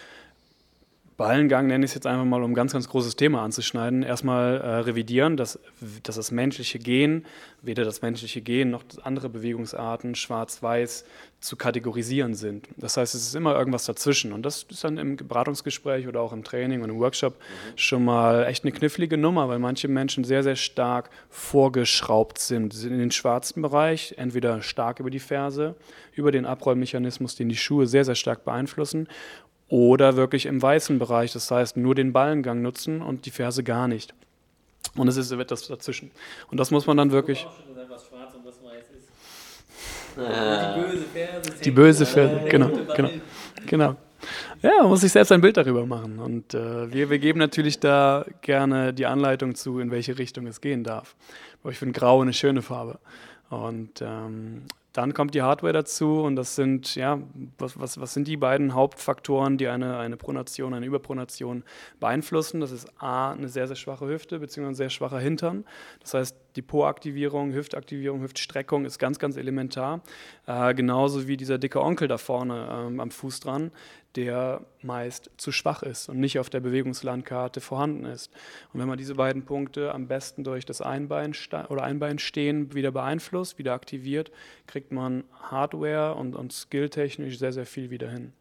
Ballengang 1.17 1.65
nenne 1.65 1.83
ich 1.83 1.89
es 1.89 1.95
jetzt 1.95 2.05
einfach 2.05 2.25
mal, 2.25 2.43
um 2.43 2.51
ein 2.51 2.53
ganz, 2.53 2.73
ganz 2.73 2.87
großes 2.87 3.15
Thema 3.15 3.41
anzuschneiden. 3.41 4.03
Erstmal 4.03 4.61
äh, 4.61 4.67
revidieren, 4.81 5.35
dass, 5.35 5.59
dass 6.03 6.15
das 6.15 6.29
menschliche 6.29 6.77
Gehen, 6.77 7.25
weder 7.63 7.83
das 7.83 8.03
menschliche 8.03 8.41
Gehen 8.41 8.69
noch 8.69 8.83
andere 9.01 9.27
Bewegungsarten, 9.27 10.13
schwarz-weiß, 10.13 11.05
zu 11.39 11.55
kategorisieren 11.55 12.35
sind. 12.35 12.67
Das 12.77 12.97
heißt, 12.97 13.15
es 13.15 13.27
ist 13.27 13.35
immer 13.35 13.55
irgendwas 13.55 13.85
dazwischen. 13.85 14.31
Und 14.31 14.43
das 14.43 14.63
ist 14.69 14.83
dann 14.83 14.97
im 14.97 15.17
Beratungsgespräch 15.17 16.07
oder 16.07 16.21
auch 16.21 16.33
im 16.33 16.43
Training 16.43 16.81
und 16.81 16.89
im 16.89 16.99
Workshop 16.99 17.35
schon 17.75 18.05
mal 18.05 18.45
echt 18.45 18.63
eine 18.63 18.71
knifflige 18.71 19.17
Nummer, 19.17 19.49
weil 19.49 19.59
manche 19.59 19.87
Menschen 19.87 20.23
sehr, 20.23 20.43
sehr 20.43 20.55
stark 20.55 21.09
vorgeschraubt 21.29 22.37
sind. 22.37 22.73
Sie 22.73 22.81
sind 22.81 22.93
in 22.93 22.99
den 22.99 23.11
schwarzen 23.11 23.61
Bereich, 23.63 24.13
entweder 24.17 24.61
stark 24.61 24.99
über 24.99 25.09
die 25.09 25.19
Ferse, 25.19 25.75
über 26.13 26.31
den 26.31 26.45
Abrollmechanismus, 26.45 27.35
den 27.35 27.49
die 27.49 27.55
Schuhe 27.55 27.87
sehr, 27.87 28.05
sehr 28.05 28.15
stark 28.15 28.43
beeinflussen, 28.43 29.07
oder 29.69 30.15
wirklich 30.15 30.45
im 30.45 30.61
weißen 30.61 30.99
Bereich, 30.99 31.33
das 31.33 31.51
heißt 31.51 31.77
nur 31.77 31.95
den 31.95 32.13
Ballengang 32.13 32.61
nutzen 32.61 33.01
und 33.01 33.25
die 33.25 33.31
Ferse 33.31 33.63
gar 33.63 33.87
nicht. 33.87 34.13
Und 34.95 35.07
es 35.07 35.17
ist 35.17 35.31
etwas 35.31 35.67
dazwischen. 35.67 36.11
Und 36.49 36.59
das 36.59 36.71
muss 36.71 36.87
man 36.87 36.97
dann 36.97 37.11
wirklich. 37.11 37.45
Die 41.63 41.71
böse 41.71 42.05
Ferse, 42.05 42.49
genau, 42.49 42.71
genau, 42.95 43.09
genau. 43.67 43.95
Ja, 44.63 44.71
man 44.79 44.89
muss 44.89 45.01
sich 45.01 45.11
selbst 45.11 45.31
ein 45.31 45.41
Bild 45.41 45.57
darüber 45.57 45.85
machen. 45.85 46.17
Und 46.17 46.55
äh, 46.55 46.91
wir, 46.91 47.09
wir 47.11 47.19
geben 47.19 47.37
natürlich 47.37 47.79
da 47.79 48.25
gerne 48.41 48.93
die 48.93 49.05
Anleitung 49.05 49.53
zu, 49.53 49.79
in 49.79 49.91
welche 49.91 50.17
Richtung 50.17 50.47
es 50.47 50.59
gehen 50.61 50.83
darf. 50.83 51.15
Aber 51.61 51.71
ich 51.71 51.77
finde 51.77 51.99
Grau 51.99 52.21
eine 52.21 52.33
schöne 52.33 52.63
Farbe. 52.63 52.97
Und 53.49 54.01
ähm, 54.01 54.63
dann 54.97 55.13
kommt 55.13 55.35
die 55.35 55.43
Hardware 55.43 55.73
dazu 55.73 56.21
und 56.21 56.35
das 56.35 56.55
sind, 56.55 56.95
ja, 56.95 57.21
was, 57.59 57.79
was, 57.79 58.01
was 58.01 58.15
sind 58.15 58.27
die 58.27 58.35
beiden 58.35 58.73
Hauptfaktoren, 58.73 59.59
die 59.59 59.67
eine, 59.67 59.99
eine 59.99 60.17
Pronation, 60.17 60.73
eine 60.73 60.87
Überpronation 60.87 61.63
beeinflussen? 61.99 62.61
Das 62.61 62.71
ist 62.71 62.91
A, 62.99 63.31
eine 63.31 63.47
sehr, 63.47 63.67
sehr 63.67 63.75
schwache 63.75 64.07
Hüfte 64.07 64.39
bzw. 64.39 64.69
ein 64.69 64.73
sehr 64.73 64.89
schwacher 64.89 65.19
Hintern. 65.19 65.65
Das 65.99 66.15
heißt, 66.15 66.35
die 66.55 66.63
Po-Aktivierung, 66.63 67.53
Hüftaktivierung, 67.53 68.23
Hüftstreckung 68.23 68.85
ist 68.85 68.97
ganz, 68.97 69.19
ganz 69.19 69.37
elementar. 69.37 70.01
Äh, 70.47 70.73
genauso 70.73 71.27
wie 71.27 71.37
dieser 71.37 71.59
dicke 71.59 71.79
Onkel 71.79 72.07
da 72.07 72.17
vorne 72.17 72.67
ähm, 72.71 72.99
am 72.99 73.11
Fuß 73.11 73.39
dran, 73.41 73.69
der 74.17 74.65
meist 74.81 75.29
zu 75.37 75.51
schwach 75.51 75.83
ist 75.83 76.09
und 76.09 76.19
nicht 76.19 76.39
auf 76.39 76.49
der 76.49 76.59
Bewegungslandkarte 76.59 77.61
vorhanden 77.61 78.03
ist. 78.03 78.33
Und 78.73 78.79
wenn 78.79 78.87
man 78.87 78.97
diese 78.97 79.13
beiden 79.13 79.45
Punkte 79.45 79.93
am 79.93 80.07
besten 80.07 80.43
durch 80.43 80.65
das 80.65 80.81
Einbein 80.81 81.35
oder 81.69 81.83
Einbeinstehen 81.83 82.73
wieder 82.73 82.91
beeinflusst, 82.91 83.59
wieder 83.59 83.73
aktiviert, 83.73 84.31
kriegt 84.65 84.91
man 84.91 85.23
Hardware 85.39 86.15
und, 86.15 86.35
und 86.35 86.51
skilltechnisch 86.51 87.37
sehr, 87.37 87.53
sehr 87.53 87.67
viel 87.67 87.91
wieder 87.91 88.09
hin. 88.09 88.33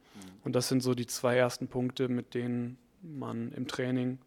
Und 0.44 0.56
das 0.56 0.68
sind 0.68 0.82
so 0.82 0.94
die 0.94 1.06
zwei 1.06 1.36
ersten 1.36 1.68
Punkte, 1.68 2.08
mit 2.08 2.32
denen 2.32 2.78
man 3.02 3.52
im 3.52 3.68
Training 3.68 4.18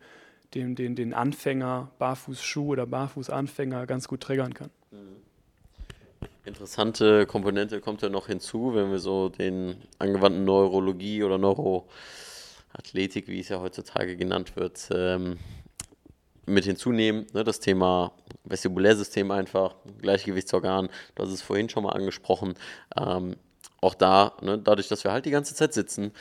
den, 0.54 0.76
den, 0.76 0.96
den 0.96 1.16
Anfänger, 1.16 1.90
Barfußschuh 1.98 2.68
oder 2.68 2.86
Barfußanfänger 2.86 3.88
ganz 3.88 4.08
gut 4.08 4.22
triggern 4.22 4.54
kann. 4.54 4.70
Interessante 6.50 7.28
Komponente 7.28 7.80
kommt 7.80 8.02
ja 8.02 8.10
noch 8.10 8.26
hinzu, 8.26 8.74
wenn 8.74 8.90
wir 8.90 8.98
so 8.98 9.30
den 9.30 9.76
angewandten 10.00 10.46
Neurologie 10.46 11.24
oder 11.24 11.38
Neuroathletik, 11.38 13.28
wie 13.28 13.40
es 13.40 13.50
ja 13.50 13.62
heutzutage 13.62 14.18
genannt 14.18 14.56
wird, 14.56 14.90
ähm, 14.92 15.38
mit 16.48 16.66
hinzunehmen. 16.66 17.28
Ne, 17.34 17.44
das 17.44 17.60
Thema 17.60 18.14
Vestibulärsystem 18.46 19.30
einfach, 19.30 19.76
Gleichgewichtsorgan, 20.02 20.90
hast 21.20 21.30
es 21.30 21.44
vorhin 21.44 21.70
schon 21.70 21.84
mal 21.84 21.92
angesprochen. 21.92 22.56
Ähm, 22.98 23.36
auch 23.80 23.94
da, 23.94 24.36
ne, 24.42 24.58
dadurch, 24.58 24.88
dass 24.88 25.04
wir 25.04 25.12
halt 25.12 25.28
die 25.28 25.32
ganze 25.32 25.54
Zeit 25.54 25.76
sitzen, 25.76 26.14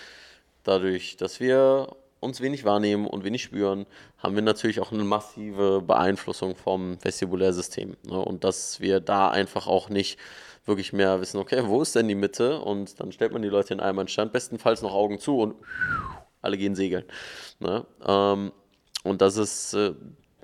dadurch, 0.62 1.16
dass 1.16 1.40
wir 1.40 1.96
uns 2.20 2.40
wenig 2.40 2.64
wahrnehmen 2.64 3.06
und 3.06 3.24
wenig 3.24 3.42
spüren, 3.42 3.86
haben 4.18 4.34
wir 4.34 4.42
natürlich 4.42 4.80
auch 4.80 4.92
eine 4.92 5.04
massive 5.04 5.82
Beeinflussung 5.82 6.56
vom 6.56 7.02
Vestibulärsystem. 7.02 7.96
Ne? 8.04 8.18
Und 8.18 8.44
dass 8.44 8.80
wir 8.80 9.00
da 9.00 9.28
einfach 9.30 9.66
auch 9.66 9.88
nicht 9.88 10.18
wirklich 10.64 10.92
mehr 10.92 11.20
wissen, 11.20 11.38
okay, 11.38 11.62
wo 11.66 11.80
ist 11.80 11.94
denn 11.94 12.08
die 12.08 12.14
Mitte? 12.14 12.60
Und 12.60 13.00
dann 13.00 13.12
stellt 13.12 13.32
man 13.32 13.42
die 13.42 13.48
Leute 13.48 13.74
in 13.74 13.80
einem 13.80 14.08
Stand, 14.08 14.32
bestenfalls 14.32 14.82
noch 14.82 14.92
Augen 14.92 15.18
zu 15.18 15.38
und 15.38 15.54
alle 16.42 16.58
gehen 16.58 16.74
segeln. 16.74 17.04
Ne? 17.60 17.86
Ähm, 18.06 18.52
und 19.04 19.22
das 19.22 19.36
ist 19.36 19.74
äh, 19.74 19.94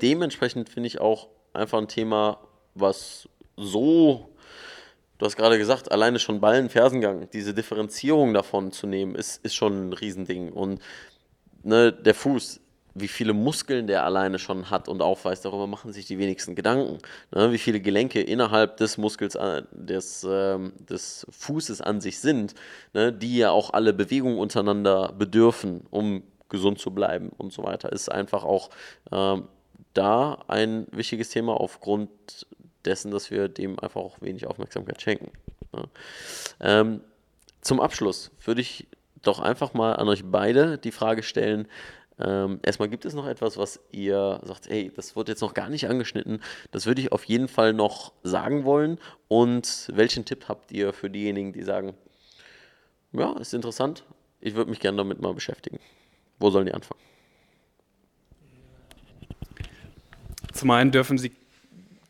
dementsprechend, 0.01 0.69
finde 0.69 0.87
ich, 0.87 1.01
auch 1.01 1.29
einfach 1.53 1.79
ein 1.79 1.89
Thema, 1.89 2.39
was 2.75 3.29
so 3.57 4.35
Du 5.19 5.27
hast 5.27 5.37
gerade 5.37 5.59
gesagt, 5.59 5.93
alleine 5.93 6.19
schon 6.19 6.41
Ballen-Fersengang, 6.41 7.31
diese 7.33 7.55
Differenzierung 7.55 8.35
davon 8.35 8.73
zu 8.73 8.89
nehmen, 8.89 9.15
ist, 9.15 9.45
ist 9.45 9.55
schon 9.55 9.89
ein 9.89 9.93
Riesending. 9.93 10.53
Und 10.53 10.81
ne, 11.65 11.93
der 11.93 12.15
Fuß, 12.15 12.61
wie 12.95 13.09
viele 13.09 13.33
Muskeln 13.33 13.87
der 13.89 14.05
alleine 14.05 14.39
schon 14.39 14.71
hat 14.71 14.89
und 14.89 15.03
aufweist, 15.03 15.45
darüber 15.45 15.67
machen 15.67 15.93
sich 15.93 16.07
die 16.07 16.19
wenigsten 16.19 16.55
Gedanken. 16.55 16.99
Ne, 17.35 17.51
wie 17.51 17.59
viele 17.59 17.81
Gelenke 17.81 18.21
innerhalb 18.21 18.77
des 18.77 18.99
Muskels, 18.99 19.35
äh, 19.35 19.63
des, 19.73 20.25
ähm, 20.29 20.73
des 20.79 21.27
Fußes 21.31 21.81
an 21.81 22.01
sich 22.01 22.21
sind, 22.21 22.55
ne, 22.93 23.13
die 23.13 23.39
ja 23.39 23.51
auch 23.51 23.73
alle 23.73 23.93
Bewegungen 23.93 24.39
untereinander 24.39 25.13
bedürfen, 25.13 25.87
um 25.91 26.23
gesund 26.49 26.79
zu 26.79 26.93
bleiben 26.93 27.31
und 27.37 27.53
so 27.53 27.65
weiter, 27.65 27.91
ist 27.91 28.13
einfach 28.13 28.45
auch 28.45 28.71
ähm, 29.11 29.49
da 29.93 30.45
ein 30.47 30.87
wichtiges 30.93 31.31
Thema 31.31 31.61
aufgrund 31.61 32.11
dessen, 32.85 33.11
dass 33.11 33.31
wir 33.31 33.49
dem 33.49 33.79
einfach 33.81 34.01
auch 34.01 34.21
wenig 34.21 34.47
Aufmerksamkeit 34.47 35.01
schenken. 35.01 35.33
Ja. 35.73 35.85
Ähm, 36.61 37.01
zum 37.61 37.81
Abschluss 37.81 38.31
würde 38.45 38.61
ich 38.61 38.87
doch 39.25 39.41
einfach 39.41 39.75
mal 39.75 39.95
an 39.95 40.09
euch 40.09 40.23
beide 40.25 40.79
die 40.79 40.93
Frage 40.93 41.23
stellen. 41.23 41.69
Ähm, 42.19 42.61
erstmal 42.63 42.89
gibt 42.89 43.05
es 43.05 43.15
noch 43.15 43.27
etwas, 43.27 43.57
was 43.57 43.81
ihr 43.91 44.41
sagt, 44.45 44.69
hey, 44.69 44.93
das 44.95 45.17
wird 45.17 45.29
jetzt 45.29 45.41
noch 45.41 45.55
gar 45.55 45.69
nicht 45.69 45.89
angeschnitten. 45.89 46.41
Das 46.71 46.87
würde 46.87 47.01
ich 47.01 47.11
auf 47.11 47.25
jeden 47.25 47.49
Fall 47.49 47.73
noch 47.73 48.13
sagen 48.23 48.65
wollen. 48.65 48.99
Und 49.27 49.91
welchen 49.93 50.25
Tipp 50.25 50.45
habt 50.49 50.71
ihr 50.71 50.93
für 50.93 51.11
diejenigen, 51.11 51.53
die 51.53 51.63
sagen, 51.63 51.95
ja, 53.13 53.33
ist 53.39 53.55
interessant, 53.55 54.05
ich 54.41 54.55
würde 54.55 54.71
mich 54.71 54.81
gerne 54.81 54.99
damit 54.99 55.21
mal 55.21 55.35
beschäftigen. 55.35 55.79
Wo 56.39 56.51
sollen 56.51 56.67
die 56.67 56.75
anfangen? 56.75 57.01
Zum 60.53 60.71
einen 60.71 60.93
dürfen 60.93 61.19
sie 61.19 61.33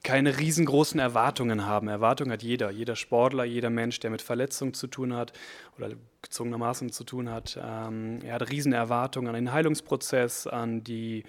keine 0.04 0.38
riesengroßen 0.38 1.00
Erwartungen 1.00 1.66
haben. 1.66 1.88
Erwartungen 1.88 2.30
hat 2.30 2.42
jeder, 2.42 2.70
jeder 2.70 2.94
Sportler, 2.94 3.44
jeder 3.44 3.70
Mensch, 3.70 3.98
der 4.00 4.10
mit 4.10 4.22
Verletzungen 4.22 4.74
zu 4.74 4.86
tun 4.86 5.14
hat 5.14 5.32
oder 5.76 5.90
gezwungenermaßen 6.22 6.92
zu 6.92 7.04
tun 7.04 7.30
hat. 7.30 7.58
Ähm, 7.60 8.20
er 8.22 8.34
hat 8.34 8.50
riesen 8.50 8.74
Erwartungen 8.74 9.28
an 9.28 9.34
den 9.34 9.52
Heilungsprozess, 9.52 10.46
an 10.46 10.84
die 10.84 11.24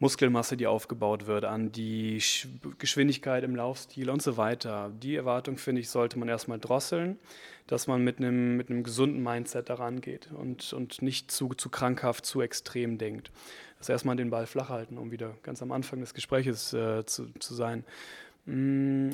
Muskelmasse, 0.00 0.56
die 0.56 0.66
aufgebaut 0.66 1.26
wird, 1.26 1.46
an 1.46 1.72
die 1.72 2.22
Geschwindigkeit 2.78 3.42
im 3.42 3.56
Laufstil 3.56 4.10
und 4.10 4.20
so 4.20 4.36
weiter. 4.36 4.92
Die 5.02 5.16
Erwartung, 5.16 5.56
finde 5.56 5.80
ich, 5.80 5.88
sollte 5.88 6.18
man 6.18 6.28
erstmal 6.28 6.58
drosseln, 6.58 7.18
dass 7.66 7.86
man 7.86 8.04
mit 8.04 8.18
einem, 8.18 8.58
mit 8.58 8.68
gesunden 8.84 9.22
Mindset 9.22 9.70
daran 9.70 10.02
geht 10.02 10.30
und, 10.30 10.74
und 10.74 11.00
nicht 11.00 11.30
zu, 11.30 11.54
zu 11.54 11.70
krankhaft, 11.70 12.26
zu 12.26 12.42
extrem 12.42 12.98
denkt 12.98 13.30
also 13.84 13.92
erstmal 13.92 14.16
den 14.16 14.30
Ball 14.30 14.46
flach 14.46 14.70
halten, 14.70 14.96
um 14.98 15.10
wieder 15.10 15.34
ganz 15.42 15.60
am 15.62 15.72
Anfang 15.72 16.00
des 16.00 16.14
Gespräches 16.14 16.72
äh, 16.72 17.04
zu, 17.04 17.26
zu 17.38 17.54
sein. 17.54 17.84
Mm, 18.46 19.10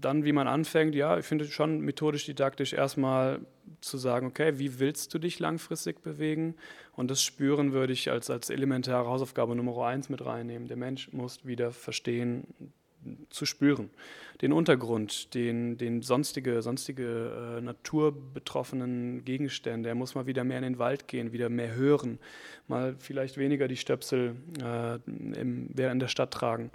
dann, 0.00 0.24
wie 0.24 0.32
man 0.32 0.48
anfängt, 0.48 0.94
ja, 0.94 1.18
ich 1.18 1.26
finde 1.26 1.46
schon 1.46 1.80
methodisch, 1.80 2.24
didaktisch 2.24 2.72
erstmal 2.72 3.40
zu 3.80 3.98
sagen, 3.98 4.26
okay, 4.26 4.58
wie 4.58 4.78
willst 4.78 5.12
du 5.12 5.18
dich 5.18 5.38
langfristig 5.38 6.02
bewegen? 6.02 6.54
Und 6.94 7.10
das 7.10 7.22
Spüren 7.22 7.72
würde 7.72 7.92
ich 7.92 8.10
als, 8.10 8.30
als 8.30 8.50
elementare 8.50 9.08
Hausaufgabe 9.08 9.54
Nummer 9.54 9.86
eins 9.86 10.08
mit 10.08 10.24
reinnehmen. 10.24 10.68
Der 10.68 10.76
Mensch 10.76 11.12
muss 11.12 11.44
wieder 11.44 11.72
verstehen, 11.72 12.46
zu 13.30 13.46
spüren. 13.46 13.90
Den 14.42 14.52
Untergrund, 14.52 15.34
den, 15.34 15.78
den 15.78 16.02
sonstige, 16.02 16.60
sonstige 16.62 17.58
äh, 17.58 17.60
naturbetroffenen 17.60 19.24
Gegenstände. 19.24 19.88
Er 19.88 19.94
muss 19.94 20.14
mal 20.14 20.26
wieder 20.26 20.44
mehr 20.44 20.58
in 20.58 20.64
den 20.64 20.78
Wald 20.78 21.08
gehen, 21.08 21.32
wieder 21.32 21.48
mehr 21.48 21.74
hören, 21.74 22.18
mal 22.68 22.96
vielleicht 22.98 23.38
weniger 23.38 23.68
die 23.68 23.76
Stöpsel 23.76 24.36
äh, 24.62 24.96
im, 25.06 25.70
in 25.74 26.00
der 26.00 26.08
Stadt 26.08 26.32
tragen. 26.32 26.70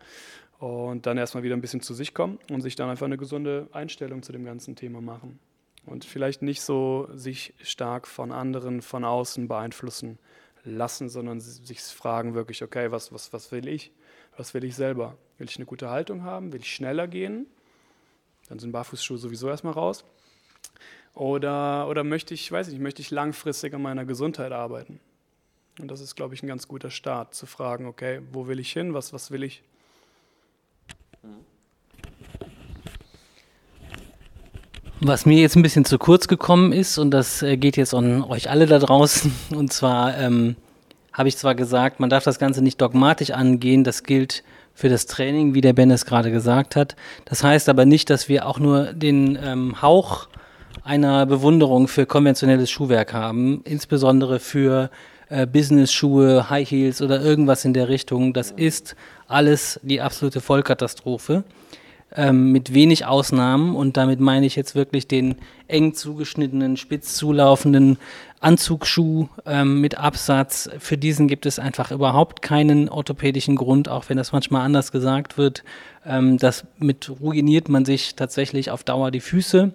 Und 0.59 1.05
dann 1.05 1.17
erstmal 1.17 1.43
wieder 1.43 1.55
ein 1.55 1.61
bisschen 1.61 1.81
zu 1.81 1.93
sich 1.93 2.13
kommen 2.13 2.37
und 2.51 2.61
sich 2.61 2.75
dann 2.75 2.89
einfach 2.89 3.07
eine 3.07 3.17
gesunde 3.17 3.67
Einstellung 3.71 4.21
zu 4.21 4.31
dem 4.31 4.45
ganzen 4.45 4.75
Thema 4.75 5.01
machen. 5.01 5.39
Und 5.85 6.05
vielleicht 6.05 6.43
nicht 6.43 6.61
so 6.61 7.09
sich 7.13 7.53
stark 7.63 8.07
von 8.07 8.31
anderen 8.31 8.81
von 8.81 9.03
außen 9.03 9.47
beeinflussen 9.47 10.19
lassen, 10.63 11.09
sondern 11.09 11.39
sich 11.39 11.81
fragen 11.81 12.33
wirklich, 12.33 12.63
okay, 12.63 12.91
was, 12.91 13.11
was, 13.11 13.33
was 13.33 13.51
will 13.51 13.67
ich? 13.67 13.91
Was 14.37 14.53
will 14.53 14.63
ich 14.63 14.75
selber? 14.75 15.17
Will 15.37 15.49
ich 15.49 15.57
eine 15.57 15.65
gute 15.65 15.89
Haltung 15.89 16.23
haben? 16.23 16.53
Will 16.53 16.61
ich 16.61 16.73
schneller 16.73 17.07
gehen? 17.07 17.47
Dann 18.47 18.59
sind 18.59 18.71
Barfußschuhe 18.71 19.17
sowieso 19.17 19.49
erstmal 19.49 19.73
raus. 19.73 20.03
Oder, 21.13 21.87
oder 21.87 22.03
möchte 22.03 22.33
ich, 22.33 22.51
weiß 22.51 22.69
ich 22.69 22.79
möchte 22.79 23.01
ich 23.01 23.11
langfristig 23.11 23.73
an 23.73 23.81
meiner 23.81 24.05
Gesundheit 24.05 24.51
arbeiten? 24.51 24.99
Und 25.79 25.89
das 25.89 25.99
ist, 25.99 26.15
glaube 26.15 26.35
ich, 26.35 26.43
ein 26.43 26.47
ganz 26.47 26.67
guter 26.67 26.89
Start, 26.89 27.33
zu 27.33 27.45
fragen, 27.45 27.85
okay, 27.85 28.21
wo 28.31 28.47
will 28.47 28.59
ich 28.59 28.71
hin? 28.71 28.93
Was, 28.93 29.13
was 29.13 29.31
will 29.31 29.43
ich? 29.43 29.63
Was 35.03 35.25
mir 35.25 35.41
jetzt 35.41 35.55
ein 35.55 35.63
bisschen 35.63 35.83
zu 35.83 35.97
kurz 35.97 36.27
gekommen 36.27 36.71
ist, 36.71 36.99
und 36.99 37.09
das 37.09 37.41
äh, 37.41 37.57
geht 37.57 37.75
jetzt 37.75 37.95
an 37.95 38.21
euch 38.23 38.51
alle 38.51 38.67
da 38.67 38.77
draußen, 38.77 39.33
und 39.55 39.73
zwar 39.73 40.15
ähm, 40.19 40.55
habe 41.11 41.27
ich 41.27 41.37
zwar 41.37 41.55
gesagt, 41.55 41.99
man 41.99 42.11
darf 42.11 42.23
das 42.23 42.37
Ganze 42.37 42.61
nicht 42.61 42.79
dogmatisch 42.79 43.31
angehen, 43.31 43.83
das 43.83 44.03
gilt 44.03 44.43
für 44.75 44.89
das 44.89 45.07
Training, 45.07 45.55
wie 45.55 45.61
der 45.61 45.73
Ben 45.73 45.89
es 45.89 46.05
gerade 46.05 46.29
gesagt 46.29 46.75
hat. 46.75 46.95
Das 47.25 47.43
heißt 47.43 47.67
aber 47.67 47.85
nicht, 47.85 48.11
dass 48.11 48.29
wir 48.29 48.45
auch 48.45 48.59
nur 48.59 48.93
den 48.93 49.39
ähm, 49.43 49.81
Hauch 49.81 50.27
einer 50.83 51.25
Bewunderung 51.25 51.87
für 51.87 52.05
konventionelles 52.05 52.69
Schuhwerk 52.69 53.11
haben, 53.11 53.61
insbesondere 53.63 54.39
für 54.39 54.91
äh, 55.29 55.47
Business-Schuhe, 55.47 56.51
High 56.51 56.69
Heels 56.69 57.01
oder 57.01 57.19
irgendwas 57.21 57.65
in 57.65 57.73
der 57.73 57.89
Richtung. 57.89 58.33
Das 58.33 58.51
ist 58.51 58.95
alles 59.27 59.79
die 59.81 59.99
absolute 59.99 60.41
Vollkatastrophe 60.41 61.43
ähm, 62.15 62.51
mit 62.51 62.73
wenig 62.73 63.05
Ausnahmen 63.05 63.75
und 63.75 63.97
damit 63.97 64.19
meine 64.19 64.45
ich 64.45 64.55
jetzt 64.55 64.75
wirklich 64.75 65.07
den 65.07 65.35
eng 65.67 65.93
zugeschnittenen, 65.93 66.77
spitz 66.77 67.15
zulaufenden 67.15 67.97
Anzugsschuh 68.41 69.29
ähm, 69.45 69.79
mit 69.79 69.97
Absatz. 69.97 70.69
Für 70.79 70.97
diesen 70.97 71.27
gibt 71.27 71.45
es 71.45 71.59
einfach 71.59 71.91
überhaupt 71.91 72.41
keinen 72.41 72.89
orthopädischen 72.89 73.55
Grund, 73.55 73.87
auch 73.87 74.09
wenn 74.09 74.17
das 74.17 74.31
manchmal 74.31 74.65
anders 74.65 74.91
gesagt 74.91 75.37
wird. 75.37 75.63
Ähm, 76.05 76.37
das 76.37 76.65
mit 76.77 77.09
ruiniert 77.21 77.69
man 77.69 77.85
sich 77.85 78.15
tatsächlich 78.15 78.71
auf 78.71 78.83
Dauer 78.83 79.11
die 79.11 79.21
Füße. 79.21 79.71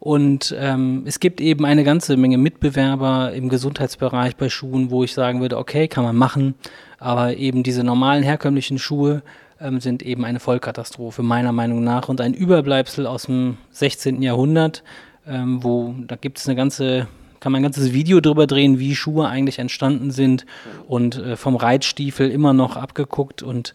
Und 0.00 0.54
ähm, 0.58 1.04
es 1.06 1.18
gibt 1.18 1.40
eben 1.40 1.64
eine 1.64 1.82
ganze 1.82 2.18
Menge 2.18 2.36
Mitbewerber 2.36 3.32
im 3.32 3.48
Gesundheitsbereich 3.48 4.36
bei 4.36 4.50
Schuhen, 4.50 4.90
wo 4.90 5.02
ich 5.02 5.14
sagen 5.14 5.40
würde, 5.40 5.56
okay, 5.56 5.88
kann 5.88 6.04
man 6.04 6.16
machen, 6.16 6.56
aber 6.98 7.36
eben 7.36 7.62
diese 7.62 7.84
normalen 7.84 8.22
herkömmlichen 8.22 8.78
Schuhe 8.78 9.22
ähm, 9.60 9.80
sind 9.80 10.02
eben 10.02 10.24
eine 10.24 10.40
Vollkatastrophe, 10.40 11.22
meiner 11.22 11.52
Meinung 11.52 11.84
nach, 11.84 12.08
und 12.08 12.20
ein 12.20 12.34
Überbleibsel 12.34 13.06
aus 13.06 13.24
dem 13.24 13.58
16. 13.70 14.22
Jahrhundert, 14.22 14.82
ähm, 15.26 15.62
wo 15.62 15.94
da 16.06 16.16
gibt 16.16 16.38
es 16.38 16.48
eine 16.48 16.56
ganze 16.56 17.08
kann 17.40 17.52
man 17.52 17.60
ein 17.60 17.64
ganzes 17.64 17.92
Video 17.92 18.22
drüber 18.22 18.46
drehen, 18.46 18.78
wie 18.78 18.96
Schuhe 18.96 19.28
eigentlich 19.28 19.58
entstanden 19.58 20.10
sind 20.10 20.46
und 20.88 21.16
äh, 21.16 21.36
vom 21.36 21.56
Reitstiefel 21.56 22.30
immer 22.30 22.54
noch 22.54 22.78
abgeguckt 22.78 23.42
und 23.42 23.74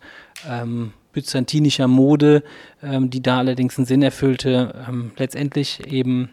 ähm, 0.49 0.91
byzantinischer 1.13 1.87
Mode, 1.87 2.41
ähm, 2.81 3.11
die 3.11 3.21
da 3.21 3.37
allerdings 3.37 3.77
einen 3.77 3.85
Sinn 3.85 4.01
erfüllte, 4.01 4.73
ähm, 4.89 5.11
letztendlich 5.17 5.85
eben 5.85 6.31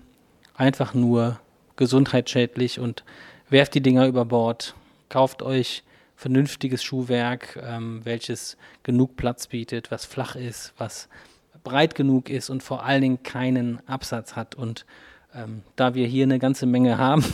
einfach 0.55 0.94
nur 0.94 1.38
gesundheitsschädlich 1.76 2.80
und 2.80 3.05
werft 3.51 3.74
die 3.74 3.82
Dinger 3.82 4.07
über 4.07 4.24
Bord, 4.24 4.74
kauft 5.11 5.42
euch 5.42 5.82
vernünftiges 6.16 6.82
Schuhwerk, 6.82 7.58
ähm, 7.62 8.00
welches 8.04 8.56
genug 8.82 9.16
Platz 9.16 9.46
bietet, 9.46 9.90
was 9.90 10.04
flach 10.04 10.34
ist, 10.34 10.72
was 10.78 11.08
breit 11.62 11.94
genug 11.94 12.30
ist 12.30 12.50
und 12.50 12.62
vor 12.62 12.84
allen 12.84 13.02
Dingen 13.02 13.22
keinen 13.22 13.86
Absatz 13.86 14.36
hat 14.36 14.54
und 14.54 14.86
ähm, 15.34 15.62
da 15.76 15.94
wir 15.94 16.06
hier 16.06 16.24
eine 16.24 16.38
ganze 16.38 16.66
Menge 16.66 16.98
haben, 16.98 17.24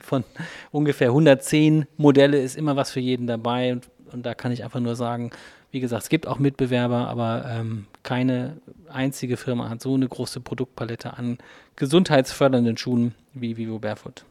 von 0.00 0.24
ungefähr 0.70 1.08
110 1.08 1.86
Modelle 1.96 2.40
ist 2.40 2.56
immer 2.56 2.76
was 2.76 2.90
für 2.90 3.00
jeden 3.00 3.26
dabei. 3.26 3.72
Und, 3.72 3.88
und 4.12 4.24
da 4.24 4.34
kann 4.34 4.52
ich 4.52 4.64
einfach 4.64 4.80
nur 4.80 4.96
sagen, 4.96 5.30
wie 5.70 5.80
gesagt, 5.80 6.04
es 6.04 6.08
gibt 6.08 6.26
auch 6.26 6.38
Mitbewerber, 6.38 7.08
aber 7.08 7.44
ähm, 7.46 7.86
keine 8.02 8.56
einzige 8.88 9.36
Firma 9.36 9.68
hat 9.68 9.82
so 9.82 9.94
eine 9.94 10.08
große 10.08 10.40
Produktpalette 10.40 11.18
an 11.18 11.38
gesundheitsfördernden 11.76 12.78
Schuhen 12.78 13.14
wie 13.34 13.56
Vivo 13.56 13.78
Barefoot. 13.78 14.24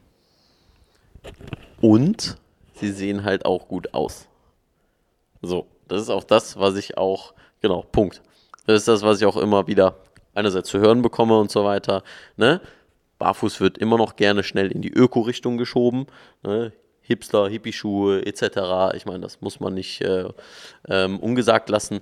Und 1.80 2.36
sie 2.78 2.92
sehen 2.92 3.24
halt 3.24 3.44
auch 3.44 3.68
gut 3.68 3.94
aus. 3.94 4.28
So, 5.42 5.66
das 5.86 6.02
ist 6.02 6.10
auch 6.10 6.24
das, 6.24 6.58
was 6.58 6.76
ich 6.76 6.98
auch, 6.98 7.34
genau, 7.60 7.82
Punkt. 7.82 8.22
Das 8.66 8.76
ist 8.80 8.88
das, 8.88 9.02
was 9.02 9.20
ich 9.20 9.26
auch 9.26 9.36
immer 9.36 9.66
wieder 9.66 9.96
einerseits 10.34 10.68
zu 10.68 10.78
hören 10.78 11.02
bekomme 11.02 11.38
und 11.38 11.50
so 11.50 11.64
weiter. 11.64 12.02
Ne? 12.36 12.60
Barfuß 13.18 13.60
wird 13.60 13.78
immer 13.78 13.96
noch 13.96 14.16
gerne 14.16 14.42
schnell 14.42 14.70
in 14.70 14.82
die 14.82 14.92
Öko-Richtung 14.92 15.56
geschoben. 15.56 16.06
Ne? 16.42 16.72
Hipster, 17.00 17.48
Hippie-Schuhe 17.48 18.26
etc. 18.26 18.94
Ich 18.94 19.06
meine, 19.06 19.20
das 19.20 19.40
muss 19.40 19.60
man 19.60 19.74
nicht 19.74 20.02
äh, 20.02 20.28
ähm, 20.88 21.18
ungesagt 21.18 21.70
lassen. 21.70 22.00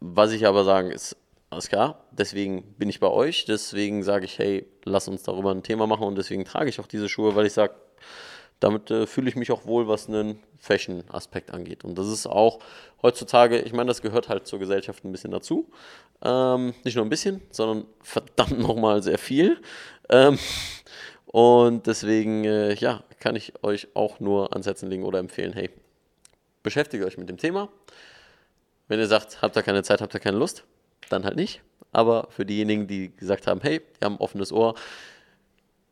Was 0.00 0.32
ich 0.32 0.46
aber 0.46 0.64
sagen 0.64 0.90
ist, 0.90 1.16
alles 1.50 1.68
klar, 1.68 2.04
deswegen 2.10 2.62
bin 2.78 2.88
ich 2.88 3.00
bei 3.00 3.08
euch, 3.08 3.44
deswegen 3.44 4.02
sage 4.02 4.24
ich, 4.24 4.38
hey, 4.38 4.66
lass 4.84 5.08
uns 5.08 5.22
darüber 5.22 5.50
ein 5.50 5.62
Thema 5.62 5.86
machen 5.86 6.06
und 6.06 6.16
deswegen 6.16 6.44
trage 6.44 6.68
ich 6.68 6.80
auch 6.80 6.86
diese 6.86 7.08
Schuhe, 7.08 7.36
weil 7.36 7.46
ich 7.46 7.52
sage, 7.52 7.74
damit 8.60 8.90
äh, 8.90 9.06
fühle 9.06 9.28
ich 9.28 9.36
mich 9.36 9.52
auch 9.52 9.66
wohl, 9.66 9.88
was 9.88 10.08
einen 10.08 10.38
Fashion-Aspekt 10.58 11.52
angeht. 11.52 11.84
Und 11.84 11.96
das 11.98 12.08
ist 12.08 12.26
auch 12.26 12.60
heutzutage, 13.02 13.58
ich 13.58 13.72
meine, 13.72 13.88
das 13.88 14.02
gehört 14.02 14.28
halt 14.28 14.46
zur 14.46 14.58
Gesellschaft 14.58 15.04
ein 15.04 15.12
bisschen 15.12 15.30
dazu. 15.30 15.70
Ähm, 16.22 16.74
nicht 16.84 16.96
nur 16.96 17.04
ein 17.04 17.10
bisschen, 17.10 17.42
sondern 17.50 17.86
verdammt 18.02 18.58
nochmal 18.58 19.02
sehr 19.02 19.18
viel. 19.18 19.60
Ähm, 20.08 20.38
und 21.26 21.86
deswegen, 21.86 22.44
äh, 22.44 22.74
ja, 22.74 23.02
kann 23.18 23.36
ich 23.36 23.52
euch 23.62 23.88
auch 23.94 24.20
nur 24.20 24.52
ans 24.52 24.66
Herzen 24.66 24.88
legen 24.88 25.04
oder 25.04 25.18
empfehlen, 25.18 25.52
hey, 25.52 25.70
beschäftigt 26.62 27.04
euch 27.04 27.18
mit 27.18 27.28
dem 27.28 27.38
Thema. 27.38 27.68
Wenn 28.88 29.00
ihr 29.00 29.06
sagt, 29.06 29.42
habt 29.42 29.56
ihr 29.56 29.62
keine 29.62 29.82
Zeit, 29.82 30.00
habt 30.00 30.14
ihr 30.14 30.20
keine 30.20 30.38
Lust, 30.38 30.64
dann 31.08 31.24
halt 31.24 31.36
nicht. 31.36 31.62
Aber 31.92 32.28
für 32.30 32.46
diejenigen, 32.46 32.86
die 32.86 33.14
gesagt 33.16 33.46
haben, 33.46 33.60
hey, 33.62 33.80
die 33.80 34.04
haben 34.04 34.14
ein 34.14 34.20
offenes 34.20 34.52
Ohr, 34.52 34.74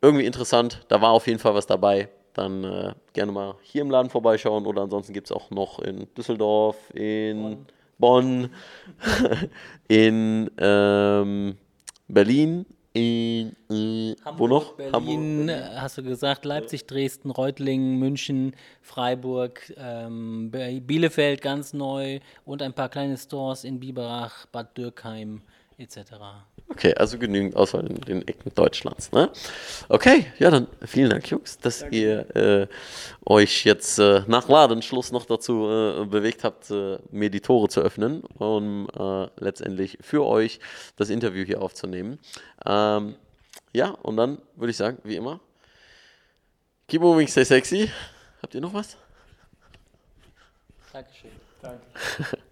irgendwie 0.01 0.27
interessant, 0.27 0.85
da 0.89 1.01
war 1.01 1.11
auf 1.11 1.27
jeden 1.27 1.39
Fall 1.39 1.55
was 1.55 1.67
dabei, 1.67 2.09
dann 2.35 2.65
äh, 2.65 2.95
gerne 3.13 3.33
mal 3.33 3.55
hier 3.63 3.83
im 3.83 3.91
Laden 3.91 4.11
vorbeischauen 4.11 4.67
oder 4.67 4.83
ansonsten 4.83 5.13
gibt 5.13 5.29
es 5.29 5.33
auch 5.33 5.51
noch 5.51 5.79
in 5.79 6.07
Düsseldorf, 6.17 6.77
in 6.95 7.67
Bonn, 7.99 8.51
Bonn 8.51 8.51
in 9.89 10.51
ähm, 10.59 11.57
Berlin, 12.09 12.67
in, 12.95 13.57
äh, 13.71 14.17
Hamburg, 14.25 14.39
wo 14.39 14.49
noch? 14.49 14.73
Berlin, 14.75 14.93
Hamburg. 14.93 15.49
äh, 15.49 15.77
hast 15.77 15.99
du 15.99 16.03
gesagt, 16.03 16.45
Leipzig, 16.45 16.87
Dresden, 16.87 17.31
Reutlingen, 17.31 17.99
München, 17.99 18.55
Freiburg, 18.83 19.73
ähm, 19.79 20.51
Bielefeld 20.51 21.41
ganz 21.41 21.73
neu 21.73 22.21
und 22.45 22.61
ein 22.61 22.75
paar 22.75 22.89
kleine 22.89 23.17
Stores 23.17 23.65
in 23.65 23.81
Biberach, 23.81 24.47
Bad 24.47 24.77
Dürkheim 24.77 25.43
etc. 25.79 25.97
Okay, 26.73 26.95
also 26.95 27.19
genügend 27.19 27.55
Auswahl 27.55 27.87
in 27.87 28.01
den 28.01 28.27
Ecken 28.27 28.51
Deutschlands. 28.55 29.13
Ne? 29.13 29.31
Okay, 29.91 30.33
ja, 30.39 30.51
dann 30.51 30.69
vielen 30.87 31.11
Dank, 31.11 31.29
Jungs, 31.29 31.59
dass 31.59 31.85
ihr 31.91 32.35
äh, 32.35 32.67
euch 33.27 33.67
jetzt 33.67 33.99
äh, 33.99 34.23
nach 34.27 34.49
Ladenschluss 34.49 35.13
noch 35.13 35.27
dazu 35.27 35.69
äh, 35.69 36.07
bewegt 36.07 36.45
habt, 36.45 36.71
äh, 36.71 36.99
mir 37.11 37.29
die 37.29 37.43
Tore 37.43 37.69
zu 37.69 37.83
öffnen, 37.83 38.23
um 38.39 38.89
äh, 38.99 39.27
letztendlich 39.37 39.99
für 40.01 40.25
euch 40.25 40.61
das 40.97 41.11
Interview 41.11 41.45
hier 41.45 41.61
aufzunehmen. 41.61 42.19
Ähm, 42.65 43.17
ja, 43.75 43.91
und 43.91 44.17
dann 44.17 44.39
würde 44.57 44.71
ich 44.71 44.79
sagen, 44.79 44.97
wie 45.05 45.17
immer, 45.17 45.41
keep 46.89 47.03
moving, 47.03 47.29
stay 47.29 47.45
sexy. 47.45 47.91
Habt 48.41 48.55
ihr 48.55 48.63
noch 48.63 48.73
was? 48.73 48.97
Dankeschön. 50.91 51.33
Schuh. 51.61 52.25